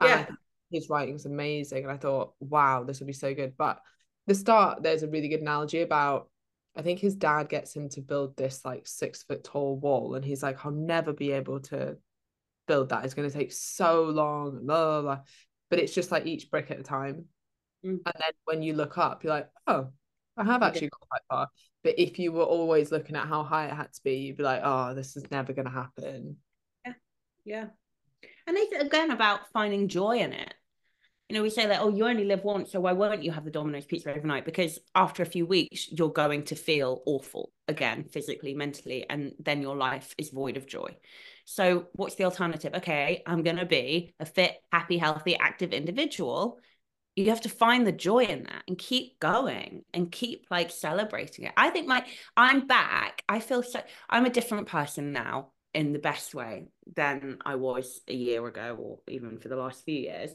Yeah. 0.02 0.26
his 0.70 0.88
writing's 0.90 1.26
amazing. 1.26 1.84
And 1.84 1.92
I 1.92 1.96
thought, 1.96 2.34
wow, 2.40 2.84
this 2.84 3.00
would 3.00 3.06
be 3.06 3.12
so 3.12 3.34
good. 3.34 3.54
But 3.56 3.80
the 4.26 4.34
start, 4.34 4.82
there's 4.82 5.02
a 5.02 5.08
really 5.08 5.28
good 5.28 5.40
analogy 5.40 5.82
about 5.82 6.28
I 6.76 6.82
think 6.82 7.00
his 7.00 7.14
dad 7.14 7.48
gets 7.48 7.74
him 7.74 7.88
to 7.90 8.02
build 8.02 8.36
this 8.36 8.64
like 8.64 8.86
six 8.86 9.22
foot 9.22 9.42
tall 9.42 9.78
wall, 9.78 10.14
and 10.14 10.24
he's 10.24 10.42
like, 10.42 10.64
I'll 10.64 10.72
never 10.72 11.12
be 11.12 11.32
able 11.32 11.60
to 11.60 11.96
build 12.68 12.90
that. 12.90 13.04
It's 13.04 13.14
going 13.14 13.28
to 13.28 13.36
take 13.36 13.52
so 13.52 14.04
long, 14.04 14.66
blah, 14.66 15.00
blah, 15.00 15.02
blah. 15.02 15.18
But 15.70 15.78
it's 15.78 15.94
just 15.94 16.12
like 16.12 16.26
each 16.26 16.50
brick 16.50 16.70
at 16.70 16.78
a 16.78 16.82
time. 16.82 17.24
Mm. 17.84 18.00
And 18.04 18.14
then 18.18 18.32
when 18.44 18.62
you 18.62 18.74
look 18.74 18.98
up, 18.98 19.24
you're 19.24 19.32
like, 19.32 19.48
oh, 19.66 19.88
I 20.36 20.44
have 20.44 20.62
actually 20.62 20.90
got 20.90 21.08
quite 21.08 21.22
far. 21.30 21.48
But 21.82 21.98
if 21.98 22.18
you 22.18 22.30
were 22.30 22.44
always 22.44 22.92
looking 22.92 23.16
at 23.16 23.26
how 23.26 23.42
high 23.42 23.66
it 23.66 23.72
had 23.74 23.92
to 23.94 24.00
be, 24.04 24.16
you'd 24.16 24.36
be 24.36 24.42
like, 24.42 24.60
oh, 24.62 24.92
this 24.92 25.16
is 25.16 25.24
never 25.30 25.54
going 25.54 25.66
to 25.66 25.72
happen. 25.72 26.36
Yeah. 26.84 26.92
Yeah. 27.44 27.66
And 28.46 28.56
it's 28.56 28.82
again 28.82 29.10
about 29.10 29.50
finding 29.52 29.88
joy 29.88 30.18
in 30.18 30.32
it. 30.32 30.54
You 31.28 31.34
know, 31.34 31.42
we 31.42 31.50
say 31.50 31.66
that, 31.66 31.80
oh, 31.80 31.88
you 31.88 32.06
only 32.06 32.24
live 32.24 32.44
once, 32.44 32.70
so 32.70 32.78
why 32.78 32.92
won't 32.92 33.24
you 33.24 33.32
have 33.32 33.44
the 33.44 33.50
Domino's 33.50 33.84
pizza 33.84 34.14
overnight? 34.14 34.44
Because 34.44 34.78
after 34.94 35.24
a 35.24 35.26
few 35.26 35.44
weeks, 35.44 35.90
you're 35.90 36.12
going 36.12 36.44
to 36.44 36.54
feel 36.54 37.02
awful 37.04 37.50
again, 37.66 38.04
physically, 38.04 38.54
mentally, 38.54 39.04
and 39.10 39.32
then 39.40 39.60
your 39.60 39.74
life 39.74 40.14
is 40.18 40.30
void 40.30 40.56
of 40.56 40.68
joy. 40.68 40.96
So, 41.44 41.86
what's 41.94 42.14
the 42.14 42.24
alternative? 42.24 42.74
Okay, 42.76 43.24
I'm 43.26 43.42
going 43.42 43.56
to 43.56 43.66
be 43.66 44.14
a 44.20 44.26
fit, 44.26 44.56
happy, 44.70 44.98
healthy, 44.98 45.36
active 45.36 45.72
individual. 45.72 46.60
You 47.16 47.30
have 47.30 47.40
to 47.40 47.48
find 47.48 47.84
the 47.84 47.92
joy 47.92 48.24
in 48.24 48.44
that 48.44 48.62
and 48.68 48.78
keep 48.78 49.18
going 49.18 49.82
and 49.92 50.12
keep 50.12 50.46
like 50.48 50.70
celebrating 50.70 51.46
it. 51.46 51.52
I 51.56 51.70
think 51.70 51.88
my 51.88 52.06
I'm 52.36 52.68
back. 52.68 53.24
I 53.28 53.40
feel 53.40 53.64
so 53.64 53.80
I'm 54.08 54.26
a 54.26 54.30
different 54.30 54.68
person 54.68 55.12
now 55.12 55.52
in 55.76 55.92
the 55.92 55.98
best 55.98 56.34
way 56.34 56.64
than 56.94 57.36
I 57.44 57.56
was 57.56 58.00
a 58.08 58.14
year 58.14 58.44
ago 58.46 58.76
or 58.80 58.98
even 59.08 59.38
for 59.38 59.48
the 59.48 59.56
last 59.56 59.84
few 59.84 60.00
years. 60.00 60.30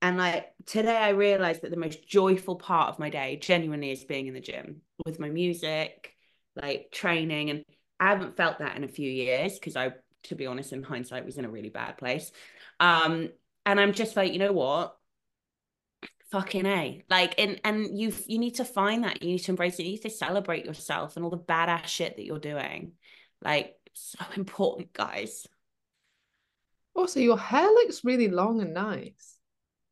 And 0.00 0.16
like 0.16 0.52
today, 0.64 0.96
I 0.96 1.08
realized 1.08 1.62
that 1.62 1.72
the 1.72 1.76
most 1.76 2.08
joyful 2.08 2.54
part 2.54 2.88
of 2.88 3.00
my 3.00 3.10
day 3.10 3.36
genuinely 3.42 3.90
is 3.90 4.04
being 4.04 4.28
in 4.28 4.34
the 4.34 4.40
gym 4.40 4.82
with 5.04 5.18
my 5.18 5.28
music, 5.28 6.14
like 6.54 6.92
training. 6.92 7.50
And 7.50 7.64
I 7.98 8.10
haven't 8.10 8.36
felt 8.36 8.60
that 8.60 8.76
in 8.76 8.84
a 8.84 8.88
few 8.88 9.10
years 9.10 9.58
because 9.58 9.74
I, 9.74 9.90
to 10.24 10.36
be 10.36 10.46
honest, 10.46 10.72
in 10.72 10.84
hindsight, 10.84 11.26
was 11.26 11.36
in 11.36 11.44
a 11.44 11.50
really 11.50 11.68
bad 11.68 11.98
place. 11.98 12.30
Um, 12.78 13.30
and 13.66 13.80
I'm 13.80 13.92
just 13.92 14.16
like, 14.16 14.32
you 14.32 14.38
know 14.38 14.52
what? 14.52 14.96
Fucking 16.30 16.64
A. 16.64 17.02
Like, 17.10 17.34
and 17.40 17.60
and 17.64 17.98
you 17.98 18.12
you 18.28 18.38
need 18.38 18.54
to 18.54 18.64
find 18.64 19.02
that. 19.02 19.20
You 19.20 19.32
need 19.32 19.40
to 19.40 19.50
embrace 19.50 19.80
it. 19.80 19.82
You 19.82 19.90
need 19.90 20.02
to 20.02 20.10
celebrate 20.10 20.64
yourself 20.64 21.16
and 21.16 21.24
all 21.24 21.30
the 21.30 21.38
badass 21.38 21.86
shit 21.86 22.16
that 22.16 22.24
you're 22.24 22.38
doing. 22.38 22.92
Like, 23.42 23.74
so 24.00 24.24
important, 24.36 24.92
guys. 24.92 25.46
Also, 26.94 27.20
your 27.20 27.38
hair 27.38 27.66
looks 27.66 28.04
really 28.04 28.28
long 28.28 28.60
and 28.60 28.74
nice. 28.74 29.36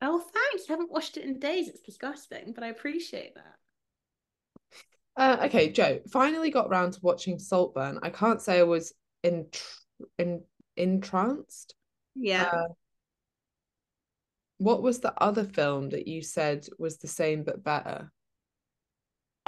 Oh, 0.00 0.20
thanks. 0.20 0.68
I 0.68 0.72
haven't 0.72 0.90
washed 0.90 1.16
it 1.16 1.24
in 1.24 1.38
days. 1.38 1.68
It's 1.68 1.80
disgusting, 1.80 2.52
but 2.54 2.64
I 2.64 2.68
appreciate 2.68 3.34
that. 3.34 3.54
Uh, 5.16 5.46
okay, 5.46 5.70
Joe, 5.70 6.00
finally 6.12 6.50
got 6.50 6.70
round 6.70 6.92
to 6.92 7.00
watching 7.02 7.38
Saltburn. 7.38 7.98
I 8.02 8.10
can't 8.10 8.40
say 8.40 8.60
I 8.60 8.64
was 8.64 8.92
in 9.24 9.46
in 10.18 10.42
entranced. 10.76 11.74
Yeah. 12.14 12.44
Uh, 12.44 12.68
what 14.58 14.82
was 14.82 15.00
the 15.00 15.14
other 15.20 15.44
film 15.44 15.90
that 15.90 16.06
you 16.06 16.22
said 16.22 16.66
was 16.78 16.98
the 16.98 17.08
same 17.08 17.42
but 17.42 17.64
better? 17.64 18.12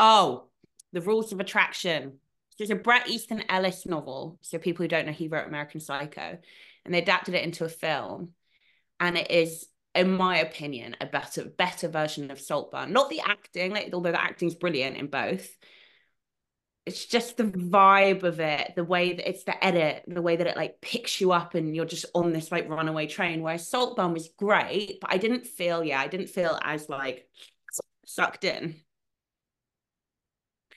oh, 0.00 0.48
The 0.92 1.02
Rules 1.02 1.32
of 1.32 1.40
Attraction. 1.40 2.18
It's 2.60 2.70
a 2.70 2.76
Bret 2.76 3.08
Easton 3.08 3.42
Ellis 3.48 3.86
novel. 3.86 4.38
So 4.42 4.58
people 4.58 4.84
who 4.84 4.88
don't 4.88 5.06
know, 5.06 5.12
he 5.12 5.28
wrote 5.28 5.46
American 5.46 5.80
Psycho, 5.80 6.38
and 6.84 6.94
they 6.94 6.98
adapted 6.98 7.34
it 7.34 7.44
into 7.44 7.64
a 7.64 7.68
film, 7.68 8.30
and 8.98 9.16
it 9.16 9.30
is, 9.30 9.66
in 9.94 10.16
my 10.16 10.38
opinion, 10.38 10.96
a 11.00 11.06
better 11.06 11.44
better 11.44 11.88
version 11.88 12.30
of 12.30 12.40
Saltburn. 12.40 12.92
Not 12.92 13.10
the 13.10 13.20
acting, 13.20 13.72
like 13.72 13.90
although 13.92 14.12
the 14.12 14.20
acting's 14.20 14.54
brilliant 14.54 14.96
in 14.96 15.06
both. 15.06 15.48
It's 16.86 17.04
just 17.04 17.36
the 17.36 17.44
vibe 17.44 18.22
of 18.22 18.40
it, 18.40 18.72
the 18.74 18.84
way 18.84 19.12
that 19.12 19.28
it's 19.28 19.44
the 19.44 19.62
edit, 19.64 20.02
the 20.06 20.22
way 20.22 20.36
that 20.36 20.46
it 20.46 20.56
like 20.56 20.80
picks 20.80 21.20
you 21.20 21.30
up 21.30 21.54
and 21.54 21.76
you're 21.76 21.84
just 21.84 22.06
on 22.14 22.32
this 22.32 22.50
like 22.50 22.68
runaway 22.68 23.06
train. 23.06 23.42
Whereas 23.42 23.68
Saltburn 23.68 24.12
was 24.14 24.30
great, 24.36 24.98
but 25.00 25.12
I 25.12 25.18
didn't 25.18 25.46
feel, 25.46 25.84
yeah, 25.84 26.00
I 26.00 26.08
didn't 26.08 26.30
feel 26.30 26.58
as 26.62 26.88
like 26.88 27.28
sucked 28.06 28.44
in. 28.44 28.76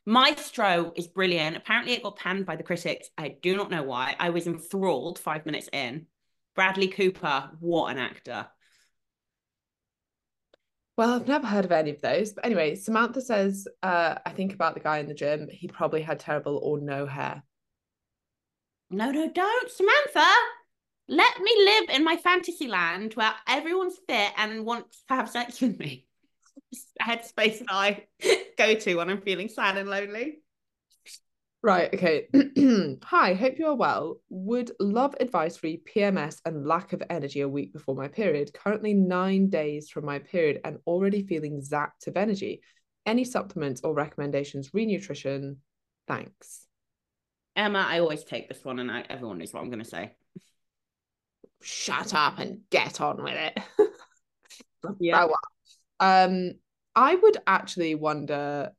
Maestro 0.06 0.92
is 0.96 1.08
brilliant. 1.08 1.56
Apparently, 1.56 1.94
it 1.94 2.04
got 2.04 2.18
panned 2.18 2.46
by 2.46 2.56
the 2.56 2.64
critics. 2.64 3.10
I 3.18 3.38
do 3.42 3.56
not 3.56 3.72
know 3.72 3.84
why. 3.84 4.16
I 4.20 4.32
was 4.32 4.48
enthralled 4.48 5.18
five 5.18 5.46
minutes 5.46 5.70
in. 5.72 6.08
Bradley 6.56 6.88
Cooper, 6.90 7.52
what 7.60 7.92
an 7.92 7.98
actor. 7.98 8.48
Well, 10.98 11.14
I've 11.14 11.28
never 11.28 11.48
heard 11.48 11.66
of 11.66 11.72
any 11.72 11.90
of 11.90 12.02
those. 12.02 12.34
But 12.34 12.46
anyway, 12.46 12.76
Samantha 12.76 13.22
says, 13.22 13.68
uh, 13.82 14.16
I 14.26 14.30
think 14.32 14.54
about 14.54 14.76
the 14.76 14.80
guy 14.80 15.00
in 15.00 15.08
the 15.08 15.14
gym. 15.14 15.48
He 15.50 15.68
probably 15.68 16.02
had 16.02 16.20
terrible 16.20 16.60
or 16.62 16.80
no 16.80 17.06
hair. 17.08 17.44
No, 18.92 19.10
no, 19.10 19.32
don't, 19.32 19.72
Samantha. 19.72 20.30
Let 21.08 21.40
me 21.40 21.52
live 21.58 21.90
in 21.90 22.04
my 22.04 22.18
fantasy 22.18 22.68
land 22.68 23.14
where 23.14 23.34
everyone's 23.48 23.98
fit 24.08 24.32
and 24.38 24.66
wants 24.66 25.04
to 25.08 25.16
have 25.16 25.30
sex 25.30 25.60
with 25.62 25.80
me. 25.80 26.06
Headspace 27.02 27.60
that 27.60 27.72
I 27.72 28.06
go 28.58 28.76
to 28.76 28.96
when 28.96 29.10
I'm 29.10 29.22
feeling 29.22 29.50
sad 29.50 29.78
and 29.78 29.90
lonely. 29.90 30.40
Right, 31.62 31.94
okay. 31.94 32.28
Hi, 33.04 33.34
hope 33.36 33.58
you 33.58 33.68
are 33.68 33.76
well. 33.76 34.20
Would 34.30 34.72
love 34.82 35.16
advice 35.22 35.56
for 35.56 35.68
PMS 35.68 36.42
and 36.46 36.68
lack 36.68 36.92
of 36.92 37.02
energy 37.10 37.40
a 37.40 37.48
week 37.48 37.72
before 37.72 37.96
my 37.96 38.10
period. 38.10 38.54
Currently 38.54 38.94
nine 38.94 39.50
days 39.50 39.90
from 39.90 40.06
my 40.06 40.20
period 40.20 40.60
and 40.66 40.80
already 40.86 41.26
feeling 41.26 41.62
zapped 41.62 42.08
of 42.08 42.18
energy. 42.18 42.62
Any 43.06 43.24
supplements 43.24 43.80
or 43.82 43.94
recommendations? 43.94 44.72
Renutrition. 44.72 45.56
Thanks. 46.06 46.68
Emma, 47.56 47.86
I 47.88 48.00
always 48.00 48.26
take 48.26 48.50
this 48.50 48.66
one, 48.66 48.80
and 48.80 48.92
I, 48.92 49.06
everyone 49.10 49.38
knows 49.38 49.54
what 49.54 49.62
I'm 49.62 49.70
going 49.70 49.84
to 49.84 49.90
say. 49.90 50.16
Shut 51.62 52.14
up 52.14 52.40
and 52.40 52.62
get 52.70 53.00
on 53.00 53.24
with 53.24 53.36
it. 53.36 53.58
Yeah. 55.00 55.28
Um, 56.00 56.56
I 56.96 57.16
would 57.16 57.38
actually 57.48 57.96
wonder 57.96 58.72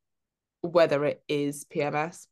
whether 0.63 1.05
it 1.05 1.23
is 1.29 1.65
PMS. 1.65 2.27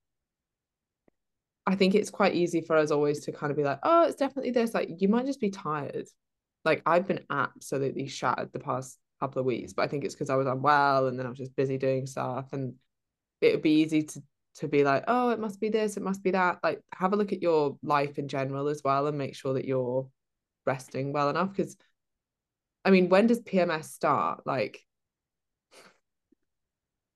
I 1.66 1.77
think 1.77 1.95
it's 1.95 2.11
quite 2.11 2.35
easy 2.35 2.61
for 2.61 2.77
us 2.77 2.90
always 2.90 3.25
to 3.25 3.33
kind 3.33 3.51
of 3.51 3.57
be 3.57 3.64
like, 3.64 3.79
oh, 3.83 4.07
it's 4.07 4.16
definitely 4.16 4.51
this. 4.51 4.75
Like, 4.75 4.88
you 4.99 5.09
might 5.09 5.27
just 5.27 5.40
be 5.40 5.51
tired. 5.51 6.09
Like, 6.64 6.83
I've 6.87 7.07
been 7.07 7.25
absolutely 7.31 8.09
shattered 8.09 8.53
the 8.53 8.59
past 8.59 8.99
couple 9.21 9.40
of 9.40 9.47
weeks, 9.47 9.73
but 9.73 9.83
I 9.83 9.88
think 9.88 10.05
it's 10.05 10.14
because 10.14 10.31
I 10.31 10.37
was 10.37 10.47
unwell 10.47 11.07
and 11.07 11.18
then 11.18 11.27
I 11.27 11.29
was 11.29 11.38
just 11.38 11.57
busy 11.57 11.79
doing 11.79 12.07
stuff. 12.07 12.53
And 12.53 12.75
it 13.40 13.53
would 13.53 13.62
be 13.62 13.83
easy 13.83 14.03
to 14.05 14.23
to 14.57 14.68
be 14.68 14.85
like, 14.85 15.05
oh, 15.09 15.31
it 15.31 15.40
must 15.40 15.61
be 15.61 15.68
this, 15.68 15.97
it 15.97 16.03
must 16.03 16.23
be 16.23 16.33
that. 16.33 16.59
Like, 16.62 16.81
have 16.95 17.12
a 17.12 17.16
look 17.16 17.33
at 17.33 17.42
your 17.42 17.77
life 17.83 18.18
in 18.18 18.29
general 18.29 18.68
as 18.68 18.83
well 18.85 19.07
and 19.07 19.16
make 19.16 19.35
sure 19.35 19.55
that 19.55 19.64
you're 19.64 20.09
resting 20.66 21.12
well 21.12 21.31
enough. 21.31 21.51
Because, 21.51 21.77
I 22.85 22.90
mean, 22.90 23.09
when 23.09 23.27
does 23.27 23.40
PMS 23.40 23.85
start? 23.85 24.42
Like, 24.47 24.85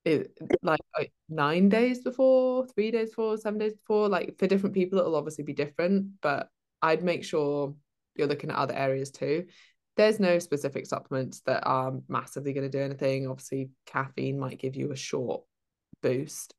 it 0.07 0.39
like, 0.63 0.81
like 0.97 1.13
nine 1.29 1.69
days 1.69 2.01
before, 2.01 2.67
three 2.69 2.91
days 2.93 3.11
before, 3.11 3.37
seven 3.37 3.59
days 3.59 3.75
before. 3.75 4.09
Like 4.09 4.39
for 4.39 4.47
different 4.47 4.75
people, 4.75 4.99
it'll 4.99 5.17
obviously 5.17 5.45
be 5.45 5.53
different, 5.53 6.21
but 6.23 6.49
I'd 6.81 7.03
make 7.03 7.25
sure 7.25 7.75
you're 8.15 8.29
looking 8.29 8.51
at 8.51 8.57
other 8.57 8.75
areas 8.75 9.11
too. 9.11 9.47
There's 9.97 10.21
no 10.21 10.39
specific 10.39 10.87
supplements 10.87 11.41
that 11.47 11.67
are 11.67 11.93
massively 12.09 12.53
going 12.53 12.71
to 12.71 12.79
do 12.79 12.85
anything. 12.85 13.27
Obviously, 13.27 13.71
caffeine 13.85 14.39
might 14.39 14.61
give 14.61 14.77
you 14.77 14.93
a 14.93 14.97
short 14.97 15.43
boost. 16.03 16.55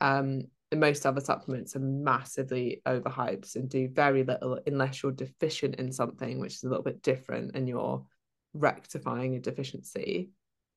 Um, 0.00 0.42
and 0.70 0.80
most 0.80 1.06
other 1.06 1.20
supplements 1.20 1.76
are 1.76 1.80
massively 1.80 2.82
overhyped 2.86 3.56
and 3.56 3.68
do 3.68 3.88
very 3.88 4.24
little 4.24 4.58
unless 4.66 5.02
you're 5.02 5.12
deficient 5.12 5.76
in 5.76 5.92
something, 5.92 6.40
which 6.40 6.54
is 6.54 6.64
a 6.64 6.68
little 6.68 6.82
bit 6.82 7.02
different 7.02 7.54
and 7.54 7.68
you're 7.68 8.04
rectifying 8.52 9.36
a 9.36 9.40
deficiency. 9.40 10.30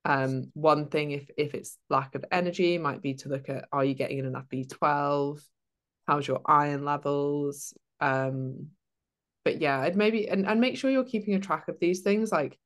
Um, 0.05 0.51
one 0.53 0.87
thing 0.87 1.11
if 1.11 1.29
if 1.35 1.55
it's 1.55 1.77
lack 1.89 2.13
of 2.13 2.23
energy 2.31 2.77
might 2.77 3.01
be 3.01 3.15
to 3.15 3.29
look 3.29 3.49
at 3.49 3.67
are 3.71 3.83
you 3.83 3.95
getting 3.95 4.19
in 4.19 4.25
enough 4.25 4.45
B12? 4.53 5.41
How's 6.07 6.27
your 6.27 6.41
iron 6.45 6.85
levels? 6.85 7.73
Um, 7.99 8.67
but 9.43 9.59
yeah, 9.59 9.79
I'd 9.79 9.95
maybe 9.95 10.29
and, 10.29 10.45
and 10.45 10.61
make 10.61 10.77
sure 10.77 10.91
you're 10.91 11.03
keeping 11.03 11.33
a 11.33 11.39
track 11.39 11.67
of 11.67 11.79
these 11.79 12.01
things. 12.01 12.31
Like, 12.31 12.57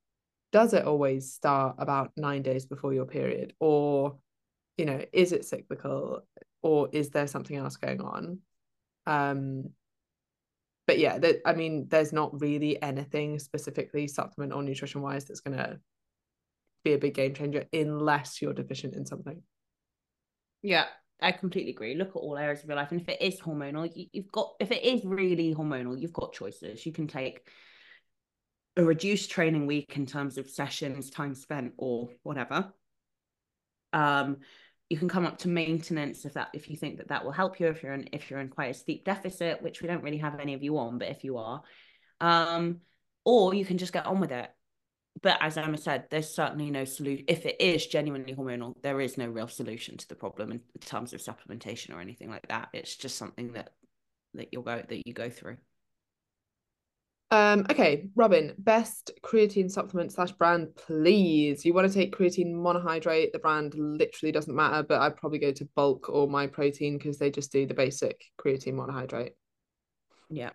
does 0.52 0.74
it 0.74 0.86
always 0.86 1.34
start 1.34 1.76
about 1.80 2.12
nine 2.18 2.42
days 2.42 2.66
before 2.66 2.94
your 2.94 3.06
period? 3.06 3.54
Or, 3.60 4.18
you 4.78 4.86
know, 4.86 5.04
is 5.14 5.32
it 5.32 5.46
cyclical? 5.46 6.26
Or 6.62 6.90
is 6.92 7.10
there 7.10 7.28
something 7.28 7.56
else 7.56 7.78
going 7.78 8.02
on? 8.02 8.40
Um, 9.06 9.70
but 10.88 11.00
yeah, 11.00 11.20
that 11.20 11.42
I 11.46 11.54
mean, 11.54 11.88
there's 11.88 12.12
not 12.12 12.42
really 12.42 12.82
anything 12.82 13.40
specifically 13.40 14.08
supplement 14.08 14.52
or 14.52 14.62
nutrition 14.64 15.02
wise 15.02 15.26
that's 15.26 15.40
gonna 15.40 15.80
be 16.84 16.94
a 16.94 16.98
big 16.98 17.14
game 17.14 17.34
changer 17.34 17.66
unless 17.74 18.42
you're 18.42 18.54
deficient 18.54 18.96
in 18.96 19.06
something. 19.06 19.42
Yeah, 20.62 20.86
I 21.22 21.32
completely 21.32 21.72
agree. 21.72 21.96
Look 21.96 22.10
at 22.10 22.16
all 22.16 22.38
areas 22.38 22.62
of 22.64 22.68
your 22.68 22.78
life, 22.78 22.92
and 22.92 23.02
if 23.02 23.10
it 23.10 23.22
is 23.22 23.40
hormonal, 23.40 23.90
you, 23.96 24.08
you've 24.12 24.32
got. 24.32 24.54
If 24.60 24.72
it 24.72 24.84
is 24.84 25.04
really 25.06 25.54
hormonal, 25.54 26.00
you've 26.00 26.14
got 26.14 26.34
choices. 26.34 26.86
You 26.86 26.92
can 26.92 27.08
take 27.08 27.48
a 28.78 28.84
reduced 28.84 29.32
training 29.32 29.68
week 29.68 29.98
in 29.98 30.06
terms 30.06 30.38
of 30.38 30.50
sessions, 30.50 31.10
time 31.10 31.36
spent, 31.36 31.74
or 31.78 32.10
whatever. 32.24 32.72
Um, 33.94 34.38
you 34.90 34.98
can 34.98 35.10
come 35.10 35.26
up 35.26 35.38
to 35.40 35.48
maintenance 35.48 36.26
if 36.26 36.34
that 36.34 36.50
if 36.54 36.70
you 36.70 36.76
think 36.76 36.98
that 36.98 37.10
that 37.10 37.24
will 37.24 37.32
help 37.32 37.60
you. 37.60 37.68
If 37.68 37.84
you're 37.84 37.94
in 37.94 38.10
if 38.12 38.30
you're 38.30 38.40
in 38.40 38.50
quite 38.50 38.72
a 38.72 38.74
steep 38.74 39.06
deficit, 39.06 39.62
which 39.62 39.82
we 39.82 39.88
don't 39.88 40.04
really 40.04 40.18
have 40.18 40.40
any 40.40 40.54
of 40.54 40.64
you 40.64 40.78
on, 40.78 40.98
but 40.98 41.10
if 41.10 41.24
you 41.24 41.38
are, 41.38 41.62
um, 42.22 42.80
or 43.24 43.54
you 43.54 43.66
can 43.66 43.78
just 43.78 43.94
get 43.94 44.06
on 44.06 44.20
with 44.20 44.32
it 44.32 44.50
but 45.22 45.38
as 45.42 45.58
Emma 45.58 45.78
said, 45.78 46.06
there's 46.10 46.34
certainly 46.34 46.72
no 46.72 46.86
solution. 46.86 47.26
If 47.28 47.46
it 47.46 47.60
is 47.60 47.86
genuinely 47.86 48.34
hormonal, 48.34 48.76
there 48.82 49.02
is 49.02 49.18
no 49.18 49.28
real 49.28 49.48
solution 49.48 49.98
to 49.98 50.08
the 50.08 50.16
problem 50.16 50.52
in 50.52 50.62
terms 50.82 51.14
of 51.14 51.22
supplementation 51.22 51.94
or 51.94 52.00
anything 52.00 52.30
like 52.30 52.48
that. 52.48 52.70
It's 52.74 52.96
just 52.96 53.18
something 53.18 53.54
that 53.54 53.72
that 54.36 54.50
you'll 54.52 54.64
go 54.64 54.82
that 54.88 55.08
you 55.08 55.14
go 55.14 55.30
through. 55.30 55.58
Um, 57.32 57.68
okay, 57.70 58.10
Robin, 58.16 58.56
best 58.58 59.12
creatine 59.22 59.70
supplement 59.70 60.12
slash 60.12 60.32
brand, 60.32 60.76
please. 60.76 61.64
You 61.64 61.74
want 61.74 61.88
to 61.88 61.94
take 61.94 62.16
creatine 62.16 62.56
monohydrate, 62.56 63.34
the 63.34 63.40
brand 63.40 63.76
literally 63.76 64.32
doesn't 64.32 64.56
matter, 64.56 64.82
but 64.82 65.00
I'd 65.00 65.16
probably 65.16 65.38
go 65.38 65.52
to 65.52 65.70
bulk 65.76 66.10
or 66.10 66.28
Myprotein 66.28 66.98
because 66.98 67.20
they 67.20 67.30
just 67.30 67.52
do 67.52 67.68
the 67.68 67.76
basic 67.76 68.24
creatine 68.40 68.74
monohydrate. 68.74 69.34
Yeah. 70.32 70.52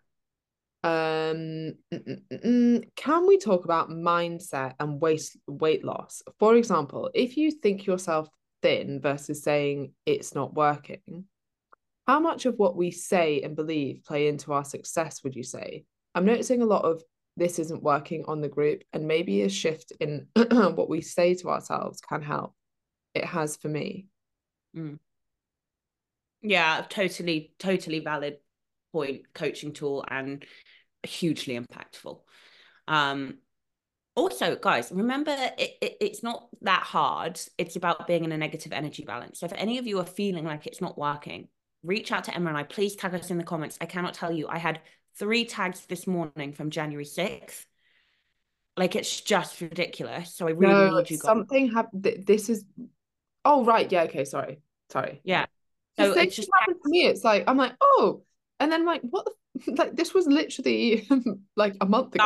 Um, 0.85 1.77
mm, 1.90 2.18
mm, 2.31 2.44
mm, 2.44 2.88
can 2.94 3.27
we 3.27 3.38
talk 3.38 3.64
about 3.64 3.88
mindset 3.88 4.75
and 4.79 5.01
waist 5.01 5.38
weight 5.47 5.83
loss? 5.83 6.23
For 6.38 6.57
example, 6.57 7.11
if 7.14 7.38
you 7.38 7.51
think 7.51 7.87
yourself 7.87 8.29
thin 8.61 9.01
versus 9.01 9.42
saying 9.42 9.92
it's 10.05 10.35
not 10.35 10.53
working, 10.53 11.25
how 12.07 12.20
much 12.20 12.44
of 12.44 12.59
what 12.59 12.77
we 12.77 12.90
say 12.90 13.40
and 13.40 13.57
believe 13.57 14.05
play 14.05 14.29
into 14.29 14.53
our 14.53 14.62
success, 14.62 15.25
would 15.25 15.35
you 15.35 15.42
say? 15.42 15.87
I'm 16.14 16.27
noticing 16.27 16.61
a 16.61 16.66
lot 16.66 16.85
of 16.85 17.03
this 17.38 17.59
isn't 17.59 17.83
working 17.83 18.27
on 18.29 18.42
the 18.42 18.49
group, 18.49 18.83
and 18.92 19.09
maybe 19.09 19.40
a 19.40 19.49
shift 19.49 19.90
in 20.01 20.27
what 20.37 20.90
we 20.90 21.01
say 21.01 21.35
to 21.37 21.49
ourselves 21.49 22.03
can 22.03 22.20
help. 22.20 22.55
It 23.14 23.25
has 23.25 23.57
for 23.57 23.68
me. 23.68 24.09
Mm. 24.77 24.99
Yeah, 26.42 26.85
totally, 26.90 27.55
totally 27.59 28.01
valid 28.01 28.37
point 28.95 29.23
coaching 29.35 29.73
tool 29.73 30.05
and 30.09 30.45
hugely 31.03 31.59
impactful. 31.59 32.21
Um, 32.87 33.39
also, 34.15 34.55
guys, 34.55 34.93
remember 34.93 35.35
it, 35.59 35.73
it, 35.83 35.97
it's 36.01 36.23
not 36.23 36.47
that 36.63 36.85
hard. 36.85 37.41
It's 37.59 37.75
about 37.75 38.07
being 38.07 38.23
in 38.23 38.31
a 38.31 38.39
negative 38.39 38.73
energy 38.73 39.05
balance. 39.05 39.41
So, 39.41 39.47
if 39.47 39.53
any 39.57 39.79
of 39.79 39.87
you 39.89 39.99
are 39.99 40.07
feeling 40.07 40.45
like 40.45 40.69
it's 40.69 40.81
not 40.81 40.97
working, 40.97 41.49
reach 41.83 42.13
out 42.13 42.25
to 42.25 42.35
Emma 42.35 42.51
and 42.51 42.57
I. 42.57 42.63
Please 42.63 42.95
tag 42.95 43.13
us 43.15 43.31
in 43.31 43.39
the 43.39 43.45
comments. 43.45 43.77
I 43.81 43.87
cannot 43.87 44.15
tell 44.15 44.33
you. 44.33 44.47
I 44.49 44.59
had 44.59 44.81
three 45.19 45.45
tags 45.45 45.85
this 45.87 46.07
morning 46.07 46.53
from 46.53 46.71
January 46.71 47.05
6th. 47.05 47.67
Like 48.77 48.95
it's 48.95 49.21
just 49.21 49.61
ridiculous. 49.61 50.35
So 50.37 50.47
I 50.47 50.51
really 50.51 50.73
no, 50.73 50.99
need 50.99 51.11
you 51.11 51.17
guys. 51.17 51.23
Something 51.23 51.73
happened. 51.73 52.05
This 52.25 52.49
is. 52.49 52.65
Oh 53.45 53.65
right, 53.65 53.91
yeah. 53.91 54.05
Okay, 54.05 54.25
sorry, 54.25 54.61
sorry. 54.91 55.21
Yeah. 55.25 55.47
So 55.97 56.13
it's 56.13 56.35
just 56.35 56.51
happened 56.59 56.81
to 56.85 56.91
me. 56.91 57.07
It's 57.07 57.23
like 57.23 57.45
I'm 57.47 57.57
like, 57.57 57.75
oh, 57.81 58.23
and 58.61 58.71
then 58.71 58.85
like, 58.85 59.03
what 59.03 59.25
the? 59.25 59.33
like 59.77 59.95
this 59.95 60.12
was 60.12 60.27
literally 60.27 61.09
like 61.57 61.77
a 61.81 61.87
month 61.87 62.14
ago. 62.14 62.25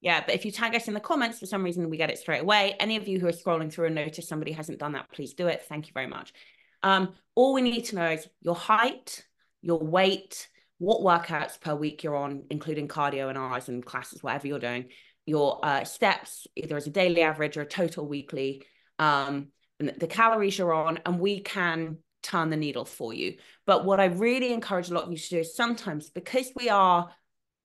Yeah, 0.00 0.22
but 0.24 0.34
if 0.34 0.44
you 0.44 0.52
tag 0.52 0.74
us 0.74 0.86
in 0.86 0.92
the 0.92 1.00
comments 1.00 1.38
for 1.38 1.46
some 1.46 1.62
reason, 1.62 1.88
we 1.88 1.96
get 1.96 2.10
it 2.10 2.18
straight 2.18 2.42
away. 2.42 2.76
Any 2.78 2.96
of 2.96 3.08
you 3.08 3.18
who 3.18 3.26
are 3.26 3.32
scrolling 3.32 3.72
through 3.72 3.86
and 3.86 3.94
notice 3.94 4.28
somebody 4.28 4.52
hasn't 4.52 4.78
done 4.78 4.92
that, 4.92 5.10
please 5.10 5.32
do 5.32 5.46
it. 5.46 5.62
Thank 5.66 5.86
you 5.86 5.92
very 5.94 6.06
much. 6.06 6.34
Um, 6.82 7.14
all 7.34 7.54
we 7.54 7.62
need 7.62 7.86
to 7.86 7.96
know 7.96 8.10
is 8.10 8.28
your 8.42 8.54
height, 8.54 9.24
your 9.62 9.78
weight, 9.78 10.48
what 10.76 11.00
workouts 11.00 11.58
per 11.58 11.74
week 11.74 12.02
you're 12.02 12.16
on, 12.16 12.44
including 12.50 12.86
cardio 12.86 13.30
and 13.30 13.38
R's 13.38 13.70
and 13.70 13.84
classes, 13.84 14.22
whatever 14.22 14.46
you're 14.46 14.58
doing, 14.58 14.90
your 15.24 15.64
uh, 15.64 15.84
steps, 15.84 16.46
either 16.54 16.76
as 16.76 16.86
a 16.86 16.90
daily 16.90 17.22
average 17.22 17.56
or 17.56 17.62
a 17.62 17.66
total 17.66 18.06
weekly, 18.06 18.62
um, 18.98 19.48
the 19.78 20.06
calories 20.06 20.58
you're 20.58 20.74
on, 20.74 21.00
and 21.06 21.18
we 21.18 21.40
can 21.40 21.96
turn 22.24 22.50
the 22.50 22.56
needle 22.56 22.84
for 22.84 23.14
you. 23.14 23.36
But 23.66 23.84
what 23.84 24.00
I 24.00 24.06
really 24.06 24.52
encourage 24.52 24.90
a 24.90 24.94
lot 24.94 25.04
of 25.04 25.12
you 25.12 25.18
to 25.18 25.28
do 25.28 25.38
is 25.38 25.54
sometimes 25.54 26.10
because 26.10 26.50
we 26.56 26.68
are 26.68 27.10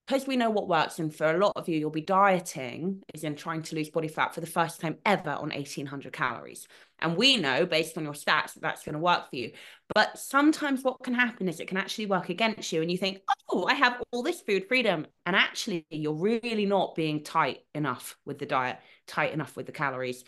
because 0.09 0.25
we 0.25 0.37
know 0.37 0.49
what 0.49 0.67
works, 0.67 0.97
and 0.97 1.13
for 1.13 1.29
a 1.29 1.37
lot 1.37 1.53
of 1.55 1.69
you, 1.69 1.77
you'll 1.77 1.91
be 1.91 2.01
dieting, 2.01 3.03
is 3.13 3.23
in 3.23 3.35
trying 3.35 3.61
to 3.61 3.75
lose 3.75 3.91
body 3.91 4.07
fat 4.07 4.33
for 4.33 4.41
the 4.41 4.47
first 4.47 4.81
time 4.81 4.97
ever 5.05 5.29
on 5.29 5.49
1800 5.49 6.11
calories. 6.11 6.67
And 6.97 7.15
we 7.15 7.37
know 7.37 7.67
based 7.67 7.95
on 7.95 8.05
your 8.05 8.13
stats 8.13 8.55
that 8.55 8.61
that's 8.61 8.83
going 8.83 8.93
to 8.93 8.99
work 8.99 9.29
for 9.29 9.35
you. 9.35 9.51
But 9.93 10.17
sometimes 10.17 10.83
what 10.83 11.03
can 11.03 11.13
happen 11.13 11.47
is 11.47 11.59
it 11.59 11.67
can 11.67 11.77
actually 11.77 12.07
work 12.07 12.29
against 12.29 12.71
you. 12.71 12.81
And 12.81 12.89
you 12.89 12.97
think, 12.97 13.19
oh, 13.51 13.65
I 13.65 13.75
have 13.75 14.01
all 14.11 14.23
this 14.23 14.41
food 14.41 14.67
freedom. 14.67 15.05
And 15.27 15.35
actually, 15.35 15.85
you're 15.91 16.13
really 16.13 16.65
not 16.65 16.95
being 16.95 17.23
tight 17.23 17.59
enough 17.75 18.17
with 18.25 18.39
the 18.39 18.47
diet, 18.47 18.79
tight 19.05 19.31
enough 19.31 19.55
with 19.55 19.67
the 19.67 19.71
calories. 19.71 20.23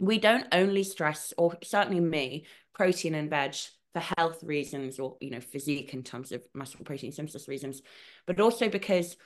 We 0.00 0.18
don't 0.18 0.46
only 0.52 0.82
stress, 0.82 1.32
or 1.36 1.56
certainly 1.62 2.00
me, 2.00 2.46
protein 2.74 3.14
and 3.14 3.28
veg 3.30 3.54
for 3.92 4.00
health 4.16 4.42
reasons 4.42 4.98
or 4.98 5.16
you 5.20 5.30
know 5.30 5.40
physique 5.40 5.94
in 5.94 6.02
terms 6.02 6.32
of 6.32 6.42
muscle 6.54 6.84
protein 6.84 7.12
synthesis 7.12 7.48
reasons 7.48 7.82
but 8.26 8.40
also 8.40 8.68
because 8.68 9.16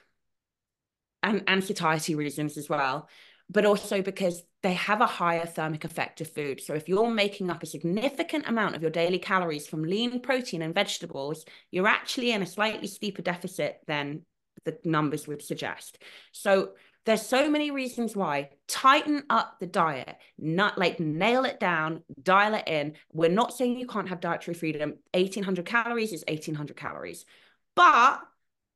and 1.23 1.45
and 1.47 1.63
satiety 1.63 2.15
reasons 2.15 2.57
as 2.57 2.69
well 2.69 3.09
but 3.51 3.67
also 3.67 4.01
because 4.01 4.43
they 4.63 4.73
have 4.73 5.03
a 5.03 5.07
higher 5.07 5.45
thermic 5.45 5.85
effect 5.85 6.23
of 6.23 6.31
food. 6.31 6.63
So 6.63 6.73
if 6.73 6.89
you're 6.89 7.11
making 7.11 7.51
up 7.51 7.63
a 7.63 7.67
significant 7.67 8.49
amount 8.49 8.75
of 8.75 8.81
your 8.81 8.91
daily 8.91 9.19
calories 9.19 9.67
from 9.67 9.85
lean 9.85 10.21
protein 10.21 10.63
and 10.63 10.75
vegetables 10.75 11.45
you're 11.71 11.87
actually 11.87 12.33
in 12.33 12.43
a 12.43 12.47
slightly 12.47 12.89
steeper 12.89 13.23
deficit 13.23 13.81
than 13.87 14.23
the 14.65 14.79
numbers 14.85 15.29
would 15.29 15.43
suggest. 15.43 15.99
So 16.33 16.71
there's 17.05 17.27
so 17.27 17.51
many 17.51 17.71
reasons 17.71 18.17
why. 18.17 18.51
Tighten 18.67 19.25
up 19.29 19.59
the 19.61 19.67
diet, 19.67 20.17
not 20.39 20.79
like 20.79 21.01
nail 21.01 21.45
it 21.45 21.61
down, 21.61 22.03
dial 22.23 22.55
it 22.55 22.67
in. 22.67 22.95
We're 23.13 23.31
not 23.31 23.55
saying 23.55 23.79
you 23.79 23.87
can't 23.87 24.09
have 24.09 24.21
dietary 24.21 24.55
freedom. 24.55 24.95
1800 25.13 25.67
calories 25.67 26.13
is 26.13 26.25
1800 26.29 26.77
calories, 26.77 27.27
but 27.75 28.21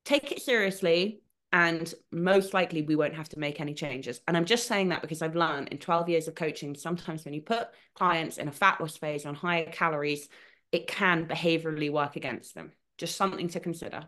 take 0.04 0.30
it 0.32 0.42
seriously. 0.42 1.22
And 1.50 1.92
most 2.12 2.52
likely, 2.52 2.82
we 2.82 2.94
won't 2.94 3.14
have 3.14 3.30
to 3.30 3.38
make 3.38 3.58
any 3.58 3.72
changes. 3.72 4.20
And 4.28 4.36
I'm 4.36 4.44
just 4.44 4.66
saying 4.66 4.90
that 4.90 5.00
because 5.00 5.22
I've 5.22 5.34
learned 5.34 5.68
in 5.68 5.78
12 5.78 6.10
years 6.10 6.28
of 6.28 6.34
coaching, 6.34 6.74
sometimes 6.74 7.24
when 7.24 7.32
you 7.32 7.40
put 7.40 7.68
clients 7.94 8.36
in 8.36 8.48
a 8.48 8.52
fat 8.52 8.78
loss 8.82 8.98
phase 8.98 9.24
on 9.24 9.34
higher 9.34 9.70
calories, 9.72 10.28
it 10.72 10.86
can 10.86 11.26
behaviorally 11.26 11.90
work 11.90 12.16
against 12.16 12.54
them. 12.54 12.72
Just 12.98 13.16
something 13.16 13.48
to 13.48 13.60
consider. 13.60 14.04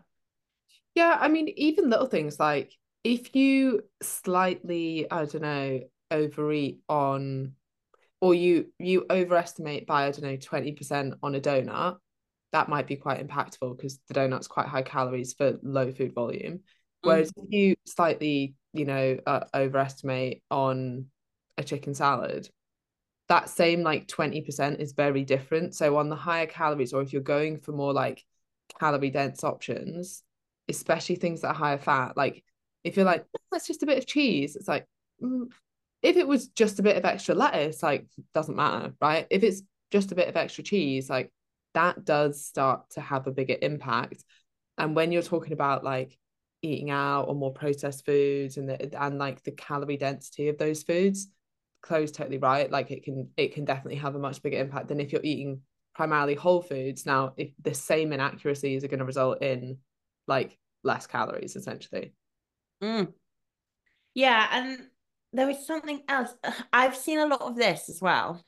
Yeah, 0.94 1.16
I 1.18 1.28
mean, 1.28 1.48
even 1.56 1.88
little 1.88 2.08
things 2.08 2.38
like 2.38 2.76
if 3.04 3.34
you 3.34 3.82
slightly, 4.02 5.10
I 5.10 5.24
don't 5.24 5.42
know, 5.42 5.80
overeat 6.10 6.80
on 6.88 7.52
or 8.20 8.34
you 8.34 8.66
you 8.78 9.06
overestimate 9.08 9.86
by, 9.86 10.06
I 10.06 10.10
don't 10.10 10.24
know, 10.24 10.36
20% 10.36 11.14
on 11.22 11.34
a 11.34 11.40
donut, 11.40 11.96
that 12.52 12.68
might 12.68 12.86
be 12.86 12.96
quite 12.96 13.26
impactful 13.26 13.76
because 13.76 13.98
the 14.08 14.14
donut's 14.14 14.48
quite 14.48 14.66
high 14.66 14.82
calories 14.82 15.32
for 15.34 15.58
low 15.62 15.90
food 15.92 16.14
volume. 16.14 16.60
Whereas 17.02 17.32
mm. 17.32 17.44
if 17.44 17.52
you 17.52 17.76
slightly, 17.86 18.54
you 18.72 18.84
know, 18.84 19.18
uh, 19.26 19.44
overestimate 19.54 20.42
on 20.50 21.06
a 21.56 21.64
chicken 21.64 21.94
salad, 21.94 22.48
that 23.28 23.48
same 23.48 23.82
like 23.82 24.08
20% 24.08 24.80
is 24.80 24.92
very 24.92 25.24
different. 25.24 25.74
So 25.74 25.96
on 25.96 26.08
the 26.08 26.16
higher 26.16 26.46
calories, 26.46 26.92
or 26.92 27.00
if 27.00 27.12
you're 27.12 27.22
going 27.22 27.60
for 27.60 27.72
more 27.72 27.92
like 27.92 28.22
calorie 28.78 29.10
dense 29.10 29.44
options, 29.44 30.22
especially 30.68 31.16
things 31.16 31.40
that 31.40 31.48
are 31.48 31.54
higher 31.54 31.78
fat, 31.78 32.16
like 32.16 32.44
if 32.84 32.96
you're 32.96 33.04
like 33.04 33.24
that's 33.50 33.66
just 33.66 33.82
a 33.82 33.86
bit 33.86 33.98
of 33.98 34.06
cheese 34.06 34.56
it's 34.56 34.68
like 34.68 34.86
mm, 35.22 35.46
if 36.02 36.16
it 36.16 36.26
was 36.26 36.48
just 36.48 36.78
a 36.78 36.82
bit 36.82 36.96
of 36.96 37.04
extra 37.04 37.34
lettuce 37.34 37.82
like 37.82 38.06
doesn't 38.34 38.56
matter 38.56 38.92
right? 39.00 39.26
If 39.30 39.42
it's 39.42 39.62
just 39.90 40.12
a 40.12 40.14
bit 40.14 40.28
of 40.28 40.36
extra 40.36 40.64
cheese 40.64 41.10
like 41.10 41.30
that 41.74 42.04
does 42.04 42.44
start 42.44 42.90
to 42.90 43.00
have 43.00 43.26
a 43.26 43.32
bigger 43.32 43.56
impact. 43.60 44.24
And 44.78 44.96
when 44.96 45.12
you're 45.12 45.22
talking 45.22 45.52
about 45.52 45.84
like 45.84 46.18
eating 46.62 46.90
out 46.90 47.24
or 47.24 47.34
more 47.34 47.52
processed 47.52 48.04
foods 48.04 48.56
and 48.56 48.68
the, 48.68 49.02
and 49.02 49.18
like 49.18 49.42
the 49.44 49.52
calorie 49.52 49.96
density 49.96 50.48
of 50.48 50.58
those 50.58 50.82
foods 50.82 51.28
Chloe's 51.82 52.12
totally 52.12 52.36
right 52.36 52.70
like 52.70 52.90
it 52.90 53.02
can 53.04 53.30
it 53.38 53.54
can 53.54 53.64
definitely 53.64 53.96
have 53.96 54.14
a 54.14 54.18
much 54.18 54.42
bigger 54.42 54.58
impact 54.58 54.88
than 54.88 55.00
if 55.00 55.12
you're 55.12 55.22
eating 55.24 55.62
primarily 55.94 56.34
whole 56.34 56.62
foods. 56.62 57.04
Now 57.04 57.34
if 57.36 57.50
the 57.62 57.74
same 57.74 58.12
inaccuracies 58.12 58.84
are 58.84 58.88
going 58.88 59.00
to 59.00 59.04
result 59.04 59.42
in 59.42 59.78
like 60.26 60.58
less 60.82 61.06
calories 61.06 61.56
essentially 61.56 62.12
Mm. 62.82 63.12
Yeah, 64.14 64.48
and 64.52 64.88
there 65.32 65.50
is 65.50 65.66
something 65.66 66.02
else. 66.08 66.34
I've 66.72 66.96
seen 66.96 67.18
a 67.18 67.26
lot 67.26 67.42
of 67.42 67.56
this 67.56 67.88
as 67.88 68.00
well. 68.00 68.42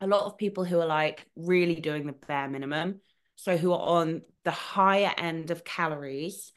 A 0.00 0.06
lot 0.06 0.24
of 0.24 0.38
people 0.38 0.64
who 0.64 0.78
are 0.80 0.86
like 0.86 1.26
really 1.36 1.76
doing 1.76 2.06
the 2.06 2.12
bare 2.12 2.48
minimum. 2.48 3.00
So 3.36 3.56
who 3.56 3.72
are 3.72 4.02
on 4.02 4.22
the 4.44 4.50
higher 4.50 5.12
end 5.16 5.50
of 5.50 5.64
calories 5.64 6.52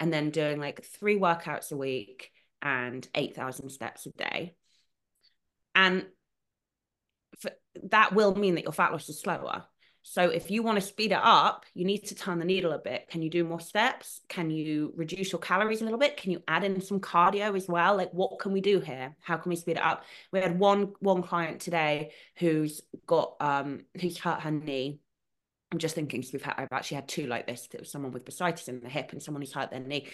and 0.00 0.12
then 0.12 0.30
doing 0.30 0.58
like 0.58 0.84
three 0.84 1.16
workouts 1.16 1.70
a 1.70 1.76
week 1.76 2.30
and 2.60 3.06
8,000 3.14 3.70
steps 3.70 4.06
a 4.06 4.10
day. 4.10 4.54
And 5.74 6.06
for, 7.38 7.50
that 7.84 8.14
will 8.14 8.34
mean 8.34 8.56
that 8.56 8.64
your 8.64 8.72
fat 8.72 8.92
loss 8.92 9.08
is 9.08 9.20
slower. 9.20 9.64
So 10.06 10.28
if 10.28 10.50
you 10.50 10.62
want 10.62 10.76
to 10.76 10.86
speed 10.86 11.12
it 11.12 11.20
up, 11.20 11.64
you 11.72 11.86
need 11.86 12.04
to 12.08 12.14
turn 12.14 12.38
the 12.38 12.44
needle 12.44 12.72
a 12.72 12.78
bit. 12.78 13.08
Can 13.08 13.22
you 13.22 13.30
do 13.30 13.42
more 13.42 13.58
steps? 13.58 14.20
Can 14.28 14.50
you 14.50 14.92
reduce 14.94 15.32
your 15.32 15.40
calories 15.40 15.80
a 15.80 15.84
little 15.84 15.98
bit? 15.98 16.18
Can 16.18 16.30
you 16.30 16.42
add 16.46 16.62
in 16.62 16.78
some 16.82 17.00
cardio 17.00 17.56
as 17.56 17.68
well? 17.68 17.96
Like 17.96 18.12
what 18.12 18.38
can 18.38 18.52
we 18.52 18.60
do 18.60 18.80
here? 18.80 19.16
How 19.22 19.38
can 19.38 19.48
we 19.48 19.56
speed 19.56 19.78
it 19.78 19.82
up? 19.82 20.04
We 20.30 20.40
had 20.40 20.58
one 20.58 20.92
one 21.00 21.22
client 21.22 21.60
today 21.60 22.12
who's 22.36 22.82
got 23.06 23.36
um 23.40 23.86
who's 23.98 24.18
hurt 24.18 24.40
her 24.40 24.50
knee. 24.50 25.00
I'm 25.72 25.78
just 25.78 25.94
thinking, 25.94 26.22
so 26.22 26.30
we've 26.34 26.42
had 26.42 26.56
I've 26.58 26.68
actually 26.70 26.96
had 26.96 27.08
two 27.08 27.26
like 27.26 27.46
this. 27.46 27.66
There 27.72 27.80
was 27.80 27.90
someone 27.90 28.12
with 28.12 28.26
bursitis 28.26 28.68
in 28.68 28.80
the 28.80 28.90
hip 28.90 29.12
and 29.12 29.22
someone 29.22 29.40
who's 29.40 29.54
hurt 29.54 29.70
their 29.70 29.80
knee. 29.80 30.06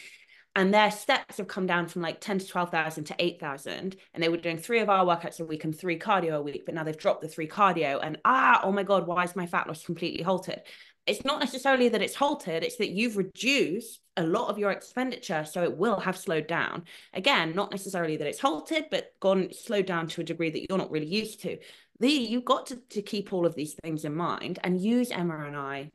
And 0.57 0.75
their 0.75 0.91
steps 0.91 1.37
have 1.37 1.47
come 1.47 1.67
down 1.67 1.87
from 1.87 2.03
like 2.03 2.21
10 2.21 2.41
to 2.41 2.47
12,000 2.47 3.05
to 3.05 3.15
8,000 3.19 3.97
and 4.15 4.23
they 4.23 4.29
were 4.29 4.37
doing 4.37 4.59
three 4.59 4.81
of 4.81 4.89
our 4.89 5.05
workouts 5.05 5.41
a 5.41 5.45
week 5.45 5.65
and 5.65 5.77
three 5.77 5.99
cardio 5.99 6.35
a 6.35 6.43
week 6.43 6.65
but 6.67 6.75
now 6.75 6.83
they've 6.83 6.97
dropped 6.97 7.21
the 7.21 7.29
three 7.29 7.49
cardio 7.49 8.01
and 8.03 8.19
ah 8.25 8.61
oh 8.65 8.73
my 8.73 8.83
god 8.83 9.07
why 9.07 9.23
is 9.23 9.37
my 9.37 9.47
fat 9.47 9.67
loss 9.67 9.85
completely 9.85 10.23
halted? 10.23 10.61
It's 11.07 11.25
not 11.25 11.41
necessarily 11.41 11.89
that 11.89 12.03
it's 12.03 12.15
halted 12.15 12.65
it's 12.65 12.77
that 12.77 12.91
you've 12.91 13.17
reduced 13.17 14.01
a 14.17 14.25
lot 14.25 14.49
of 14.49 14.59
your 14.59 14.71
expenditure 14.71 15.45
so 15.45 15.63
it 15.63 15.77
will 15.77 16.01
have 16.01 16.17
slowed 16.17 16.47
down. 16.47 16.85
Again 17.13 17.55
not 17.55 17.71
necessarily 17.71 18.17
that 18.17 18.27
it's 18.27 18.41
halted 18.41 18.87
but 18.91 19.13
gone 19.21 19.53
slowed 19.53 19.87
down 19.87 20.09
to 20.09 20.21
a 20.21 20.25
degree 20.25 20.51
that 20.51 20.67
you're 20.69 20.79
not 20.79 20.91
really 20.91 21.07
used 21.07 21.43
to. 21.43 21.59
The 22.01 22.11
you've 22.11 22.45
got 22.45 22.67
to, 22.67 22.77
to 22.91 23.03
keep 23.03 23.33
all 23.33 23.47
of 23.47 23.55
these 23.55 23.75
things 23.85 24.05
in 24.05 24.15
mind 24.15 24.59
and 24.65 24.81
use 24.81 25.11
emma 25.11 25.45
and 25.47 25.55
i 25.55 25.91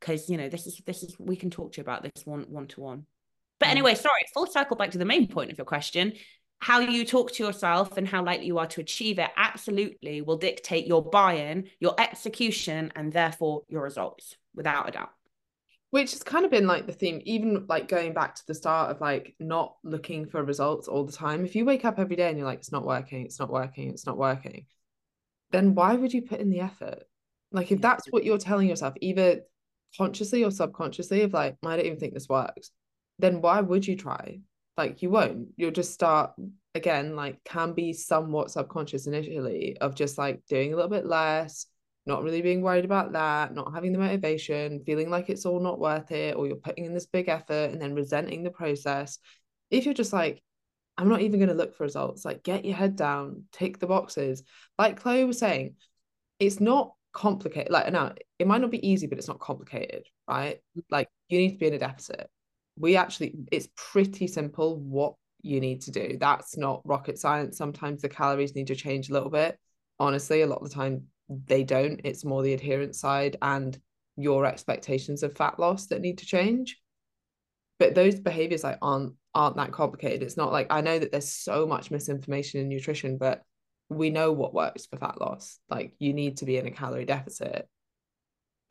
because 0.00 0.30
you 0.30 0.38
know 0.38 0.48
this 0.48 0.66
is 0.66 0.80
this 0.86 1.02
is 1.02 1.14
we 1.18 1.36
can 1.36 1.50
talk 1.50 1.72
to 1.72 1.78
you 1.78 1.82
about 1.82 2.02
this 2.02 2.24
one 2.24 2.46
one 2.48 2.66
to 2.68 2.80
one 2.80 3.04
but 3.60 3.66
mm. 3.66 3.72
anyway, 3.72 3.94
sorry, 3.94 4.22
full 4.34 4.46
circle 4.46 4.76
back 4.76 4.90
to 4.90 4.98
the 4.98 5.04
main 5.04 5.28
point 5.28 5.52
of 5.52 5.58
your 5.58 5.64
question. 5.64 6.14
How 6.58 6.80
you 6.80 7.06
talk 7.06 7.32
to 7.32 7.44
yourself 7.44 7.96
and 7.96 8.06
how 8.06 8.24
likely 8.24 8.46
you 8.46 8.58
are 8.58 8.66
to 8.66 8.80
achieve 8.80 9.18
it 9.18 9.30
absolutely 9.36 10.20
will 10.20 10.36
dictate 10.36 10.86
your 10.86 11.02
buy 11.02 11.34
in, 11.34 11.68
your 11.78 11.94
execution, 11.98 12.92
and 12.96 13.12
therefore 13.12 13.62
your 13.68 13.82
results, 13.82 14.36
without 14.54 14.88
a 14.88 14.92
doubt. 14.92 15.10
Which 15.90 16.12
has 16.12 16.22
kind 16.22 16.44
of 16.44 16.50
been 16.50 16.66
like 16.66 16.86
the 16.86 16.92
theme, 16.92 17.20
even 17.24 17.66
like 17.68 17.88
going 17.88 18.12
back 18.12 18.34
to 18.36 18.46
the 18.46 18.54
start 18.54 18.90
of 18.90 19.00
like 19.00 19.34
not 19.40 19.76
looking 19.82 20.26
for 20.26 20.44
results 20.44 20.86
all 20.86 21.04
the 21.04 21.12
time. 21.12 21.44
If 21.44 21.56
you 21.56 21.64
wake 21.64 21.84
up 21.84 21.98
every 21.98 22.16
day 22.16 22.28
and 22.28 22.36
you're 22.36 22.46
like, 22.46 22.58
it's 22.58 22.72
not 22.72 22.86
working, 22.86 23.24
it's 23.24 23.40
not 23.40 23.50
working, 23.50 23.88
it's 23.88 24.06
not 24.06 24.18
working, 24.18 24.66
then 25.50 25.74
why 25.74 25.94
would 25.94 26.12
you 26.12 26.22
put 26.22 26.40
in 26.40 26.50
the 26.50 26.60
effort? 26.60 27.04
Like, 27.52 27.72
if 27.72 27.80
that's 27.80 28.06
what 28.10 28.24
you're 28.24 28.38
telling 28.38 28.68
yourself, 28.68 28.94
either 29.00 29.40
consciously 29.96 30.44
or 30.44 30.50
subconsciously, 30.50 31.22
of 31.22 31.32
like, 31.32 31.56
I 31.64 31.76
don't 31.76 31.86
even 31.86 31.98
think 31.98 32.14
this 32.14 32.28
works, 32.28 32.70
then 33.20 33.40
why 33.40 33.60
would 33.60 33.86
you 33.86 33.96
try? 33.96 34.40
Like 34.76 35.02
you 35.02 35.10
won't. 35.10 35.48
You'll 35.56 35.70
just 35.70 35.92
start 35.92 36.32
again, 36.74 37.16
like 37.16 37.42
can 37.44 37.72
be 37.72 37.92
somewhat 37.92 38.50
subconscious 38.50 39.06
initially 39.06 39.76
of 39.80 39.94
just 39.94 40.18
like 40.18 40.40
doing 40.48 40.72
a 40.72 40.76
little 40.76 40.90
bit 40.90 41.06
less, 41.06 41.66
not 42.06 42.22
really 42.22 42.42
being 42.42 42.62
worried 42.62 42.84
about 42.84 43.12
that, 43.12 43.54
not 43.54 43.74
having 43.74 43.92
the 43.92 43.98
motivation, 43.98 44.82
feeling 44.84 45.10
like 45.10 45.28
it's 45.28 45.46
all 45.46 45.60
not 45.60 45.80
worth 45.80 46.10
it, 46.12 46.36
or 46.36 46.46
you're 46.46 46.56
putting 46.56 46.84
in 46.84 46.94
this 46.94 47.06
big 47.06 47.28
effort 47.28 47.70
and 47.70 47.80
then 47.80 47.94
resenting 47.94 48.42
the 48.42 48.50
process. 48.50 49.18
If 49.70 49.84
you're 49.84 49.94
just 49.94 50.12
like, 50.12 50.42
I'm 50.96 51.08
not 51.08 51.20
even 51.22 51.40
going 51.40 51.48
to 51.48 51.54
look 51.54 51.74
for 51.74 51.84
results, 51.84 52.24
like 52.24 52.42
get 52.42 52.64
your 52.64 52.76
head 52.76 52.96
down, 52.96 53.44
tick 53.52 53.78
the 53.78 53.86
boxes. 53.86 54.42
Like 54.78 55.00
Chloe 55.00 55.24
was 55.24 55.38
saying, 55.38 55.76
it's 56.38 56.60
not 56.60 56.94
complicated. 57.12 57.70
Like, 57.70 57.92
now 57.92 58.14
it 58.38 58.46
might 58.46 58.60
not 58.60 58.70
be 58.70 58.86
easy, 58.86 59.06
but 59.06 59.18
it's 59.18 59.28
not 59.28 59.40
complicated, 59.40 60.06
right? 60.28 60.60
Mm. 60.76 60.82
Like, 60.90 61.08
you 61.28 61.38
need 61.38 61.52
to 61.52 61.58
be 61.58 61.66
in 61.66 61.74
a 61.74 61.78
deficit 61.78 62.28
we 62.80 62.96
actually 62.96 63.34
it's 63.52 63.68
pretty 63.76 64.26
simple 64.26 64.78
what 64.80 65.14
you 65.42 65.60
need 65.60 65.82
to 65.82 65.90
do. 65.90 66.16
That's 66.18 66.56
not 66.56 66.82
rocket 66.84 67.18
science. 67.18 67.56
Sometimes 67.56 68.02
the 68.02 68.08
calories 68.08 68.54
need 68.54 68.66
to 68.68 68.74
change 68.74 69.10
a 69.10 69.12
little 69.12 69.30
bit. 69.30 69.58
Honestly 69.98 70.40
a 70.40 70.46
lot 70.46 70.62
of 70.62 70.68
the 70.68 70.74
time 70.74 71.04
they 71.46 71.62
don't. 71.62 72.00
It's 72.04 72.24
more 72.24 72.42
the 72.42 72.54
adherence 72.54 72.98
side 72.98 73.36
and 73.42 73.78
your 74.16 74.44
expectations 74.44 75.22
of 75.22 75.36
fat 75.36 75.58
loss 75.58 75.86
that 75.86 76.00
need 76.00 76.18
to 76.18 76.26
change. 76.26 76.78
But 77.78 77.94
those 77.94 78.18
behaviors 78.18 78.64
like 78.64 78.78
aren't 78.82 79.14
aren't 79.34 79.56
that 79.56 79.72
complicated. 79.72 80.22
It's 80.22 80.36
not 80.36 80.52
like 80.52 80.66
i 80.70 80.80
know 80.80 80.98
that 80.98 81.12
there's 81.12 81.30
so 81.30 81.66
much 81.66 81.90
misinformation 81.90 82.60
in 82.60 82.68
nutrition 82.68 83.18
but 83.18 83.42
we 83.88 84.08
know 84.08 84.32
what 84.32 84.54
works 84.54 84.86
for 84.86 84.96
fat 84.96 85.20
loss. 85.20 85.58
Like 85.68 85.94
you 85.98 86.14
need 86.14 86.38
to 86.38 86.46
be 86.46 86.56
in 86.56 86.66
a 86.66 86.70
calorie 86.70 87.04
deficit 87.04 87.68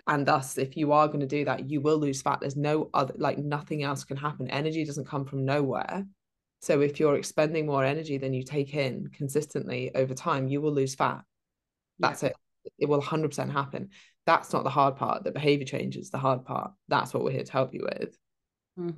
and 0.09 0.25
thus 0.25 0.57
if 0.57 0.75
you 0.75 0.91
are 0.91 1.07
going 1.07 1.19
to 1.19 1.27
do 1.27 1.45
that 1.45 1.69
you 1.69 1.79
will 1.79 1.97
lose 1.97 2.21
fat. 2.21 2.39
There's 2.41 2.57
no 2.57 2.89
other 2.93 3.13
like 3.17 3.37
nothing 3.37 3.83
else 3.83 4.03
can 4.03 4.17
happen. 4.17 4.49
Energy 4.49 4.83
doesn't 4.83 5.07
come 5.07 5.23
from 5.23 5.45
nowhere. 5.45 6.05
So 6.61 6.81
if 6.81 6.99
you're 6.99 7.15
expending 7.15 7.67
more 7.67 7.85
energy 7.85 8.17
than 8.17 8.33
you 8.33 8.43
take 8.43 8.73
in 8.73 9.09
consistently 9.13 9.91
over 9.95 10.13
time 10.13 10.47
you 10.47 10.61
will 10.61 10.73
lose 10.73 10.95
fat. 10.95 11.23
That's 11.99 12.23
yeah. 12.23 12.29
it. 12.29 12.35
It 12.79 12.89
will 12.89 13.01
100% 13.01 13.51
happen. 13.51 13.89
That's 14.25 14.51
not 14.51 14.63
the 14.63 14.69
hard 14.69 14.97
part. 14.97 15.23
The 15.23 15.31
behavior 15.31 15.65
change 15.65 15.95
is 15.95 16.09
the 16.09 16.17
hard 16.17 16.43
part. 16.43 16.71
That's 16.87 17.13
what 17.13 17.23
we're 17.23 17.31
here 17.31 17.43
to 17.43 17.51
help 17.51 17.73
you 17.73 17.83
with. 17.83 18.17
Mm. 18.77 18.95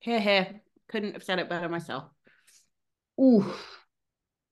here 0.00 0.20
here. 0.20 0.60
Couldn't 0.88 1.12
have 1.12 1.24
said 1.24 1.38
it 1.38 1.48
better 1.48 1.68
myself. 1.68 2.04
Ooh. 3.20 3.44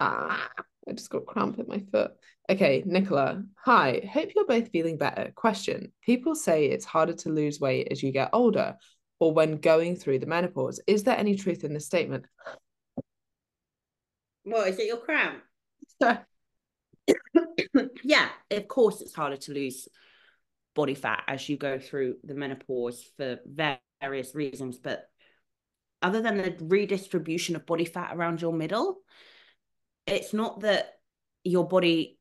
ah 0.01 0.51
I 0.89 0.93
just 0.93 1.11
got 1.11 1.27
cramp 1.27 1.59
in 1.59 1.67
my 1.69 1.81
foot. 1.91 2.13
Okay, 2.51 2.83
Nicola. 2.85 3.43
Hi, 3.65 4.03
hope 4.13 4.31
you're 4.35 4.47
both 4.47 4.71
feeling 4.71 4.99
better. 4.99 5.33
Question 5.35 5.93
People 6.05 6.35
say 6.35 6.67
it's 6.67 6.85
harder 6.85 7.15
to 7.15 7.29
lose 7.29 7.61
weight 7.61 7.89
as 7.91 8.03
you 8.03 8.11
get 8.11 8.31
older 8.33 8.77
or 9.21 9.33
when 9.33 9.59
going 9.59 9.95
through 9.95 10.19
the 10.19 10.27
menopause. 10.27 10.81
Is 10.87 11.05
there 11.05 11.17
any 11.17 11.37
truth 11.37 11.63
in 11.63 11.73
this 11.73 11.87
statement? 11.87 12.25
What 14.43 14.69
is 14.69 14.79
it 14.79 14.87
your 14.87 14.97
cramp? 14.97 15.43
yeah, 18.03 18.29
of 18.51 18.69
course 18.69 19.01
it's 19.01 19.15
harder 19.15 19.37
to 19.37 19.53
lose 19.53 19.89
body 20.75 20.95
fat 20.95 21.23
as 21.29 21.49
you 21.49 21.57
go 21.57 21.79
through 21.79 22.17
the 22.25 22.35
menopause 22.35 23.05
for 23.17 23.39
various 23.47 24.35
reasons. 24.35 24.79
But 24.79 25.09
other 26.01 26.21
than 26.21 26.39
the 26.39 26.57
redistribution 26.61 27.55
of 27.55 27.67
body 27.67 27.85
fat 27.85 28.17
around 28.17 28.41
your 28.41 28.53
middle, 28.53 28.99
it's 30.07 30.33
not 30.33 30.61
that 30.61 30.95
your 31.45 31.67
body 31.67 32.19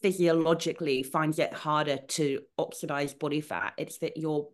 physiologically 0.00 1.02
finds 1.02 1.38
it 1.38 1.52
harder 1.52 1.96
to 2.08 2.40
oxidize 2.58 3.14
body 3.14 3.40
fat 3.40 3.72
it's 3.76 3.98
that 3.98 4.16
your 4.16 4.48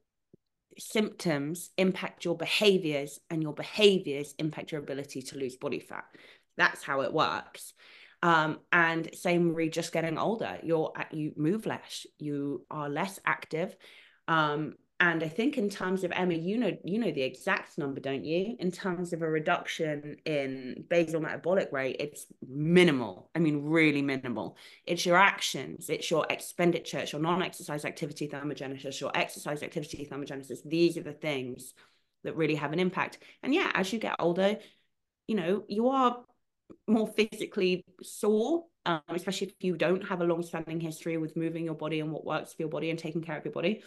symptoms 0.78 1.70
impact 1.76 2.24
your 2.24 2.36
behaviors 2.36 3.18
and 3.30 3.42
your 3.42 3.52
behaviors 3.52 4.34
impact 4.38 4.72
your 4.72 4.80
ability 4.80 5.22
to 5.22 5.38
lose 5.38 5.56
body 5.56 5.80
fat. 5.80 6.04
That's 6.56 6.82
how 6.82 7.02
it 7.02 7.12
works. 7.12 7.74
Um, 8.22 8.58
and 8.72 9.14
same 9.14 9.54
re 9.54 9.68
just 9.68 9.92
getting 9.92 10.18
older. 10.18 10.58
You're 10.62 10.92
you 11.12 11.32
move 11.36 11.66
less 11.66 12.06
you 12.18 12.64
are 12.70 12.88
less 12.88 13.20
active. 13.24 13.76
Um, 14.26 14.74
and 15.00 15.22
I 15.22 15.28
think 15.28 15.56
in 15.56 15.70
terms 15.70 16.02
of 16.02 16.10
Emma, 16.10 16.34
you 16.34 16.58
know, 16.58 16.76
you 16.82 16.98
know 16.98 17.12
the 17.12 17.22
exact 17.22 17.78
number, 17.78 18.00
don't 18.00 18.24
you? 18.24 18.56
In 18.58 18.72
terms 18.72 19.12
of 19.12 19.22
a 19.22 19.30
reduction 19.30 20.16
in 20.24 20.84
basal 20.88 21.20
metabolic 21.20 21.70
rate, 21.70 21.96
it's 22.00 22.26
minimal. 22.48 23.30
I 23.32 23.38
mean, 23.38 23.62
really 23.62 24.02
minimal. 24.02 24.56
It's 24.86 25.06
your 25.06 25.16
actions, 25.16 25.88
it's 25.88 26.10
your 26.10 26.26
expenditure, 26.28 26.98
it's 26.98 27.12
your 27.12 27.20
non-exercise 27.20 27.84
activity 27.84 28.26
thermogenesis, 28.26 29.00
your 29.00 29.16
exercise 29.16 29.62
activity 29.62 30.08
thermogenesis. 30.10 30.64
These 30.64 30.96
are 30.96 31.04
the 31.04 31.12
things 31.12 31.74
that 32.24 32.34
really 32.34 32.56
have 32.56 32.72
an 32.72 32.80
impact. 32.80 33.18
And 33.44 33.54
yeah, 33.54 33.70
as 33.74 33.92
you 33.92 34.00
get 34.00 34.16
older, 34.18 34.58
you 35.28 35.36
know, 35.36 35.62
you 35.68 35.90
are 35.90 36.24
more 36.88 37.06
physically 37.06 37.84
sore, 38.02 38.64
um, 38.84 39.00
especially 39.10 39.46
if 39.46 39.54
you 39.60 39.76
don't 39.76 40.08
have 40.08 40.22
a 40.22 40.24
long-standing 40.24 40.80
history 40.80 41.18
with 41.18 41.36
moving 41.36 41.64
your 41.64 41.74
body 41.74 42.00
and 42.00 42.10
what 42.10 42.24
works 42.24 42.52
for 42.52 42.62
your 42.62 42.68
body 42.68 42.90
and 42.90 42.98
taking 42.98 43.22
care 43.22 43.36
of 43.36 43.44
your 43.44 43.52
body 43.52 43.84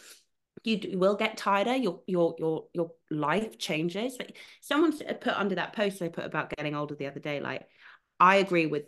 you 0.63 0.97
will 0.97 1.15
get 1.15 1.37
tighter 1.37 1.75
your 1.75 2.01
your 2.07 2.35
your 2.37 2.65
your 2.73 2.91
life 3.09 3.57
changes. 3.57 4.17
Like 4.19 4.37
someone 4.61 4.97
put 4.97 5.27
under 5.27 5.55
that 5.55 5.73
post 5.73 5.99
they 5.99 6.09
put 6.09 6.25
about 6.25 6.51
getting 6.55 6.75
older 6.75 6.95
the 6.95 7.07
other 7.07 7.19
day 7.19 7.39
like 7.39 7.67
i 8.19 8.35
agree 8.37 8.67
with 8.67 8.83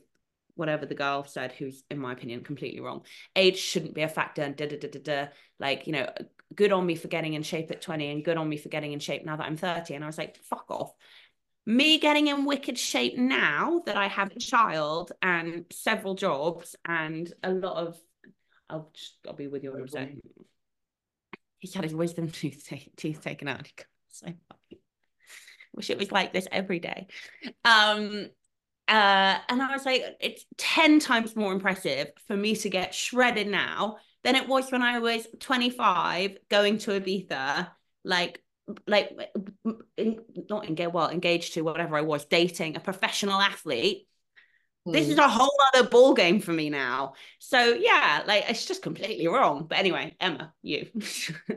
whatever 0.56 0.86
the 0.86 0.94
girl 0.94 1.24
said 1.24 1.52
who's 1.52 1.84
in 1.90 1.98
my 1.98 2.14
opinion 2.14 2.44
completely 2.44 2.80
wrong. 2.80 3.02
Age 3.36 3.58
shouldn't 3.58 3.96
be 3.96 4.04
a 4.04 4.08
factor 4.08 4.44
and 4.44 4.56
da 4.56 4.68
da 4.68 4.78
da 4.78 4.88
da 4.88 5.00
da. 5.00 5.28
Like 5.60 5.88
you 5.88 5.94
know 5.94 6.12
good 6.54 6.72
on 6.72 6.86
me 6.86 6.96
for 6.96 7.08
getting 7.08 7.34
in 7.34 7.42
shape 7.42 7.72
at 7.72 7.82
20 7.82 8.12
and 8.12 8.26
good 8.26 8.38
on 8.38 8.48
me 8.48 8.58
for 8.58 8.70
getting 8.70 8.94
in 8.94 9.00
shape 9.00 9.26
now 9.26 9.36
that 9.36 9.48
i'm 9.48 9.58
30 9.58 9.96
and 9.96 10.04
i 10.04 10.08
was 10.08 10.18
like 10.18 10.38
fuck 10.38 10.66
off. 10.70 10.92
Me 11.66 11.98
getting 11.98 12.28
in 12.28 12.46
wicked 12.46 12.78
shape 12.78 13.18
now 13.18 13.82
that 13.86 13.96
i 13.96 14.08
have 14.08 14.32
a 14.32 14.40
child 14.40 15.12
and 15.22 15.66
several 15.72 16.14
jobs 16.14 16.76
and 16.86 17.34
a 17.42 17.50
lot 17.50 17.78
of 17.78 17.98
i'll 18.70 18.92
just 18.94 19.16
i'll 19.28 19.34
be 19.34 19.48
with 19.48 19.64
you 19.64 19.74
in 19.76 19.84
a 19.84 19.88
second 19.88 20.22
he's 21.64 21.74
had 21.74 21.86
his 21.86 21.96
wisdom 21.96 22.30
tooth, 22.30 22.70
taken 22.98 23.48
out. 23.48 23.72
so 24.10 24.26
funny. 24.26 24.82
Wish 25.74 25.90
it 25.90 25.98
was 25.98 26.12
like 26.12 26.34
this 26.34 26.46
every 26.52 26.80
day. 26.80 27.08
Um, 27.64 28.28
uh, 28.90 29.38
and 29.48 29.62
I 29.62 29.72
was 29.72 29.86
like, 29.86 30.04
it's 30.20 30.46
10 30.58 31.00
times 31.00 31.38
more 31.38 31.54
impressive 31.54 32.12
for 32.28 32.36
me 32.36 32.58
to 32.58 32.70
get 32.70 32.94
shredded 32.94 33.48
now 33.48 33.96
than 34.26 34.36
it 34.36 34.46
was 34.46 34.74
when 34.74 34.82
I 34.82 35.00
was 35.00 35.26
25 35.40 36.38
going 36.50 36.80
to 36.80 37.00
Ibiza, 37.00 37.70
like, 38.04 38.44
like 38.86 39.18
in, 39.96 40.20
not 40.50 40.68
engaged, 40.68 40.94
well, 40.94 41.10
engaged 41.10 41.54
to 41.54 41.62
whatever 41.62 41.96
I 41.96 42.02
was, 42.02 42.26
dating 42.26 42.76
a 42.76 42.82
professional 42.82 43.40
athlete 43.40 44.06
this 44.86 45.08
is 45.08 45.16
hmm. 45.16 45.22
a 45.22 45.28
whole 45.28 45.52
other 45.74 45.88
ball 45.88 46.14
game 46.14 46.40
for 46.42 46.52
me 46.52 46.70
now. 46.70 47.14
So 47.40 47.60
yeah, 47.60 48.24
like 48.26 48.46
it's 48.50 48.66
just 48.66 48.82
completely 48.82 49.28
wrong. 49.28 49.66
But 49.68 49.78
anyway, 49.78 50.16
Emma, 50.20 50.54
you. 50.62 50.90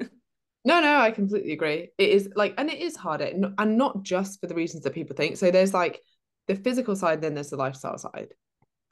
no, 0.65 0.81
no, 0.81 0.97
I 0.97 1.11
completely 1.11 1.53
agree. 1.53 1.91
It 1.99 2.11
is 2.11 2.29
like, 2.37 2.55
and 2.59 2.71
it 2.71 2.81
is 2.81 2.97
harder, 2.97 3.31
and 3.59 3.79
not 3.79 4.03
just 4.03 4.41
for 4.41 4.47
the 4.47 4.55
reasons 4.55 4.85
that 4.85 4.95
people 4.95 5.17
think. 5.17 5.37
So 5.37 5.51
there's 5.51 5.75
like 5.75 6.01
the 6.47 6.55
physical 6.55 6.95
side, 6.95 7.21
then 7.21 7.35
there's 7.35 7.51
the 7.51 7.57
lifestyle 7.57 7.99
side, 7.99 8.35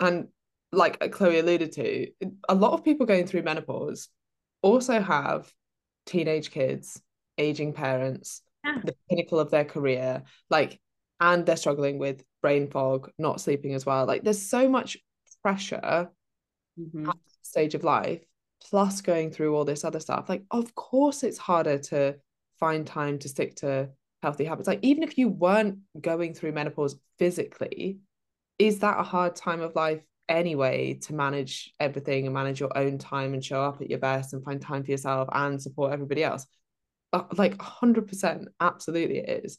and 0.00 0.28
like 0.72 0.98
uh, 1.00 1.08
Chloe 1.08 1.38
alluded 1.38 1.72
to, 1.72 2.08
a 2.48 2.54
lot 2.54 2.72
of 2.72 2.84
people 2.84 3.06
going 3.06 3.26
through 3.26 3.42
menopause 3.42 4.08
also 4.62 5.00
have 5.00 5.52
teenage 6.06 6.50
kids, 6.50 7.00
aging 7.38 7.72
parents, 7.72 8.42
Yeah. 8.64 8.80
the 8.84 8.94
pinnacle 9.08 9.38
of 9.38 9.50
their 9.50 9.64
career, 9.64 10.22
like, 10.50 10.80
and 11.20 11.46
they're 11.46 11.56
struggling 11.56 11.98
with 11.98 12.24
brain 12.42 12.70
fog, 12.70 13.10
not 13.18 13.40
sleeping 13.40 13.74
as 13.74 13.86
well. 13.86 14.06
Like, 14.06 14.22
there's 14.22 14.42
so 14.42 14.68
much 14.68 14.96
pressure 15.42 16.10
Mhm. 16.78 17.08
at 17.08 17.16
this 17.24 17.38
stage 17.42 17.74
of 17.74 17.84
life, 17.84 18.24
plus 18.60 19.00
going 19.00 19.30
through 19.30 19.54
all 19.54 19.64
this 19.64 19.84
other 19.84 20.00
stuff. 20.00 20.28
Like, 20.28 20.44
of 20.50 20.74
course, 20.74 21.22
it's 21.22 21.38
harder 21.38 21.78
to 21.78 22.16
find 22.58 22.86
time 22.86 23.18
to 23.20 23.28
stick 23.28 23.56
to 23.56 23.90
healthy 24.22 24.44
habits. 24.44 24.68
Like, 24.68 24.80
even 24.82 25.02
if 25.02 25.18
you 25.18 25.28
weren't 25.28 25.80
going 26.00 26.34
through 26.34 26.52
menopause 26.52 26.98
physically, 27.18 27.98
is 28.58 28.80
that 28.80 28.98
a 28.98 29.02
hard 29.02 29.36
time 29.36 29.60
of 29.60 29.74
life 29.74 30.02
anyway 30.28 30.94
to 30.94 31.14
manage 31.14 31.74
everything 31.78 32.24
and 32.24 32.32
manage 32.34 32.58
your 32.58 32.76
own 32.76 32.96
time 32.98 33.34
and 33.34 33.44
show 33.44 33.62
up 33.62 33.80
at 33.82 33.90
your 33.90 33.98
best 33.98 34.32
and 34.32 34.42
find 34.42 34.60
time 34.60 34.82
for 34.82 34.90
yourself 34.90 35.28
and 35.32 35.60
support 35.60 35.92
everybody 35.92 36.24
else? 36.24 36.46
Uh, 37.12 37.24
like 37.36 37.56
100%, 37.60 38.48
absolutely 38.60 39.18
it 39.18 39.44
is. 39.44 39.58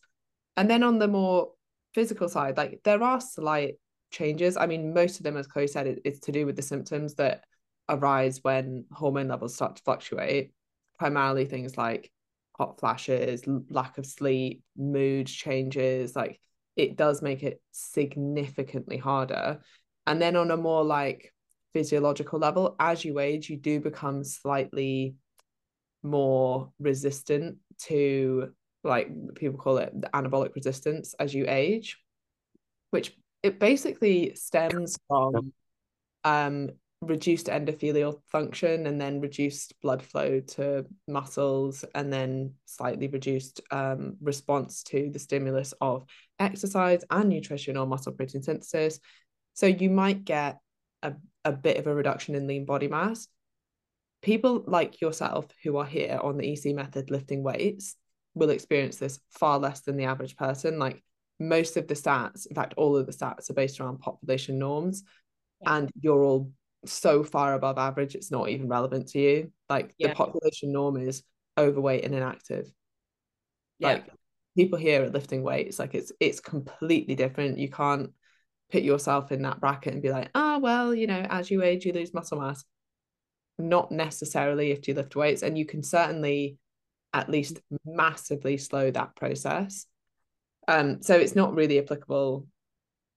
And 0.58 0.70
then 0.70 0.84
on 0.84 1.00
the 1.00 1.08
more 1.08 1.52
physical 1.94 2.30
side, 2.30 2.58
like 2.58 2.82
there 2.84 3.02
are 3.04 3.20
slight 3.22 3.76
changes. 4.12 4.58
I 4.58 4.66
mean, 4.66 4.94
most 4.94 5.18
of 5.18 5.24
them, 5.24 5.38
as 5.38 5.48
Chloe 5.48 5.68
said, 5.68 5.88
it, 5.88 6.00
it's 6.06 6.20
to 6.22 6.32
do 6.32 6.46
with 6.46 6.56
the 6.56 6.62
symptoms 6.62 7.16
that 7.16 7.44
arise 7.90 8.40
when 8.42 8.86
hormone 8.92 9.28
levels 9.28 9.56
start 9.56 9.76
to 9.76 9.84
fluctuate, 9.84 10.52
primarily 10.98 11.46
things 11.46 11.78
like 11.78 12.12
hot 12.58 12.80
flashes, 12.80 13.44
lack 13.70 13.98
of 13.98 14.06
sleep, 14.06 14.64
mood 14.78 15.28
changes. 15.28 16.16
Like 16.16 16.40
it 16.76 16.96
does 16.96 17.22
make 17.22 17.44
it 17.44 17.62
significantly 17.72 18.98
harder. 18.98 19.60
And 20.08 20.22
then 20.22 20.36
on 20.36 20.52
a 20.52 20.58
more 20.58 20.84
like 20.84 21.34
physiological 21.74 22.40
level, 22.40 22.76
as 22.80 23.04
you 23.04 23.20
age, 23.20 23.50
you 23.50 23.58
do 23.58 23.80
become 23.80 24.24
slightly 24.24 25.16
more 26.04 26.72
resistant 26.80 27.58
to 27.80 28.54
like 28.86 29.10
people 29.36 29.58
call 29.58 29.78
it 29.78 29.92
the 30.00 30.10
anabolic 30.10 30.56
resistance 30.56 31.16
as 31.20 31.34
you 31.34 31.46
age, 31.48 31.98
which 32.92 33.16
it 33.44 33.60
basically 33.60 34.36
stems 34.36 34.98
from 35.08 35.54
um 36.24 36.70
reduced 37.02 37.48
endothelial 37.48 38.20
function 38.28 38.88
and 38.88 39.00
then 39.00 39.22
reduced 39.22 39.80
blood 39.82 40.02
flow 40.02 40.40
to 40.40 40.86
muscles 41.08 41.86
and 41.94 42.12
then 42.12 42.54
slightly 42.66 43.08
reduced 43.08 43.62
um, 43.72 44.16
response 44.22 44.84
to 44.84 45.10
the 45.12 45.20
stimulus 45.20 45.74
of 45.82 46.06
exercise 46.40 47.04
and 47.10 47.30
nutrition 47.30 47.78
or 47.78 47.86
muscle 47.86 48.12
protein 48.12 48.42
synthesis. 48.42 49.00
So 49.54 49.68
you 49.68 49.90
might 49.90 50.26
get 50.26 50.60
a, 51.04 51.14
a 51.44 51.52
bit 51.52 51.78
of 51.78 51.88
a 51.88 51.94
reduction 51.94 52.36
in 52.36 52.48
lean 52.48 52.66
body 52.66 52.88
mass. 52.88 53.28
People 54.22 54.64
like 54.66 55.02
yourself 55.02 55.46
who 55.64 55.78
are 55.78 55.86
here 55.86 56.20
on 56.22 56.38
the 56.38 56.52
ec 56.52 56.76
method 56.76 57.12
lifting 57.12 57.44
weights 57.44 57.96
will 58.36 58.52
experience 58.52 58.98
this 58.98 59.20
far 59.32 59.58
less 59.58 59.82
than 59.82 59.98
the 59.98 60.06
average 60.06 60.36
person. 60.38 60.78
Like 60.78 61.02
most 61.40 61.76
of 61.78 61.88
the 61.88 61.94
stats 61.96 62.46
in 62.48 62.56
fact 62.56 62.74
all 62.78 62.96
of 62.96 63.06
the 63.06 63.12
stats 63.12 63.50
are 63.50 63.54
based 63.54 63.80
around 63.80 64.00
population 64.00 64.60
norms. 64.60 65.04
Yeah. 65.62 65.78
and 65.78 65.92
you're 66.02 66.24
all 66.24 66.52
so 66.86 67.24
far 67.24 67.54
above 67.56 67.78
average 67.78 68.14
it's 68.14 68.30
not 68.32 68.50
even 68.50 68.68
relevant 68.68 69.08
to 69.10 69.20
you. 69.20 69.52
Like 69.70 69.96
Yeah. 69.98 70.10
the 70.10 70.16
population 70.16 70.72
norm 70.72 70.98
is 70.98 71.24
overweight 71.58 72.04
and 72.06 72.14
inactive. 72.14 72.68
Yeah. 73.80 73.88
like 73.94 74.06
people 74.56 74.78
here 74.80 75.04
are 75.04 75.10
lifting 75.10 75.44
weights. 75.44 75.80
Like 75.80 75.96
it's 75.96 76.12
it's 76.20 76.40
completely 76.40 77.16
different. 77.16 77.58
You 77.58 77.70
can't 77.70 78.12
put 78.72 78.84
yourself 78.84 79.32
in 79.32 79.42
that 79.44 79.60
bracket 79.60 79.94
and 79.94 80.02
be 80.02 80.12
like 80.12 80.30
ah 80.36 80.58
well 80.62 80.94
you 80.94 81.06
know 81.08 81.26
as 81.30 81.52
you 81.52 81.62
age 81.64 81.86
you 81.86 81.94
lose 81.94 82.14
muscle 82.14 82.40
mass. 82.40 82.64
Not 83.58 83.92
necessarily 83.92 84.72
if 84.72 84.88
you 84.88 84.94
lift 84.94 85.16
weights. 85.16 85.42
And 85.44 85.58
you 85.58 85.66
can 85.66 85.82
certainly 85.84 86.58
at 87.16 87.30
least 87.30 87.62
massively 87.86 88.58
slow 88.58 88.92
that 88.92 89.16
process 89.16 89.88
um 90.68 91.02
so 91.02 91.16
it's 91.16 91.36
not 91.36 91.56
really 91.56 91.80
applicable 91.80 92.46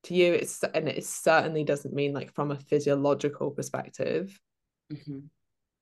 to 0.04 0.14
you 0.14 0.32
it's 0.32 0.62
and 0.62 0.88
it 0.88 1.04
certainly 1.04 1.64
doesn't 1.64 1.92
mean 1.92 2.14
like 2.14 2.32
from 2.32 2.50
a 2.50 2.56
physiological 2.56 3.50
perspective 3.50 4.40
Mhm. 4.90 5.24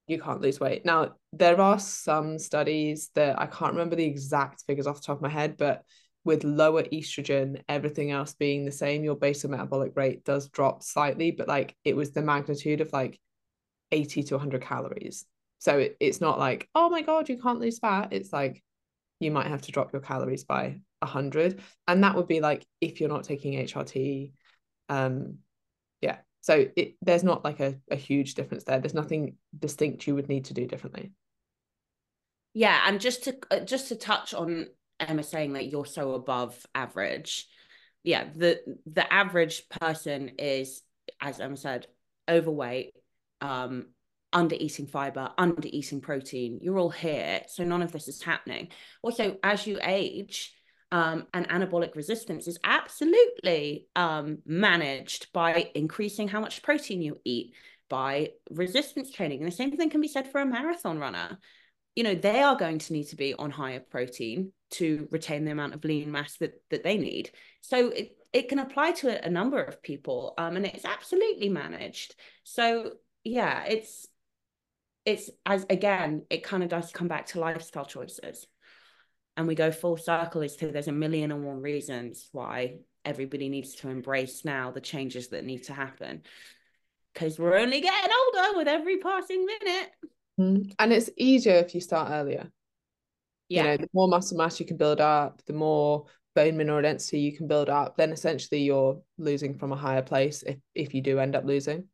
you 0.08 0.20
can't 0.20 0.40
lose 0.40 0.58
weight. 0.60 0.84
Now, 0.84 1.14
there 1.32 1.60
are 1.60 1.78
some 1.78 2.38
studies 2.38 3.10
that 3.14 3.40
I 3.40 3.46
can't 3.46 3.72
remember 3.72 3.96
the 3.96 4.04
exact 4.04 4.64
figures 4.66 4.86
off 4.86 4.96
the 5.00 5.06
top 5.06 5.18
of 5.18 5.22
my 5.22 5.28
head, 5.28 5.56
but 5.56 5.84
with 6.24 6.42
lower 6.44 6.82
estrogen, 6.82 7.62
everything 7.68 8.10
else 8.10 8.34
being 8.34 8.64
the 8.64 8.72
same, 8.72 9.04
your 9.04 9.16
basal 9.16 9.50
metabolic 9.50 9.96
rate 9.96 10.24
does 10.24 10.48
drop 10.48 10.82
slightly, 10.82 11.30
but 11.30 11.46
like 11.48 11.76
it 11.84 11.94
was 11.94 12.10
the 12.10 12.22
magnitude 12.22 12.80
of 12.80 12.92
like 12.92 13.20
80 13.92 14.24
to 14.24 14.34
100 14.34 14.62
calories. 14.62 15.24
So 15.66 15.78
it, 15.80 15.96
it's 15.98 16.20
not 16.20 16.38
like, 16.38 16.68
oh 16.76 16.88
my 16.90 17.02
God, 17.02 17.28
you 17.28 17.38
can't 17.38 17.58
lose 17.58 17.80
fat. 17.80 18.12
It's 18.12 18.32
like 18.32 18.62
you 19.18 19.32
might 19.32 19.48
have 19.48 19.62
to 19.62 19.72
drop 19.72 19.92
your 19.92 20.00
calories 20.00 20.44
by 20.44 20.78
100. 21.00 21.60
And 21.88 22.04
that 22.04 22.14
would 22.14 22.28
be 22.28 22.38
like 22.38 22.64
if 22.80 23.00
you're 23.00 23.08
not 23.08 23.24
taking 23.24 23.54
HRT. 23.54 24.30
Um, 24.88 25.38
yeah. 26.00 26.18
So 26.42 26.68
it, 26.76 26.94
there's 27.02 27.24
not 27.24 27.44
like 27.44 27.58
a, 27.58 27.74
a 27.90 27.96
huge 27.96 28.34
difference 28.34 28.62
there. 28.62 28.78
There's 28.78 28.94
nothing 28.94 29.38
distinct 29.58 30.06
you 30.06 30.14
would 30.14 30.28
need 30.28 30.44
to 30.44 30.54
do 30.54 30.68
differently. 30.68 31.10
Yeah, 32.54 32.80
and 32.86 33.00
just 33.00 33.24
to 33.24 33.36
uh, 33.50 33.58
just 33.58 33.88
to 33.88 33.96
touch 33.96 34.34
on 34.34 34.68
Emma 35.00 35.24
saying 35.24 35.54
that 35.54 35.66
you're 35.66 35.84
so 35.84 36.12
above 36.12 36.64
average. 36.76 37.48
Yeah, 38.04 38.28
the 38.36 38.60
the 38.86 39.12
average 39.12 39.68
person 39.68 40.30
is, 40.38 40.82
as 41.20 41.40
Emma 41.40 41.56
said, 41.56 41.88
overweight, 42.30 42.94
um, 43.40 43.86
under 44.36 44.54
eating 44.54 44.86
fiber, 44.86 45.30
under 45.38 45.66
eating 45.72 46.00
protein. 46.00 46.60
You're 46.62 46.78
all 46.78 46.90
here, 46.90 47.42
so 47.48 47.64
none 47.64 47.82
of 47.82 47.90
this 47.90 48.06
is 48.06 48.22
happening. 48.22 48.68
Also, 49.02 49.38
as 49.42 49.66
you 49.66 49.78
age, 49.82 50.52
um, 50.92 51.26
and 51.34 51.48
anabolic 51.48 51.96
resistance 51.96 52.46
is 52.46 52.58
absolutely 52.62 53.88
um, 53.96 54.38
managed 54.46 55.32
by 55.32 55.70
increasing 55.74 56.28
how 56.28 56.40
much 56.40 56.62
protein 56.62 57.02
you 57.02 57.18
eat, 57.24 57.54
by 57.88 58.30
resistance 58.50 59.10
training. 59.10 59.40
And 59.40 59.50
the 59.50 59.56
same 59.56 59.74
thing 59.74 59.90
can 59.90 60.00
be 60.00 60.08
said 60.08 60.30
for 60.30 60.40
a 60.40 60.46
marathon 60.46 60.98
runner 60.98 61.38
you 61.96 62.04
know 62.04 62.14
they 62.14 62.42
are 62.42 62.56
going 62.56 62.78
to 62.78 62.92
need 62.92 63.04
to 63.04 63.16
be 63.16 63.34
on 63.34 63.50
higher 63.50 63.80
protein 63.80 64.52
to 64.70 65.08
retain 65.10 65.44
the 65.44 65.50
amount 65.50 65.74
of 65.74 65.82
lean 65.82 66.12
mass 66.12 66.36
that 66.36 66.62
that 66.70 66.84
they 66.84 66.98
need 66.98 67.30
so 67.62 67.88
it, 67.88 68.16
it 68.32 68.48
can 68.48 68.58
apply 68.58 68.92
to 68.92 69.08
a, 69.08 69.26
a 69.26 69.30
number 69.30 69.62
of 69.62 69.82
people 69.82 70.34
um 70.38 70.56
and 70.56 70.66
it's 70.66 70.84
absolutely 70.84 71.48
managed 71.48 72.14
so 72.44 72.92
yeah 73.24 73.64
it's 73.64 74.06
it's 75.06 75.30
as 75.46 75.64
again 75.70 76.22
it 76.28 76.44
kind 76.44 76.62
of 76.62 76.68
does 76.68 76.92
come 76.92 77.08
back 77.08 77.26
to 77.26 77.40
lifestyle 77.40 77.86
choices 77.86 78.46
and 79.36 79.46
we 79.46 79.54
go 79.54 79.70
full 79.70 79.96
circle 79.96 80.42
as 80.42 80.56
to 80.56 80.68
there's 80.68 80.88
a 80.88 80.92
million 80.92 81.32
and 81.32 81.44
one 81.44 81.62
reasons 81.62 82.28
why 82.32 82.76
everybody 83.04 83.48
needs 83.48 83.76
to 83.76 83.88
embrace 83.88 84.44
now 84.44 84.70
the 84.70 84.80
changes 84.80 85.28
that 85.28 85.44
need 85.44 85.62
to 85.62 85.72
happen 85.72 86.22
because 87.14 87.38
we're 87.38 87.56
only 87.56 87.80
getting 87.80 88.10
older 88.10 88.58
with 88.58 88.68
every 88.68 88.98
passing 88.98 89.46
minute 89.46 89.90
Mm. 90.38 90.74
And 90.78 90.92
it's 90.92 91.10
easier 91.16 91.54
if 91.54 91.74
you 91.74 91.80
start 91.80 92.10
earlier. 92.10 92.50
yeah 93.48 93.62
You 93.62 93.68
know, 93.68 93.76
the 93.78 93.90
more 93.92 94.08
muscle 94.08 94.36
mass 94.36 94.60
you 94.60 94.66
can 94.66 94.76
build 94.76 95.00
up, 95.00 95.42
the 95.46 95.52
more 95.52 96.06
bone 96.34 96.56
mineral 96.56 96.82
density 96.82 97.20
you 97.20 97.36
can 97.36 97.46
build 97.46 97.70
up, 97.70 97.96
then 97.96 98.12
essentially 98.12 98.62
you're 98.62 99.00
losing 99.18 99.56
from 99.58 99.72
a 99.72 99.76
higher 99.76 100.02
place 100.02 100.42
if, 100.42 100.58
if 100.74 100.94
you 100.94 101.00
do 101.00 101.18
end 101.18 101.34
up 101.34 101.44
losing. 101.44 101.84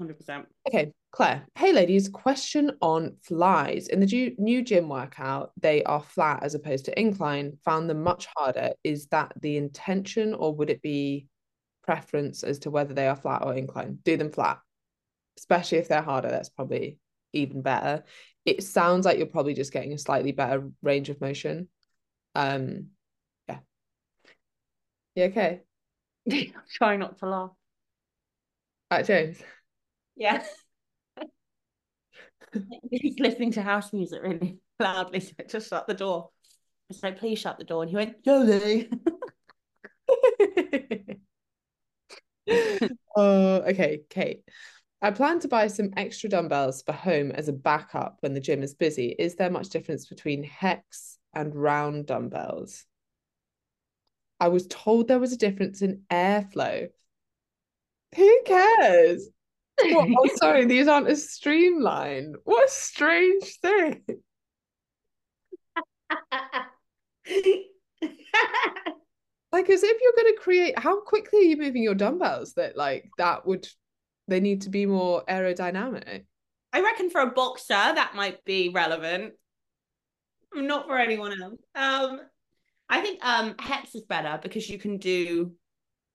100% 0.00 0.46
Okay, 0.66 0.92
Claire. 1.12 1.46
Hey, 1.54 1.72
ladies. 1.72 2.08
Question 2.08 2.72
on 2.80 3.16
flies. 3.22 3.88
In 3.88 4.00
the 4.00 4.34
new 4.38 4.62
gym 4.62 4.88
workout, 4.88 5.52
they 5.60 5.82
are 5.84 6.02
flat 6.02 6.42
as 6.42 6.54
opposed 6.54 6.86
to 6.86 6.98
incline. 6.98 7.58
Found 7.64 7.90
them 7.90 8.02
much 8.02 8.26
harder. 8.36 8.70
Is 8.82 9.06
that 9.08 9.32
the 9.40 9.56
intention, 9.56 10.34
or 10.34 10.54
would 10.54 10.70
it 10.70 10.82
be 10.82 11.26
preference 11.82 12.42
as 12.42 12.60
to 12.60 12.70
whether 12.70 12.94
they 12.94 13.08
are 13.08 13.16
flat 13.16 13.42
or 13.44 13.54
incline? 13.54 13.98
Do 14.04 14.16
them 14.16 14.30
flat, 14.30 14.58
especially 15.38 15.78
if 15.78 15.88
they're 15.88 16.02
harder. 16.02 16.28
That's 16.28 16.48
probably 16.48 16.98
even 17.32 17.62
better. 17.62 18.04
It 18.44 18.62
sounds 18.62 19.04
like 19.04 19.18
you're 19.18 19.26
probably 19.26 19.54
just 19.54 19.72
getting 19.72 19.92
a 19.92 19.98
slightly 19.98 20.32
better 20.32 20.70
range 20.82 21.10
of 21.10 21.20
motion. 21.20 21.68
Um, 22.34 22.88
yeah. 23.48 23.58
Yeah. 25.14 25.24
Okay. 25.26 25.60
Try 26.72 26.96
not 26.96 27.18
to 27.18 27.26
laugh. 27.26 27.50
At 28.90 29.06
James. 29.06 29.40
Yeah. 30.16 30.42
He's 32.90 33.18
listening 33.18 33.52
to 33.52 33.62
house 33.62 33.92
music 33.92 34.22
really 34.22 34.58
loudly, 34.78 35.20
so 35.20 35.32
I 35.38 35.44
just 35.44 35.68
shut 35.68 35.86
the 35.86 35.94
door. 35.94 36.30
I 36.90 36.94
said, 36.94 37.18
please 37.18 37.38
shut 37.38 37.58
the 37.58 37.64
door. 37.64 37.82
And 37.82 37.90
he 37.90 37.96
went, 37.96 38.24
Jolie. 38.24 38.90
oh, 42.50 42.88
uh, 43.16 43.62
okay, 43.68 44.00
Kate. 44.10 44.42
I 45.02 45.10
plan 45.12 45.40
to 45.40 45.48
buy 45.48 45.68
some 45.68 45.90
extra 45.96 46.28
dumbbells 46.28 46.82
for 46.82 46.92
home 46.92 47.30
as 47.30 47.48
a 47.48 47.54
backup 47.54 48.18
when 48.20 48.34
the 48.34 48.40
gym 48.40 48.62
is 48.62 48.74
busy. 48.74 49.14
Is 49.18 49.36
there 49.36 49.50
much 49.50 49.70
difference 49.70 50.06
between 50.06 50.42
hex 50.42 51.18
and 51.32 51.54
round 51.54 52.06
dumbbells? 52.06 52.84
I 54.40 54.48
was 54.48 54.66
told 54.66 55.08
there 55.08 55.18
was 55.18 55.32
a 55.32 55.38
difference 55.38 55.80
in 55.80 56.02
airflow. 56.10 56.88
Who 58.16 58.42
cares? 58.44 59.28
What? 59.82 60.08
Oh, 60.18 60.28
sorry, 60.36 60.64
these 60.64 60.88
aren't 60.88 61.08
as 61.08 61.30
streamlined. 61.30 62.36
What 62.44 62.66
a 62.66 62.70
strange 62.70 63.58
thing. 63.60 64.02
like 69.52 69.70
as 69.70 69.82
if 69.82 70.00
you're 70.00 70.12
going 70.16 70.34
to 70.34 70.40
create 70.40 70.78
how 70.78 71.00
quickly 71.00 71.40
are 71.40 71.42
you 71.42 71.56
moving 71.56 71.82
your 71.82 71.94
dumbbells 71.94 72.54
that 72.54 72.76
like 72.76 73.08
that 73.18 73.46
would 73.46 73.68
they 74.26 74.40
need 74.40 74.62
to 74.62 74.70
be 74.70 74.86
more 74.86 75.24
aerodynamic 75.28 76.24
I 76.72 76.80
reckon 76.80 77.10
for 77.10 77.20
a 77.20 77.30
boxer 77.30 77.74
that 77.74 78.14
might 78.14 78.44
be 78.44 78.68
relevant. 78.68 79.34
Not 80.54 80.86
for 80.86 80.96
anyone 80.96 81.40
else. 81.40 81.60
Um, 81.74 82.20
I 82.88 83.00
think 83.00 83.24
um 83.24 83.54
hex 83.58 83.94
is 83.94 84.02
better 84.02 84.38
because 84.42 84.68
you 84.68 84.78
can 84.78 84.98
do 84.98 85.52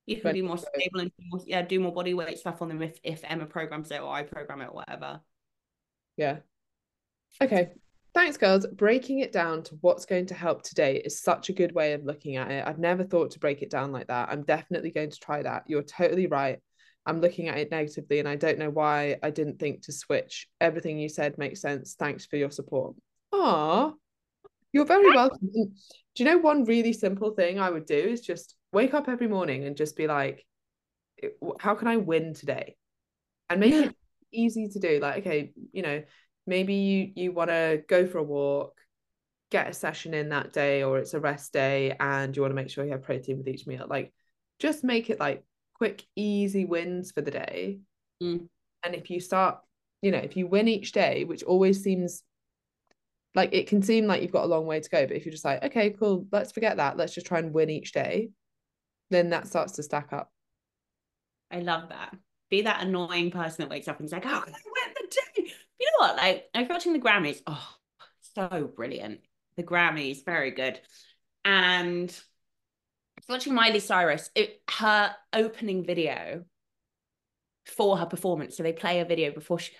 you 0.05 0.21
can 0.21 0.33
be 0.33 0.41
more 0.41 0.57
stable 0.57 0.99
and 0.99 1.11
do 1.17 1.25
more, 1.31 1.41
yeah 1.45 1.61
do 1.61 1.79
more 1.79 1.93
body 1.93 2.13
weight 2.13 2.37
stuff 2.37 2.61
on 2.61 2.67
them 2.69 2.81
if 2.81 2.97
if 3.03 3.21
Emma 3.23 3.45
programs 3.45 3.91
it 3.91 4.01
or 4.01 4.13
I 4.13 4.23
program 4.23 4.61
it 4.61 4.69
or 4.69 4.75
whatever. 4.75 5.21
Yeah. 6.17 6.37
Okay. 7.41 7.69
Thanks, 8.13 8.37
girls. 8.37 8.65
Breaking 8.65 9.19
it 9.19 9.33
down 9.33 9.63
to 9.63 9.77
what's 9.81 10.05
going 10.05 10.27
to 10.27 10.33
help 10.33 10.63
today 10.63 11.01
is 11.03 11.19
such 11.19 11.49
a 11.49 11.53
good 11.53 11.73
way 11.73 11.91
of 11.91 12.05
looking 12.05 12.37
at 12.37 12.49
it. 12.49 12.65
I've 12.65 12.79
never 12.79 13.03
thought 13.03 13.31
to 13.31 13.39
break 13.39 13.61
it 13.61 13.69
down 13.69 13.91
like 13.91 14.07
that. 14.07 14.29
I'm 14.29 14.43
definitely 14.43 14.91
going 14.91 15.09
to 15.09 15.19
try 15.19 15.43
that. 15.43 15.63
You're 15.67 15.83
totally 15.83 16.27
right. 16.27 16.59
I'm 17.05 17.19
looking 17.19 17.49
at 17.49 17.57
it 17.57 17.71
negatively 17.71 18.19
and 18.19 18.27
I 18.27 18.37
don't 18.37 18.57
know 18.57 18.69
why 18.69 19.17
I 19.21 19.31
didn't 19.31 19.59
think 19.59 19.83
to 19.83 19.91
switch. 19.91 20.47
Everything 20.61 20.97
you 20.97 21.09
said 21.09 21.37
makes 21.37 21.61
sense. 21.61 21.95
Thanks 21.99 22.25
for 22.25 22.37
your 22.37 22.51
support. 22.51 22.95
Ah, 23.33 23.91
you're 24.71 24.85
very 24.85 25.13
welcome. 25.13 25.49
Do 25.53 25.69
you 26.15 26.25
know 26.25 26.37
one 26.37 26.63
really 26.63 26.93
simple 26.93 27.31
thing 27.31 27.59
I 27.59 27.69
would 27.69 27.85
do 27.85 27.95
is 27.95 28.21
just 28.21 28.55
wake 28.75 28.93
up 28.93 29.07
every 29.07 29.27
morning 29.27 29.63
and 29.63 29.75
just 29.75 29.95
be 29.95 30.05
like, 30.05 30.45
how 31.59 31.73
can 31.73 31.87
I 31.87 31.97
win 31.97 32.33
today? 32.33 32.75
And 33.49 33.59
make 33.59 33.73
yeah. 33.73 33.85
it 33.85 33.95
easy 34.31 34.67
to 34.67 34.79
do. 34.79 34.99
Like, 34.99 35.19
okay, 35.19 35.53
you 35.71 35.81
know, 35.81 36.03
maybe 36.45 36.73
you 36.75 37.11
you 37.15 37.31
want 37.31 37.49
to 37.49 37.81
go 37.87 38.05
for 38.05 38.19
a 38.19 38.23
walk, 38.23 38.77
get 39.49 39.69
a 39.69 39.73
session 39.73 40.13
in 40.13 40.29
that 40.29 40.53
day, 40.53 40.83
or 40.83 40.99
it's 40.99 41.13
a 41.13 41.19
rest 41.19 41.53
day, 41.53 41.95
and 41.99 42.35
you 42.35 42.41
want 42.41 42.51
to 42.51 42.55
make 42.55 42.69
sure 42.69 42.83
you 42.85 42.91
have 42.91 43.03
protein 43.03 43.37
with 43.37 43.47
each 43.47 43.65
meal. 43.65 43.87
Like, 43.89 44.13
just 44.59 44.83
make 44.83 45.09
it 45.09 45.19
like 45.19 45.43
quick, 45.75 46.03
easy 46.15 46.65
wins 46.65 47.11
for 47.11 47.21
the 47.21 47.31
day. 47.31 47.79
Mm. 48.21 48.47
And 48.83 48.95
if 48.95 49.09
you 49.09 49.19
start, 49.19 49.59
you 50.01 50.11
know, 50.11 50.19
if 50.19 50.35
you 50.37 50.47
win 50.47 50.67
each 50.67 50.91
day, 50.91 51.23
which 51.23 51.43
always 51.43 51.81
seems 51.81 52.23
like 53.33 53.53
it 53.53 53.67
can 53.67 53.81
seem 53.81 54.05
like 54.05 54.21
you've 54.21 54.31
got 54.31 54.45
a 54.45 54.47
long 54.47 54.65
way 54.65 54.79
to 54.79 54.89
go, 54.89 55.05
but 55.07 55.15
if 55.15 55.25
you're 55.25 55.31
just 55.31 55.45
like, 55.45 55.63
okay, 55.63 55.89
cool, 55.91 56.27
let's 56.31 56.51
forget 56.51 56.77
that, 56.77 56.97
let's 56.97 57.13
just 57.13 57.27
try 57.27 57.39
and 57.39 57.53
win 57.53 57.69
each 57.69 57.91
day, 57.91 58.29
then 59.09 59.29
that 59.29 59.47
starts 59.47 59.73
to 59.73 59.83
stack 59.83 60.13
up. 60.13 60.31
I 61.51 61.59
love 61.59 61.89
that. 61.89 62.15
Be 62.49 62.63
that 62.63 62.83
annoying 62.83 63.31
person 63.31 63.63
that 63.63 63.69
wakes 63.69 63.87
up 63.87 63.99
and 63.99 64.05
is 64.05 64.11
like, 64.11 64.23
can 64.23 64.31
I 64.31 64.39
went 64.39 64.53
the 64.53 65.15
day? 65.35 65.51
You 65.79 65.85
know 65.87 66.07
what? 66.07 66.17
Like, 66.17 66.45
I 66.53 66.61
was 66.61 66.69
watching 66.69 66.93
the 66.93 66.99
Grammys. 66.99 67.41
Oh, 67.47 67.75
so 68.21 68.71
brilliant. 68.75 69.21
The 69.57 69.63
Grammys, 69.63 70.23
very 70.25 70.51
good. 70.51 70.79
And 71.43 72.15
watching 73.29 73.53
Miley 73.53 73.79
Cyrus, 73.79 74.29
it, 74.35 74.61
her 74.69 75.15
opening 75.33 75.85
video 75.85 76.45
for 77.65 77.97
her 77.97 78.05
performance. 78.05 78.57
So 78.57 78.63
they 78.63 78.73
play 78.73 78.99
a 78.99 79.05
video 79.05 79.31
before 79.31 79.59
she. 79.59 79.73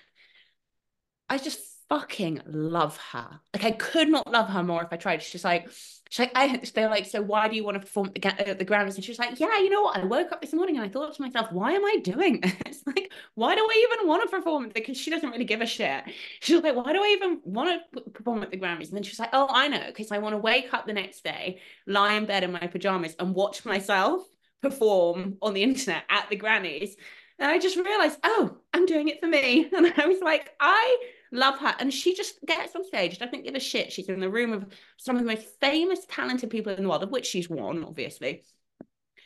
I 1.28 1.38
just 1.38 1.60
fucking 1.88 2.42
love 2.46 2.98
her. 3.12 3.40
Like 3.54 3.64
I 3.64 3.70
could 3.72 4.08
not 4.08 4.30
love 4.30 4.48
her 4.48 4.62
more 4.62 4.82
if 4.82 4.92
I 4.92 4.96
tried. 4.96 5.22
She's 5.22 5.32
just 5.32 5.44
like, 5.44 5.68
she's 6.10 6.18
like, 6.18 6.32
I. 6.34 6.60
They're 6.74 6.90
like, 6.90 7.06
so 7.06 7.22
why 7.22 7.48
do 7.48 7.56
you 7.56 7.64
want 7.64 7.76
to 7.76 7.80
perform 7.80 8.10
at 8.22 8.48
uh, 8.48 8.54
the 8.54 8.64
Grammys? 8.64 8.96
And 8.96 9.04
she's 9.04 9.18
like, 9.18 9.38
yeah, 9.38 9.58
you 9.58 9.70
know 9.70 9.82
what? 9.82 9.96
I 9.96 10.04
woke 10.04 10.32
up 10.32 10.40
this 10.40 10.52
morning 10.52 10.76
and 10.76 10.84
I 10.84 10.88
thought 10.88 11.14
to 11.14 11.22
myself, 11.22 11.52
why 11.52 11.72
am 11.72 11.84
I 11.84 11.98
doing 12.02 12.40
this? 12.40 12.82
like, 12.86 13.12
why 13.34 13.54
do 13.54 13.60
I 13.60 13.86
even 13.92 14.08
want 14.08 14.22
to 14.22 14.36
perform? 14.36 14.70
Because 14.74 14.96
she 14.96 15.10
doesn't 15.10 15.30
really 15.30 15.44
give 15.44 15.60
a 15.60 15.66
shit. 15.66 16.04
She's 16.40 16.60
like, 16.62 16.76
why 16.76 16.92
do 16.92 17.02
I 17.02 17.16
even 17.16 17.40
want 17.44 17.82
to 17.94 18.00
perform 18.10 18.42
at 18.42 18.50
the 18.50 18.58
Grammys? 18.58 18.88
And 18.88 18.96
then 18.96 19.02
she's 19.02 19.18
like, 19.18 19.30
oh, 19.32 19.46
I 19.48 19.68
know, 19.68 19.84
because 19.86 20.10
I 20.10 20.18
want 20.18 20.34
to 20.34 20.38
wake 20.38 20.72
up 20.74 20.86
the 20.86 20.92
next 20.92 21.22
day, 21.24 21.60
lie 21.86 22.14
in 22.14 22.26
bed 22.26 22.44
in 22.44 22.52
my 22.52 22.66
pajamas, 22.66 23.14
and 23.18 23.34
watch 23.34 23.64
myself 23.64 24.22
perform 24.62 25.36
on 25.42 25.54
the 25.54 25.62
internet 25.62 26.04
at 26.08 26.28
the 26.30 26.38
Grammys. 26.38 26.90
And 27.38 27.50
I 27.50 27.58
just 27.58 27.76
realized, 27.76 28.18
oh, 28.24 28.56
I'm 28.72 28.86
doing 28.86 29.08
it 29.08 29.20
for 29.20 29.26
me. 29.26 29.68
And 29.76 29.92
I 29.96 30.06
was 30.06 30.20
like, 30.20 30.50
I 30.60 30.96
love 31.32 31.58
her. 31.58 31.74
And 31.78 31.92
she 31.92 32.14
just 32.14 32.38
gets 32.46 32.74
on 32.74 32.84
stage, 32.84 33.18
doesn't 33.18 33.44
give 33.44 33.54
a 33.54 33.60
shit. 33.60 33.92
She's 33.92 34.08
in 34.08 34.20
the 34.20 34.30
room 34.30 34.52
of 34.52 34.66
some 34.96 35.16
of 35.16 35.22
the 35.22 35.28
most 35.28 35.46
famous, 35.60 36.00
talented 36.08 36.50
people 36.50 36.72
in 36.72 36.82
the 36.82 36.88
world, 36.88 37.02
of 37.02 37.10
which 37.10 37.26
she's 37.26 37.50
one, 37.50 37.84
obviously. 37.84 38.42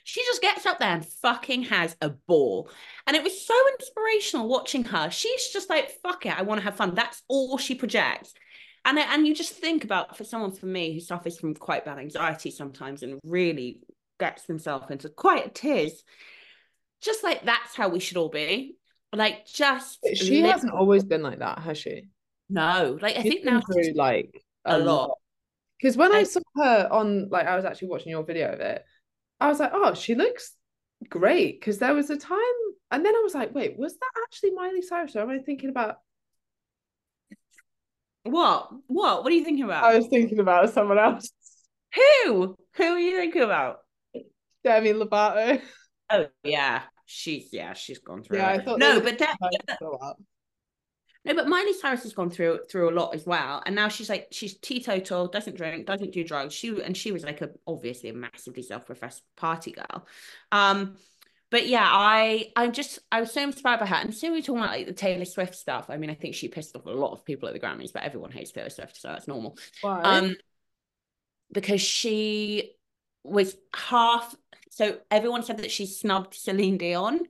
She 0.03 0.23
just 0.25 0.43
gets 0.43 0.67
up 0.67 0.79
there 0.79 0.95
and 0.95 1.07
fucking 1.07 1.65
has 1.65 1.97
a 2.01 2.11
ball. 2.11 2.69
And 3.07 3.17
it 3.17 3.23
was 3.23 3.47
so 3.47 3.55
inspirational 3.79 4.49
watching 4.49 4.85
her. 4.85 5.11
She's 5.11 5.49
just 5.49 5.71
like, 5.71 6.01
fuck 6.03 6.27
it, 6.27 6.37
I 6.37 6.43
want 6.43 6.61
to 6.61 6.65
have 6.65 6.77
fun. 6.77 6.95
That's 6.95 7.23
all 7.29 7.59
she 7.59 7.75
projects. 7.75 8.33
And, 8.85 8.99
and 8.99 9.27
you 9.27 9.35
just 9.35 9.53
think 9.53 9.85
about 9.85 10.17
for 10.17 10.25
someone 10.25 10.53
for 10.53 10.67
me 10.67 10.95
who 10.95 11.01
suffers 11.01 11.39
from 11.39 11.55
quite 11.55 11.85
bad 11.85 11.99
anxiety 11.99 12.51
sometimes 12.51 13.03
and 13.03 13.21
really 13.25 13.81
gets 14.19 14.45
themselves 14.45 14.91
into 14.91 15.11
quite 15.11 15.55
tears 15.55 16.03
just 17.01 17.23
like 17.25 17.45
that's 17.45 17.75
how 17.75 17.89
we 17.89 18.01
should 18.01 18.17
all 18.17 18.29
be. 18.29 18.77
Like 19.13 19.47
just 19.47 19.99
she 20.15 20.43
live. 20.43 20.53
hasn't 20.53 20.73
always 20.73 21.05
been 21.05 21.23
like 21.23 21.41
that, 21.41 21.59
has 21.61 21.79
she? 21.79 22.09
No, 22.49 22.99
like 23.01 23.17
I 23.17 23.23
think 23.23 23.45
now 23.45 23.61
through 23.61 23.93
like 23.95 24.43
a, 24.65 24.77
a 24.77 24.79
lot. 24.79 25.19
Because 25.81 25.97
when 25.97 26.13
I, 26.13 26.19
I 26.19 26.23
saw 26.25 26.41
her 26.57 26.89
on, 26.91 27.31
like, 27.31 27.47
I 27.47 27.57
was 27.57 27.65
actually 27.65 27.89
watching 27.89 28.11
your 28.11 28.23
video 28.23 28.53
of 28.53 28.61
it, 28.61 28.85
I 29.41 29.49
was 29.49 29.59
like, 29.61 29.71
oh, 29.73 29.95
she 29.95 30.15
looks 30.15 30.55
great. 31.09 31.59
Because 31.59 31.79
there 31.79 31.95
was 31.95 32.11
a 32.11 32.19
time, 32.19 32.39
and 32.91 33.05
then 33.05 33.15
I 33.15 33.21
was 33.23 33.35
like, 33.35 33.55
wait, 33.55 33.79
was 33.79 33.95
that 33.95 34.23
actually 34.25 34.51
Miley 34.51 34.83
Cyrus? 34.83 35.17
Or 35.17 35.21
am 35.21 35.31
I 35.31 35.39
thinking 35.39 35.71
about 35.71 35.97
what? 38.25 38.69
What? 38.87 39.25
What 39.25 39.33
are 39.33 39.37
you 39.37 39.45
thinking 39.45 39.65
about? 39.65 39.85
I 39.85 39.97
was 39.97 40.07
thinking 40.09 40.39
about 40.39 40.71
someone 40.71 40.99
else. 40.99 41.31
Who? 41.95 42.55
Who 42.77 42.85
are 42.85 42.99
you 42.99 43.17
thinking 43.17 43.43
about? 43.43 43.79
Demi 44.63 44.93
Lovato. 44.93 45.61
Oh 46.11 46.27
yeah, 46.43 46.83
she's 47.07 47.53
yeah, 47.53 47.73
she's 47.75 47.99
gone 47.99 48.23
through. 48.23 48.39
Yeah, 48.39 48.53
it. 48.53 48.61
I 48.61 48.65
thought 48.65 48.79
no, 48.79 49.01
but 49.01 49.19
that, 49.19 49.37
no, 51.25 51.35
but 51.35 51.49
Miley 51.49 51.75
Cyrus 51.75 52.03
has 52.03 52.15
gone 52.15 52.31
through 52.31 52.61
through 52.71 52.91
a 52.91 52.97
lot 52.99 53.15
as 53.15 53.27
well, 53.27 53.63
and 53.67 53.75
now 53.75 53.89
she's 53.89 54.09
like 54.09 54.29
she's 54.31 54.57
teetotal, 54.59 55.29
doesn't 55.29 55.57
drink, 55.57 55.87
doesn't 55.87 56.13
do 56.13 56.25
drugs. 56.25 56.55
She 56.55 56.83
and 56.83 56.97
she 56.97 57.13
was 57.13 57.25
like 57.25 57.43
a 57.43 57.51
obviously 57.67 58.09
a 58.09 58.15
massively 58.15 58.63
self 58.63 58.87
professed 58.87 59.23
party 59.37 59.73
girl. 59.73 60.07
Um, 60.51 60.97
but 61.51 61.67
yeah, 61.67 61.87
I 61.87 62.53
I'm 62.57 62.73
just 62.73 63.01
I 63.13 63.21
was 63.21 63.33
so 63.33 63.43
inspired 63.43 63.81
by 63.81 63.87
her. 63.87 63.97
And 63.97 64.15
so 64.15 64.33
we 64.33 64.39
are 64.39 64.43
talking 64.43 64.63
about 64.63 64.71
like 64.71 64.87
the 64.87 64.93
Taylor 64.93 65.25
Swift 65.27 65.55
stuff. 65.57 65.87
I 65.91 65.99
mean, 65.99 66.09
I 66.09 66.15
think 66.15 66.35
she 66.35 66.49
pissed 66.49 66.75
off 66.75 66.87
a 66.87 66.91
lot 66.91 67.13
of 67.13 67.25
people 67.25 67.49
at 67.49 67.55
the 67.55 67.61
Grammys, 67.61 67.93
but 67.93 68.03
everyone 68.03 68.31
hates 68.31 68.53
Taylor 68.53 68.71
Swift, 68.71 68.97
so 68.97 69.09
that's 69.09 69.29
normal. 69.29 69.59
Why? 69.83 70.01
Um, 70.01 70.37
because 71.53 71.81
she 71.81 72.77
was 73.25 73.57
half 73.75 74.35
so 74.71 74.99
everyone 75.11 75.43
said 75.43 75.59
that 75.59 75.71
she 75.71 75.87
snubbed 75.87 76.35
Celine 76.35 76.79
Dion. 76.79 77.21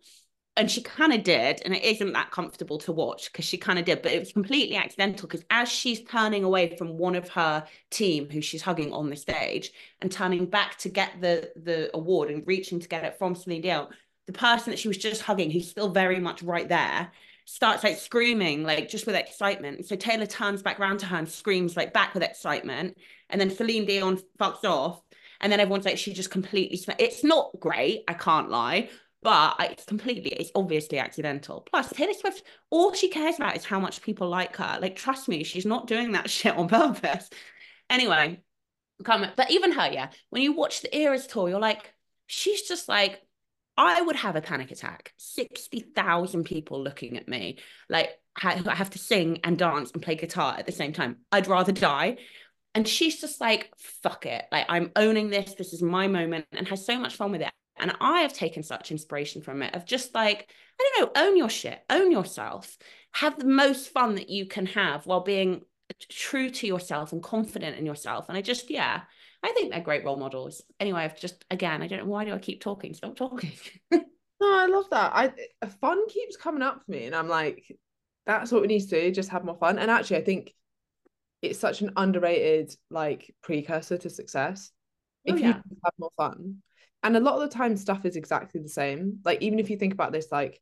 And 0.56 0.70
she 0.70 0.82
kind 0.82 1.12
of 1.14 1.22
did, 1.22 1.62
and 1.64 1.74
it 1.74 1.82
isn't 1.84 2.12
that 2.12 2.32
comfortable 2.32 2.76
to 2.78 2.92
watch 2.92 3.32
because 3.32 3.44
she 3.44 3.56
kind 3.56 3.78
of 3.78 3.84
did, 3.84 4.02
but 4.02 4.12
it 4.12 4.18
was 4.18 4.32
completely 4.32 4.76
accidental 4.76 5.26
because 5.26 5.44
as 5.48 5.70
she's 5.70 6.02
turning 6.02 6.44
away 6.44 6.76
from 6.76 6.98
one 6.98 7.14
of 7.14 7.28
her 7.30 7.64
team 7.88 8.28
who 8.28 8.42
she's 8.42 8.60
hugging 8.60 8.92
on 8.92 9.08
the 9.08 9.16
stage 9.16 9.72
and 10.02 10.12
turning 10.12 10.46
back 10.46 10.76
to 10.78 10.88
get 10.90 11.12
the 11.20 11.50
the 11.56 11.88
award 11.96 12.30
and 12.30 12.46
reaching 12.46 12.80
to 12.80 12.88
get 12.88 13.04
it 13.04 13.16
from 13.16 13.34
Celine 13.36 13.62
Dion, 13.62 13.88
the 14.26 14.32
person 14.32 14.70
that 14.70 14.78
she 14.78 14.88
was 14.88 14.98
just 14.98 15.22
hugging, 15.22 15.50
who's 15.50 15.70
still 15.70 15.90
very 15.90 16.20
much 16.20 16.42
right 16.42 16.68
there, 16.68 17.10
starts 17.46 17.82
like 17.82 17.96
screaming, 17.96 18.62
like 18.62 18.88
just 18.88 19.06
with 19.06 19.16
excitement. 19.16 19.86
So 19.86 19.96
Taylor 19.96 20.26
turns 20.26 20.62
back 20.62 20.78
around 20.78 20.98
to 20.98 21.06
her 21.06 21.16
and 21.16 21.28
screams 21.28 21.76
like 21.76 21.92
back 21.92 22.12
with 22.12 22.22
excitement. 22.22 22.98
And 23.30 23.40
then 23.40 23.50
Celine 23.50 23.86
Dion 23.86 24.18
fucks 24.38 24.64
off. 24.64 25.00
And 25.40 25.50
then 25.50 25.60
everyone's 25.60 25.84
like, 25.84 25.98
she 25.98 26.12
just 26.12 26.30
completely, 26.30 26.76
sm-. 26.76 26.92
it's 26.98 27.24
not 27.24 27.50
great. 27.58 28.04
I 28.08 28.14
can't 28.14 28.50
lie, 28.50 28.90
but 29.22 29.56
it's 29.60 29.84
completely, 29.84 30.32
it's 30.32 30.50
obviously 30.54 30.98
accidental. 30.98 31.66
Plus, 31.70 31.92
Taylor 31.92 32.12
Swift, 32.14 32.42
all 32.70 32.92
she 32.92 33.08
cares 33.08 33.36
about 33.36 33.56
is 33.56 33.64
how 33.64 33.80
much 33.80 34.02
people 34.02 34.28
like 34.28 34.56
her. 34.56 34.78
Like, 34.80 34.96
trust 34.96 35.28
me, 35.28 35.44
she's 35.44 35.66
not 35.66 35.86
doing 35.86 36.12
that 36.12 36.30
shit 36.30 36.56
on 36.56 36.68
purpose. 36.68 37.28
Anyway, 37.88 38.40
come, 39.04 39.26
but 39.36 39.50
even 39.50 39.72
her, 39.72 39.90
yeah, 39.90 40.10
when 40.30 40.42
you 40.42 40.52
watch 40.52 40.82
the 40.82 40.96
Eras 40.96 41.26
tour, 41.26 41.48
you're 41.48 41.58
like, 41.58 41.92
she's 42.26 42.62
just 42.62 42.88
like, 42.88 43.20
I 43.76 44.02
would 44.02 44.16
have 44.16 44.36
a 44.36 44.42
panic 44.42 44.70
attack. 44.70 45.14
60,000 45.16 46.44
people 46.44 46.82
looking 46.82 47.16
at 47.16 47.28
me. 47.28 47.58
Like, 47.88 48.10
I 48.36 48.54
have 48.74 48.90
to 48.90 48.98
sing 48.98 49.40
and 49.42 49.58
dance 49.58 49.90
and 49.92 50.02
play 50.02 50.16
guitar 50.16 50.54
at 50.58 50.66
the 50.66 50.72
same 50.72 50.92
time. 50.92 51.16
I'd 51.32 51.46
rather 51.46 51.72
die. 51.72 52.18
And 52.74 52.86
she's 52.86 53.20
just 53.20 53.40
like, 53.40 53.70
fuck 53.76 54.26
it. 54.26 54.44
Like, 54.52 54.66
I'm 54.68 54.92
owning 54.96 55.30
this. 55.30 55.54
This 55.54 55.72
is 55.72 55.82
my 55.82 56.06
moment 56.06 56.46
and 56.52 56.68
has 56.68 56.86
so 56.86 56.98
much 56.98 57.16
fun 57.16 57.32
with 57.32 57.42
it. 57.42 57.52
And 57.76 57.92
I 58.00 58.20
have 58.20 58.32
taken 58.32 58.62
such 58.62 58.90
inspiration 58.90 59.42
from 59.42 59.62
it 59.62 59.74
of 59.74 59.86
just 59.86 60.14
like, 60.14 60.50
I 60.78 60.90
don't 60.96 61.14
know, 61.14 61.22
own 61.22 61.36
your 61.36 61.48
shit, 61.48 61.80
own 61.88 62.12
yourself, 62.12 62.76
have 63.12 63.38
the 63.38 63.46
most 63.46 63.88
fun 63.88 64.14
that 64.16 64.28
you 64.28 64.46
can 64.46 64.66
have 64.66 65.06
while 65.06 65.22
being 65.22 65.62
true 66.08 66.50
to 66.50 66.66
yourself 66.66 67.12
and 67.12 67.22
confident 67.22 67.78
in 67.78 67.86
yourself. 67.86 68.28
And 68.28 68.36
I 68.36 68.42
just, 68.42 68.70
yeah, 68.70 69.02
I 69.42 69.52
think 69.52 69.70
they're 69.70 69.80
great 69.80 70.04
role 70.04 70.16
models. 70.16 70.62
Anyway, 70.78 71.00
I've 71.00 71.18
just, 71.18 71.44
again, 71.50 71.82
I 71.82 71.86
don't 71.86 72.00
know 72.00 72.10
why 72.10 72.24
do 72.24 72.32
I 72.32 72.38
keep 72.38 72.60
talking? 72.60 72.94
Stop 72.94 73.16
talking. 73.16 73.52
no, 73.90 74.00
I 74.42 74.66
love 74.66 74.90
that. 74.90 75.12
I 75.14 75.32
fun 75.80 76.06
keeps 76.08 76.36
coming 76.36 76.62
up 76.62 76.82
for 76.84 76.90
me, 76.92 77.06
and 77.06 77.14
I'm 77.14 77.28
like, 77.28 77.76
that's 78.26 78.52
what 78.52 78.62
we 78.62 78.68
need 78.68 78.80
to 78.80 79.00
do. 79.00 79.10
Just 79.10 79.30
have 79.30 79.44
more 79.44 79.56
fun. 79.56 79.78
And 79.78 79.90
actually, 79.90 80.18
I 80.18 80.24
think 80.24 80.54
it's 81.42 81.58
such 81.58 81.80
an 81.80 81.92
underrated 81.96 82.74
like 82.90 83.34
precursor 83.42 83.98
to 83.98 84.10
success. 84.10 84.70
Oh, 85.28 85.34
If 85.34 85.40
yeah. 85.40 85.48
you 85.48 85.76
have 85.84 85.94
more 85.98 86.10
fun. 86.16 86.62
And 87.02 87.16
a 87.16 87.20
lot 87.20 87.40
of 87.40 87.48
the 87.48 87.56
time 87.56 87.76
stuff 87.76 88.04
is 88.04 88.16
exactly 88.16 88.60
the 88.60 88.68
same. 88.68 89.20
Like 89.24 89.40
even 89.42 89.58
if 89.58 89.70
you 89.70 89.76
think 89.76 89.94
about 89.94 90.12
this 90.12 90.30
like 90.30 90.60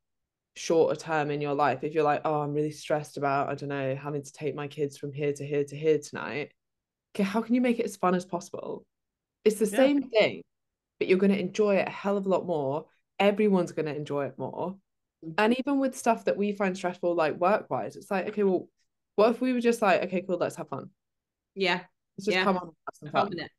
shorter 0.54 0.94
term 0.96 1.30
in 1.30 1.40
your 1.40 1.54
life, 1.54 1.82
if 1.82 1.94
you're 1.94 2.04
like, 2.04 2.22
oh, 2.24 2.40
I'm 2.40 2.54
really 2.54 2.70
stressed 2.70 3.16
about, 3.16 3.48
I 3.48 3.54
don't 3.54 3.68
know, 3.68 3.94
having 3.96 4.22
to 4.22 4.32
take 4.32 4.54
my 4.54 4.68
kids 4.68 4.96
from 4.98 5.12
here 5.12 5.32
to 5.32 5.44
here 5.46 5.64
to 5.64 5.76
here 5.76 5.98
tonight. 5.98 6.52
Okay, 7.14 7.24
how 7.24 7.40
can 7.42 7.54
you 7.54 7.60
make 7.60 7.78
it 7.80 7.86
as 7.86 7.96
fun 7.96 8.14
as 8.14 8.24
possible? 8.24 8.84
It's 9.44 9.58
the 9.58 9.66
Yeah. 9.66 9.76
same 9.76 10.02
thing, 10.02 10.42
but 10.98 11.08
you're 11.08 11.18
going 11.18 11.32
to 11.32 11.40
enjoy 11.40 11.76
it 11.76 11.88
a 11.88 11.90
hell 11.90 12.16
of 12.16 12.26
a 12.26 12.28
lot 12.28 12.46
more. 12.46 12.86
Everyone's 13.18 13.72
going 13.72 13.86
to 13.86 13.96
enjoy 13.96 14.26
it 14.26 14.38
more. 14.38 14.76
Mhm. 15.24 15.34
And 15.38 15.58
even 15.58 15.78
with 15.78 15.96
stuff 15.96 16.24
that 16.26 16.36
we 16.36 16.52
find 16.52 16.76
stressful, 16.76 17.14
like 17.14 17.36
work 17.36 17.68
wise, 17.70 17.96
it's 17.96 18.10
like, 18.10 18.28
okay, 18.28 18.42
well, 18.44 18.68
what 19.18 19.30
if 19.30 19.40
we 19.40 19.52
were 19.52 19.60
just 19.60 19.82
like, 19.82 20.02
okay, 20.04 20.22
cool, 20.22 20.36
let's 20.38 20.54
have 20.56 20.68
fun. 20.68 20.90
Yeah. 21.56 21.80
Let's 22.16 22.26
just 22.26 22.36
Yeah. 22.36 22.44
come 22.44 22.56
on 22.56 22.62
and 22.68 22.72
have 22.86 22.94
some 22.94 23.10
Fun 23.10 23.20
fun. 23.22 23.28
with 23.30 23.38
it. 23.40 23.50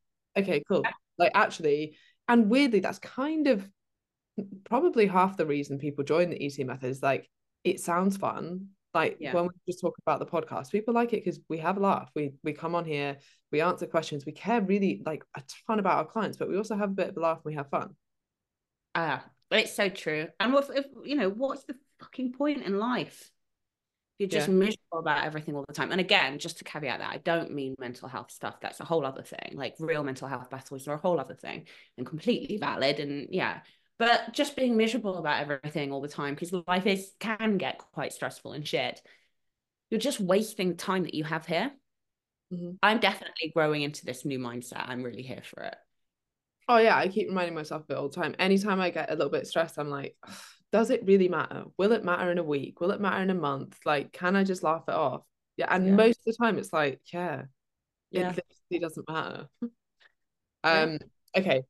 Okay, 0.42 0.64
cool. 0.70 0.82
Yeah. 0.86 0.92
Like 1.18 1.32
actually, 1.36 1.98
and 2.30 2.50
weirdly, 2.50 2.80
that's 2.80 3.00
kind 3.00 3.48
of 3.48 3.70
probably 4.64 5.06
half 5.08 5.36
the 5.36 5.46
reason 5.46 5.78
people 5.80 6.06
join 6.06 6.30
the 6.30 6.42
EC 6.46 6.64
method 6.66 6.90
is 6.90 7.04
like 7.04 7.30
it 7.66 7.82
sounds 7.82 8.16
fun. 8.16 8.70
Like 8.94 9.18
Yeah. 9.20 9.34
when 9.34 9.44
we 9.46 9.50
just 9.68 9.82
talk 9.82 9.98
about 10.00 10.20
the 10.20 10.26
podcast, 10.26 10.72
people 10.72 10.94
like 10.94 11.12
it 11.12 11.24
because 11.26 11.42
we 11.50 11.58
have 11.58 11.76
a 11.78 11.82
laugh. 11.82 12.10
We 12.16 12.36
we 12.42 12.54
come 12.54 12.74
on 12.74 12.86
here, 12.86 13.18
we 13.52 13.60
answer 13.60 13.86
questions, 13.86 14.26
we 14.26 14.32
care 14.32 14.62
really 14.62 15.02
like 15.06 15.24
a 15.36 15.44
ton 15.68 15.80
about 15.80 15.98
our 15.98 16.06
clients, 16.06 16.38
but 16.38 16.48
we 16.48 16.56
also 16.58 16.78
have 16.78 16.92
a 16.92 16.94
bit 16.94 17.10
of 17.10 17.18
a 17.18 17.20
laugh 17.20 17.38
and 17.40 17.46
we 17.46 17.56
have 17.56 17.70
fun. 17.70 17.96
Ah, 18.96 19.26
it's 19.52 19.74
so 19.74 19.90
true. 19.90 20.28
And 20.40 20.54
what 20.54 20.70
if 20.74 20.86
you 21.04 21.16
know 21.16 21.30
what's 21.30 21.66
the 21.66 21.76
fucking 22.00 22.32
point 22.34 22.64
in 22.64 22.80
life? 22.80 23.30
You're 24.20 24.28
just 24.30 24.50
Yeah. 24.50 24.54
miserable 24.54 25.00
about 25.00 25.24
everything 25.24 25.56
all 25.56 25.64
the 25.66 25.74
time. 25.74 25.92
And 25.92 26.02
again, 26.02 26.40
just 26.40 26.58
to 26.58 26.66
caveat 26.66 27.00
that, 27.00 27.10
I 27.10 27.18
don't 27.18 27.52
mean 27.52 27.76
mental 27.80 28.10
health 28.10 28.32
stuff. 28.32 28.60
That's 28.62 28.82
a 28.82 28.86
whole 28.86 29.06
other 29.06 29.24
thing. 29.24 29.54
Like 29.54 29.76
real 29.80 30.04
mental 30.04 30.28
health 30.28 30.50
battles 30.50 30.88
are 30.90 30.96
a 30.96 30.98
whole 30.98 31.20
other 31.20 31.36
thing 31.36 31.68
and 31.98 32.06
completely 32.06 32.58
valid. 32.58 33.00
And 33.00 33.30
yeah, 33.32 33.62
but 33.98 34.34
just 34.34 34.58
being 34.58 34.76
miserable 34.76 35.18
about 35.18 35.42
everything 35.42 35.94
all 35.94 36.02
the 36.02 36.10
time 36.10 36.36
because 36.36 36.54
life 36.68 36.86
is 36.86 37.14
can 37.20 37.58
get 37.58 37.78
quite 37.78 38.12
stressful 38.12 38.52
and 38.52 38.68
shit. 38.68 39.02
You're 39.90 40.02
just 40.02 40.20
wasting 40.20 40.76
time 40.76 41.04
that 41.04 41.14
you 41.14 41.24
have 41.24 41.46
here. 41.46 41.72
Mhm. 42.54 42.78
I'm 42.84 43.00
definitely 43.00 43.52
growing 43.56 43.84
into 43.84 44.06
this 44.06 44.26
new 44.26 44.38
mindset. 44.38 44.88
I'm 44.90 45.02
really 45.02 45.24
here 45.24 45.44
for 45.44 45.64
it. 45.64 45.76
Oh 46.68 46.78
yeah, 46.78 46.98
I 46.98 47.08
keep 47.08 47.30
reminding 47.30 47.56
myself 47.56 47.84
of 47.84 47.90
it 47.90 47.98
all 47.98 48.10
the 48.10 48.16
time. 48.16 48.36
Anytime 48.38 48.82
I 48.82 48.90
get 48.90 49.10
a 49.10 49.16
little 49.16 49.32
bit 49.32 49.48
stressed, 49.48 49.80
I'm 49.80 49.90
like, 49.90 50.16
does 50.72 50.90
it 50.90 51.06
really 51.06 51.30
matter? 51.30 51.66
Will 51.78 51.92
it 51.94 52.04
matter 52.04 52.32
in 52.32 52.38
a 52.38 52.44
week? 52.44 52.80
Will 52.80 52.92
it 52.92 53.02
matter 53.02 53.22
in 53.24 53.30
a 53.30 53.36
month? 53.36 53.78
Like, 53.86 54.12
can 54.12 54.36
I 54.36 54.44
just 54.44 54.64
laugh 54.64 54.84
it 54.88 54.94
off? 54.94 55.24
Yeah, 55.58 55.68
and 55.70 55.88
Yeah. 55.88 55.96
most 55.96 56.20
of 56.20 56.26
the 56.26 56.44
time 56.44 56.58
it's 56.58 56.72
like, 56.74 57.02
yeah, 57.12 57.44
Yeah. 58.12 58.32
it 58.32 58.46
literally 58.72 58.80
doesn't 58.82 59.10
matter. 59.10 59.50
Yeah. 60.66 60.84
Um, 60.84 61.00
okay, 61.38 61.64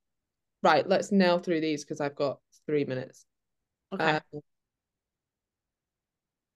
right, 0.63 0.87
let's 0.87 1.11
nail 1.11 1.37
through 1.37 1.61
these 1.61 1.85
because 1.85 2.01
I've 2.01 2.15
got 2.15 2.39
three 2.65 2.85
minutes. 2.85 3.23
Okay. 3.93 4.19
Um, 4.33 4.41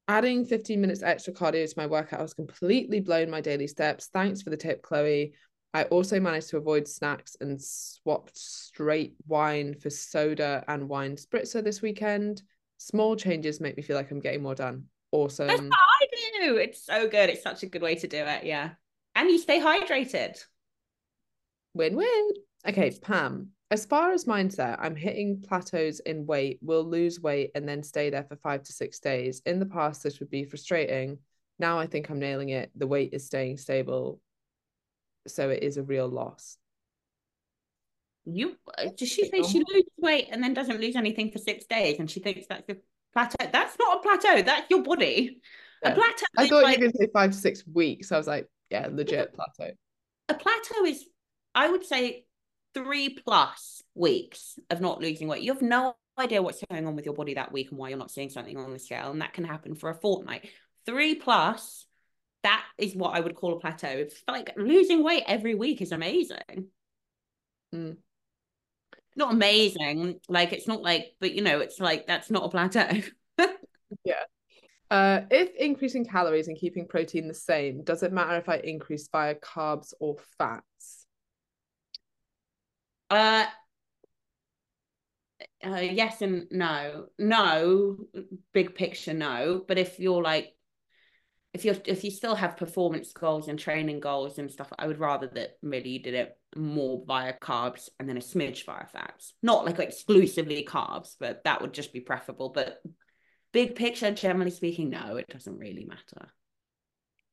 adding 0.07 0.45
15 0.45 0.81
minutes 0.81 1.03
extra 1.03 1.31
cardio 1.31 1.67
to 1.69 1.73
my 1.77 1.85
workout 1.85 2.21
has 2.21 2.33
completely 2.33 2.99
blown 3.01 3.29
my 3.29 3.39
daily 3.39 3.67
steps. 3.67 4.07
Thanks 4.11 4.41
for 4.41 4.49
the 4.49 4.57
tip, 4.57 4.81
Chloe. 4.81 5.33
I 5.73 5.83
also 5.85 6.19
managed 6.19 6.49
to 6.49 6.57
avoid 6.57 6.87
snacks 6.87 7.35
and 7.41 7.59
swapped 7.59 8.37
straight 8.37 9.15
wine 9.27 9.73
for 9.73 9.89
soda 9.89 10.63
and 10.67 10.87
wine 10.87 11.15
spritzer 11.15 11.63
this 11.63 11.81
weekend. 11.81 12.43
Small 12.77 13.15
changes 13.15 13.59
make 13.59 13.75
me 13.75 13.83
feel 13.83 13.95
like 13.95 14.11
I'm 14.11 14.19
getting 14.19 14.43
more 14.43 14.55
done. 14.55 14.85
Awesome. 15.11 15.47
That's 15.47 15.61
what 15.61 15.71
I 15.71 16.45
do. 16.45 16.57
It's 16.57 16.85
so 16.85 17.07
good. 17.07 17.29
It's 17.29 17.43
such 17.43 17.63
a 17.63 17.67
good 17.67 17.81
way 17.81 17.95
to 17.95 18.07
do 18.07 18.17
it. 18.17 18.43
Yeah. 18.43 18.71
And 19.15 19.29
you 19.29 19.39
stay 19.39 19.59
hydrated. 19.59 20.43
Win 21.73 21.95
win. 21.95 22.29
Okay, 22.67 22.91
Pam. 23.01 23.49
As 23.71 23.85
far 23.85 24.11
as 24.11 24.25
mindset, 24.25 24.77
I'm 24.79 24.95
hitting 24.95 25.41
plateaus 25.41 25.99
in 26.01 26.27
weight, 26.27 26.59
will 26.61 26.83
lose 26.83 27.19
weight, 27.19 27.49
and 27.55 27.67
then 27.67 27.81
stay 27.81 28.11
there 28.11 28.23
for 28.23 28.35
five 28.35 28.61
to 28.63 28.71
six 28.71 28.99
days. 28.99 29.41
In 29.47 29.59
the 29.59 29.65
past, 29.65 30.03
this 30.03 30.19
would 30.19 30.29
be 30.29 30.45
frustrating. 30.45 31.17
Now 31.57 31.79
I 31.79 31.87
think 31.87 32.09
I'm 32.09 32.19
nailing 32.19 32.49
it. 32.49 32.69
The 32.75 32.85
weight 32.85 33.13
is 33.13 33.25
staying 33.25 33.57
stable. 33.57 34.19
So 35.27 35.49
it 35.49 35.63
is 35.63 35.77
a 35.77 35.83
real 35.83 36.07
loss. 36.07 36.57
You 38.25 38.55
uh, 38.77 38.85
does 38.95 39.09
she 39.09 39.27
say 39.29 39.43
she 39.43 39.63
loses 39.67 39.91
weight 39.97 40.29
and 40.31 40.41
then 40.41 40.53
doesn't 40.53 40.79
lose 40.79 40.95
anything 40.95 41.31
for 41.31 41.39
six 41.39 41.65
days 41.65 41.99
and 41.99 42.09
she 42.09 42.21
thinks 42.21 42.45
that's 42.47 42.69
a 42.69 42.77
plateau? 43.11 43.49
That's 43.51 43.77
not 43.77 43.97
a 43.97 44.01
plateau, 44.01 44.41
that's 44.41 44.69
your 44.69 44.81
body. 44.81 45.41
Yeah. 45.81 45.91
A 45.91 45.95
plateau 45.95 46.25
I 46.37 46.47
thought 46.47 46.63
like 46.63 46.77
you 46.77 46.85
were 46.85 46.91
going 46.91 46.91
to 46.93 46.97
say 46.99 47.09
five 47.13 47.31
to 47.31 47.37
six 47.37 47.63
weeks. 47.67 48.11
I 48.11 48.17
was 48.17 48.27
like, 48.27 48.47
yeah, 48.69 48.87
legit 48.89 49.33
plateau. 49.33 49.73
a 50.29 50.33
plateau 50.33 50.85
is 50.85 51.05
I 51.53 51.69
would 51.69 51.85
say 51.85 52.25
three 52.73 53.09
plus 53.09 53.81
weeks 53.93 54.57
of 54.69 54.81
not 54.81 55.01
losing 55.01 55.27
weight. 55.27 55.43
You 55.43 55.53
have 55.53 55.61
no 55.61 55.95
idea 56.17 56.41
what's 56.41 56.63
going 56.69 56.87
on 56.87 56.95
with 56.95 57.05
your 57.05 57.13
body 57.13 57.35
that 57.35 57.51
week 57.51 57.69
and 57.69 57.77
why 57.77 57.89
you're 57.89 57.97
not 57.97 58.11
seeing 58.11 58.29
something 58.29 58.57
on 58.57 58.71
the 58.71 58.79
scale, 58.79 59.11
and 59.11 59.21
that 59.21 59.33
can 59.33 59.43
happen 59.43 59.75
for 59.75 59.89
a 59.89 59.95
fortnight. 59.95 60.49
Three 60.85 61.15
plus, 61.15 61.85
that 62.43 62.63
is 62.77 62.95
what 62.95 63.15
I 63.15 63.19
would 63.19 63.35
call 63.35 63.53
a 63.53 63.59
plateau. 63.59 63.87
It's 63.87 64.21
like 64.27 64.53
losing 64.57 65.03
weight 65.03 65.23
every 65.27 65.55
week 65.55 65.81
is 65.81 65.91
amazing. 65.91 66.67
Mm. 67.73 67.97
Not 69.15 69.33
amazing, 69.33 70.19
like 70.27 70.53
it's 70.53 70.67
not 70.67 70.81
like, 70.81 71.13
but 71.19 71.33
you 71.33 71.41
know, 71.41 71.59
it's 71.59 71.79
like 71.79 72.07
that's 72.07 72.31
not 72.31 72.45
a 72.45 72.49
plateau. 72.49 72.89
Yeah. 74.03 74.23
Uh, 74.89 75.21
if 75.31 75.55
increasing 75.55 76.05
calories 76.05 76.47
and 76.47 76.57
keeping 76.57 76.87
protein 76.87 77.27
the 77.27 77.33
same, 77.33 77.83
does 77.83 78.03
it 78.03 78.13
matter 78.13 78.37
if 78.37 78.49
I 78.49 78.57
increase 78.57 79.07
via 79.07 79.35
carbs 79.35 79.93
or 79.99 80.17
fats? 80.37 81.05
Uh, 83.09 83.45
uh, 85.65 85.75
yes 85.77 86.21
and 86.21 86.47
no. 86.51 87.07
No, 87.17 87.97
big 88.53 88.75
picture, 88.75 89.13
no. 89.13 89.63
But 89.67 89.77
if 89.77 89.99
you're 89.99 90.21
like, 90.21 90.53
if 91.53 91.63
you're 91.63 91.75
if 91.85 92.03
you 92.03 92.09
still 92.09 92.35
have 92.35 92.57
performance 92.57 93.13
goals 93.13 93.47
and 93.47 93.59
training 93.59 93.99
goals 93.99 94.39
and 94.39 94.51
stuff, 94.51 94.73
I 94.77 94.87
would 94.87 94.99
rather 94.99 95.27
that 95.27 95.57
really 95.61 95.89
you 95.89 95.99
did 95.99 96.15
it 96.15 96.37
more 96.55 97.03
via 97.05 97.33
carbs 97.39 97.89
and 97.99 98.09
then 98.09 98.17
a 98.17 98.21
smidge 98.21 98.65
via 98.65 98.87
fats. 98.87 99.33
Not 99.43 99.65
like 99.65 99.79
exclusively 99.79 100.65
carbs, 100.67 101.15
but 101.19 101.43
that 101.43 101.61
would 101.61 101.73
just 101.73 101.93
be 101.93 101.99
preferable. 101.99 102.49
But 102.49 102.81
big 103.51 103.75
picture, 103.75 104.11
generally 104.11 104.51
speaking, 104.51 104.89
no, 104.89 105.17
it 105.17 105.27
doesn't 105.29 105.57
really 105.57 105.85
matter. 105.85 106.27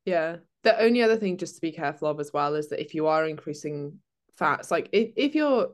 Yeah. 0.04 0.36
The 0.64 0.78
only 0.78 1.02
other 1.02 1.16
thing 1.16 1.38
just 1.38 1.54
to 1.54 1.60
be 1.62 1.72
careful 1.72 2.08
of 2.08 2.20
as 2.20 2.30
well 2.32 2.54
is 2.54 2.68
that 2.68 2.80
if 2.80 2.94
you 2.94 3.06
are 3.06 3.26
increasing 3.26 3.98
fats, 4.36 4.70
like 4.70 4.90
if, 4.92 5.12
if 5.16 5.34
you're 5.34 5.68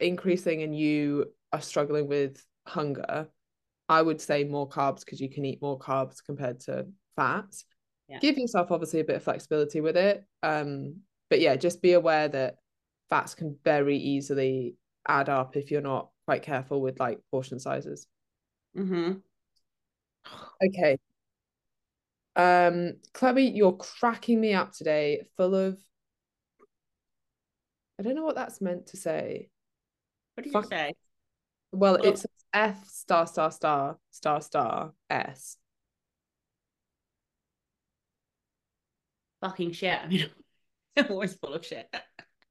increasing 0.00 0.62
and 0.62 0.74
you 0.76 1.26
are 1.52 1.60
struggling 1.60 2.08
with 2.08 2.42
hunger, 2.66 3.28
I 3.88 4.00
would 4.00 4.20
say 4.20 4.44
more 4.44 4.68
carbs 4.68 5.00
because 5.00 5.20
you 5.20 5.28
can 5.28 5.44
eat 5.44 5.60
more 5.60 5.78
carbs 5.78 6.24
compared 6.24 6.60
to 6.60 6.86
fats. 7.16 7.66
Yeah. 8.12 8.18
Give 8.18 8.36
yourself 8.36 8.70
obviously 8.70 9.00
a 9.00 9.04
bit 9.04 9.16
of 9.16 9.22
flexibility 9.22 9.80
with 9.80 9.96
it. 9.96 10.24
Um, 10.42 10.96
but 11.30 11.40
yeah, 11.40 11.56
just 11.56 11.80
be 11.80 11.94
aware 11.94 12.28
that 12.28 12.56
fats 13.08 13.34
can 13.34 13.56
very 13.64 13.96
easily 13.96 14.76
add 15.08 15.30
up 15.30 15.56
if 15.56 15.70
you're 15.70 15.80
not 15.80 16.10
quite 16.26 16.42
careful 16.42 16.82
with 16.82 17.00
like 17.00 17.20
portion 17.30 17.58
sizes. 17.58 18.06
Mm-hmm. 18.76 19.12
Okay. 20.66 20.98
Um, 22.36 22.94
Chloe, 23.14 23.48
you're 23.48 23.76
cracking 23.76 24.40
me 24.40 24.52
up 24.52 24.72
today, 24.72 25.22
full 25.36 25.54
of 25.54 25.78
I 27.98 28.02
don't 28.02 28.14
know 28.14 28.24
what 28.24 28.34
that's 28.36 28.60
meant 28.60 28.88
to 28.88 28.96
say. 28.96 29.48
What 30.34 30.44
did 30.44 30.52
Fuck. 30.52 30.64
you 30.64 30.68
say? 30.70 30.94
Well, 31.72 31.94
Well- 31.94 32.04
it's 32.04 32.26
F 32.52 32.86
star 32.86 33.26
star 33.26 33.50
star 33.50 33.96
star 34.10 34.40
star 34.42 34.92
S. 35.08 35.56
Fucking 39.42 39.72
shit. 39.72 39.98
I 40.02 40.06
mean, 40.06 40.30
I'm 40.96 41.10
always 41.10 41.34
full 41.34 41.52
of 41.52 41.66
shit. 41.66 41.92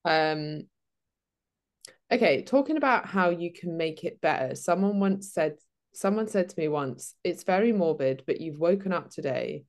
Um, 0.06 0.64
okay, 2.12 2.44
talking 2.44 2.78
about 2.78 3.08
how 3.08 3.30
you 3.30 3.52
can 3.52 3.78
make 3.78 4.04
it 4.04 4.22
better. 4.22 4.56
Someone 4.56 5.00
once 5.00 5.34
said, 5.34 5.56
someone 5.94 6.28
said 6.28 6.50
to 6.50 6.60
me 6.60 6.68
once, 6.68 7.16
it's 7.24 7.44
very 7.44 7.72
morbid, 7.72 8.24
but 8.28 8.42
you've 8.42 8.60
woken 8.60 8.92
up 8.92 9.10
today. 9.10 9.64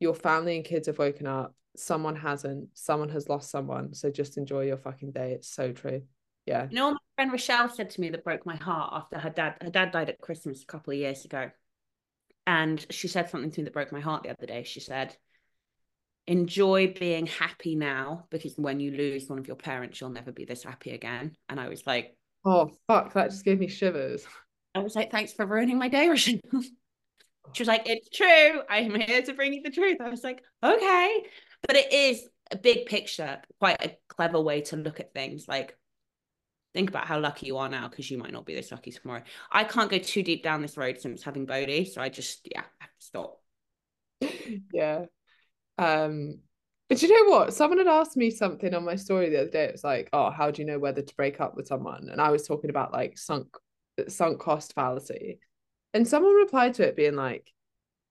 Your 0.00 0.14
family 0.14 0.56
and 0.56 0.64
kids 0.64 0.86
have 0.86 0.98
woken 0.98 1.26
up. 1.26 1.54
Someone 1.76 2.16
hasn't. 2.16 2.68
Someone 2.74 3.10
has 3.10 3.28
lost 3.28 3.50
someone. 3.50 3.94
So 3.94 4.10
just 4.10 4.38
enjoy 4.38 4.62
your 4.62 4.76
fucking 4.78 5.12
day. 5.12 5.32
It's 5.32 5.48
so 5.48 5.72
true. 5.72 6.02
Yeah. 6.46 6.66
You 6.70 6.76
know 6.76 6.86
what 6.88 6.94
my 6.94 7.22
friend 7.22 7.32
Rochelle 7.32 7.68
said 7.68 7.90
to 7.90 8.00
me 8.00 8.10
that 8.10 8.24
broke 8.24 8.44
my 8.44 8.56
heart 8.56 8.92
after 8.94 9.18
her 9.18 9.30
dad 9.30 9.56
her 9.62 9.70
dad 9.70 9.92
died 9.92 10.08
at 10.08 10.20
Christmas 10.20 10.62
a 10.62 10.66
couple 10.66 10.92
of 10.92 10.98
years 10.98 11.24
ago. 11.24 11.50
And 12.46 12.84
she 12.90 13.08
said 13.08 13.30
something 13.30 13.50
to 13.50 13.60
me 13.60 13.64
that 13.64 13.72
broke 13.72 13.92
my 13.92 14.00
heart 14.00 14.22
the 14.22 14.30
other 14.30 14.46
day. 14.46 14.64
She 14.64 14.80
said, 14.80 15.16
Enjoy 16.26 16.94
being 16.98 17.26
happy 17.26 17.74
now 17.74 18.26
because 18.30 18.54
when 18.56 18.80
you 18.80 18.92
lose 18.92 19.28
one 19.28 19.38
of 19.38 19.46
your 19.46 19.56
parents, 19.56 20.00
you'll 20.00 20.10
never 20.10 20.32
be 20.32 20.44
this 20.44 20.64
happy 20.64 20.90
again. 20.90 21.36
And 21.48 21.60
I 21.60 21.68
was 21.68 21.86
like, 21.86 22.16
Oh, 22.44 22.70
fuck. 22.86 23.12
That 23.14 23.30
just 23.30 23.44
gave 23.44 23.58
me 23.58 23.68
shivers. 23.68 24.26
I 24.74 24.80
was 24.80 24.94
like, 24.94 25.10
thanks 25.10 25.32
for 25.32 25.46
ruining 25.46 25.78
my 25.78 25.88
day, 25.88 26.08
Rochelle. 26.08 26.40
she 27.52 27.62
was 27.62 27.68
like, 27.68 27.82
It's 27.86 28.08
true. 28.10 28.60
I'm 28.68 28.94
here 28.94 29.22
to 29.22 29.34
bring 29.34 29.54
you 29.54 29.62
the 29.62 29.70
truth. 29.70 29.98
I 30.00 30.08
was 30.08 30.24
like, 30.24 30.42
okay. 30.62 31.24
But 31.66 31.76
it 31.76 31.92
is 31.92 32.26
a 32.50 32.56
big 32.56 32.86
picture, 32.86 33.40
quite 33.58 33.84
a 33.84 33.96
clever 34.08 34.40
way 34.40 34.62
to 34.62 34.76
look 34.76 35.00
at 35.00 35.14
things. 35.14 35.48
Like, 35.48 35.76
think 36.74 36.90
about 36.90 37.06
how 37.06 37.18
lucky 37.20 37.46
you 37.46 37.56
are 37.56 37.68
now 37.68 37.88
because 37.88 38.10
you 38.10 38.18
might 38.18 38.32
not 38.32 38.44
be 38.44 38.54
this 38.54 38.72
lucky 38.72 38.90
tomorrow. 38.90 39.22
I 39.50 39.64
can't 39.64 39.90
go 39.90 39.98
too 39.98 40.22
deep 40.22 40.42
down 40.42 40.60
this 40.60 40.76
road 40.76 41.00
since 41.00 41.22
having 41.22 41.46
Bodhi, 41.46 41.86
so 41.86 42.02
I 42.02 42.08
just 42.08 42.46
yeah 42.52 42.64
have 42.78 42.90
to 42.90 43.06
stop. 43.06 43.40
yeah. 44.72 45.04
Um. 45.78 46.40
But 46.88 47.00
you 47.00 47.08
know 47.08 47.30
what? 47.32 47.54
Someone 47.54 47.78
had 47.78 47.86
asked 47.86 48.16
me 48.16 48.30
something 48.30 48.74
on 48.74 48.84
my 48.84 48.96
story 48.96 49.30
the 49.30 49.40
other 49.40 49.50
day. 49.50 49.64
It 49.64 49.72
was 49.72 49.84
like, 49.84 50.10
"Oh, 50.12 50.30
how 50.30 50.50
do 50.50 50.60
you 50.62 50.66
know 50.66 50.78
whether 50.78 51.02
to 51.02 51.16
break 51.16 51.40
up 51.40 51.56
with 51.56 51.66
someone?" 51.66 52.08
And 52.10 52.20
I 52.20 52.30
was 52.30 52.46
talking 52.46 52.70
about 52.70 52.92
like 52.92 53.18
sunk 53.18 53.56
sunk 54.08 54.40
cost 54.40 54.74
fallacy, 54.74 55.40
and 55.94 56.06
someone 56.06 56.34
replied 56.34 56.74
to 56.74 56.86
it 56.86 56.96
being 56.96 57.16
like, 57.16 57.50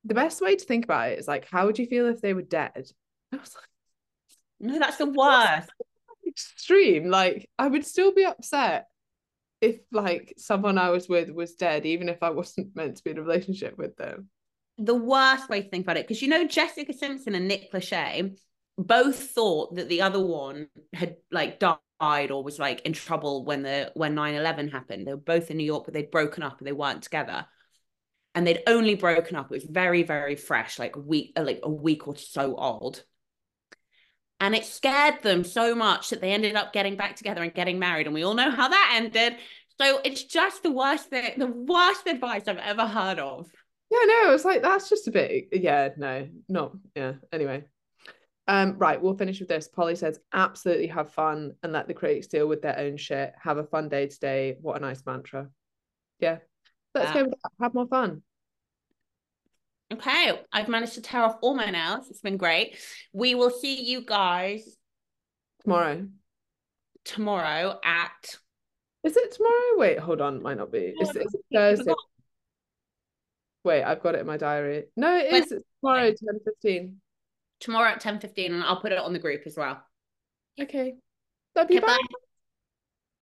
"The 0.06 0.16
best 0.16 0.42
way 0.42 0.56
to 0.56 0.66
think 0.66 0.86
about 0.86 1.12
it 1.12 1.20
is 1.20 1.28
like, 1.28 1.48
how 1.50 1.66
would 1.68 1.80
you 1.80 1.86
feel 1.86 2.08
if 2.08 2.22
they 2.22 2.34
were 2.34 2.42
dead?" 2.42 2.92
I 3.32 3.38
was 3.38 3.56
like, 3.56 3.70
"No, 4.60 4.80
that's 4.80 4.98
the 4.98 5.06
worst." 5.06 5.70
extreme. 6.34 7.10
Like 7.10 7.50
I 7.58 7.68
would 7.68 7.86
still 7.86 8.14
be 8.14 8.26
upset 8.26 8.88
if 9.62 9.80
like 9.92 10.34
someone 10.38 10.78
I 10.78 10.90
was 10.90 11.08
with 11.08 11.30
was 11.30 11.56
dead, 11.56 11.86
even 11.86 12.10
if 12.10 12.22
I 12.22 12.32
wasn't 12.32 12.76
meant 12.76 12.98
to 12.98 13.04
be 13.04 13.12
in 13.12 13.18
a 13.18 13.22
relationship 13.22 13.78
with 13.78 13.96
them. 13.96 14.30
The 14.78 14.96
worst 14.96 15.50
way 15.50 15.62
to 15.62 15.70
think 15.70 15.86
about 15.86 15.98
it, 15.98 16.08
because 16.08 16.22
you 16.22 16.28
know 16.28 16.48
Jessica 16.48 16.94
Simpson 16.94 17.36
and 17.36 17.48
Nick 17.48 17.72
Lachey 17.72 18.38
both 18.78 19.32
thought 19.32 19.76
that 19.76 19.88
the 19.88 20.02
other 20.02 20.24
one 20.24 20.68
had 20.94 21.18
like 21.32 21.60
died 21.60 22.32
or 22.32 22.44
was 22.44 22.58
like 22.58 22.82
in 22.82 22.94
trouble 22.94 23.46
when 23.46 23.62
the 23.62 23.92
when 23.94 24.16
9-11 24.16 24.72
happened. 24.72 25.06
They 25.06 25.14
were 25.14 25.18
both 25.18 25.52
in 25.52 25.58
New 25.58 25.64
York, 25.64 25.86
but 25.86 25.94
they'd 25.94 26.12
broken 26.12 26.44
up 26.44 26.58
and 26.60 26.68
they 26.68 26.72
weren't 26.72 27.04
together. 27.04 27.46
And 28.36 28.48
they'd 28.48 28.64
only 28.66 28.96
broken 28.96 29.36
up. 29.36 29.46
It 29.46 29.56
was 29.56 29.64
very, 29.64 30.02
very 30.02 30.36
fresh, 30.36 30.80
like 30.80 30.96
a 30.96 31.00
week, 31.00 31.34
uh, 31.38 31.44
like 31.44 31.60
a 31.62 31.70
week 31.70 32.08
or 32.08 32.16
so 32.16 32.56
old 32.56 33.04
and 34.44 34.54
it 34.54 34.66
scared 34.66 35.24
them 35.24 35.46
so 35.46 35.74
much 35.74 36.10
that 36.10 36.20
they 36.20 36.34
ended 36.34 36.56
up 36.56 36.74
getting 36.74 36.98
back 36.98 37.16
together 37.16 37.42
and 37.42 37.54
getting 37.54 37.80
married 37.80 38.08
and 38.08 38.14
we 38.14 38.24
all 38.24 38.34
know 38.34 38.52
how 38.52 38.68
that 38.68 38.92
ended 38.96 39.38
so 39.80 40.02
it's 40.04 40.24
just 40.24 40.64
the 40.64 40.72
worst 40.72 41.10
thing 41.10 41.32
the 41.38 41.48
worst 41.48 42.06
advice 42.08 42.44
i've 42.48 42.58
ever 42.58 42.86
heard 42.86 43.20
of 43.20 43.50
no 44.06 44.34
it's 44.34 44.46
like 44.46 44.62
that's 44.62 44.90
just 44.90 45.08
a 45.08 45.12
bit 45.12 45.48
yeah 45.52 45.90
no 45.98 46.28
not 46.50 46.74
yeah 46.96 47.14
anyway 47.32 47.64
um 48.48 48.78
right 48.78 49.02
we'll 49.02 49.16
finish 49.16 49.40
with 49.40 49.50
this 49.50 49.68
polly 49.68 49.96
says 49.96 50.20
absolutely 50.34 50.88
have 50.88 51.12
fun 51.12 51.54
and 51.64 51.72
let 51.72 51.88
the 51.88 51.94
critics 51.94 52.28
deal 52.28 52.48
with 52.48 52.62
their 52.62 52.78
own 52.78 52.98
shit 52.98 53.34
have 53.42 53.58
a 53.58 53.64
fun 53.64 53.90
day 53.90 54.08
today 54.08 54.58
what 54.62 54.78
a 54.78 54.80
nice 54.80 55.06
mantra 55.06 55.48
yeah 56.20 56.38
let's 56.94 57.10
yeah. 57.10 57.14
go 57.14 57.24
with 57.24 57.32
that. 57.32 57.52
have 57.62 57.74
more 57.74 57.88
fun 57.88 58.22
Okay, 59.94 60.32
I've 60.52 60.70
managed 60.70 60.96
to 60.96 61.02
tear 61.02 61.22
off 61.22 61.38
all 61.42 61.54
my 61.54 61.70
nails. 61.70 62.10
It's 62.10 62.22
been 62.22 62.38
great. 62.38 62.78
We 63.14 63.36
will 63.36 63.52
see 63.52 63.84
you 63.84 64.04
guys 64.04 64.76
tomorrow. 65.62 66.08
Tomorrow 67.06 67.80
at. 67.84 68.38
Is 69.04 69.16
it 69.16 69.36
tomorrow? 69.36 69.78
Wait, 69.78 70.00
hold 70.00 70.20
on. 70.20 70.42
Might 70.42 70.58
not 70.58 70.72
be. 70.72 70.96
Is, 71.00 71.16
it 71.16 71.28
Thursday? 71.54 71.94
Wait, 73.64 73.84
I've 73.84 74.02
got 74.02 74.16
it 74.16 74.22
in 74.22 74.28
my 74.28 74.38
diary. 74.38 74.86
No, 74.98 75.16
it 75.16 75.34
is. 75.34 75.52
It's 75.52 75.66
tomorrow, 75.82 76.10
ten 76.12 76.40
fifteen. 76.44 77.02
Tomorrow 77.60 77.92
at 77.92 78.02
ten 78.02 78.20
fifteen, 78.20 78.54
and 78.54 78.64
I'll 78.64 78.82
put 78.82 78.92
it 78.92 78.98
on 78.98 79.14
the 79.14 79.20
group 79.20 79.44
as 79.46 79.56
well. 79.56 79.82
Okay. 80.62 80.96
Love 81.56 81.72
you. 81.72 81.78
Okay, 81.78 81.86
bye. 81.86 81.98
bye. 81.98 82.18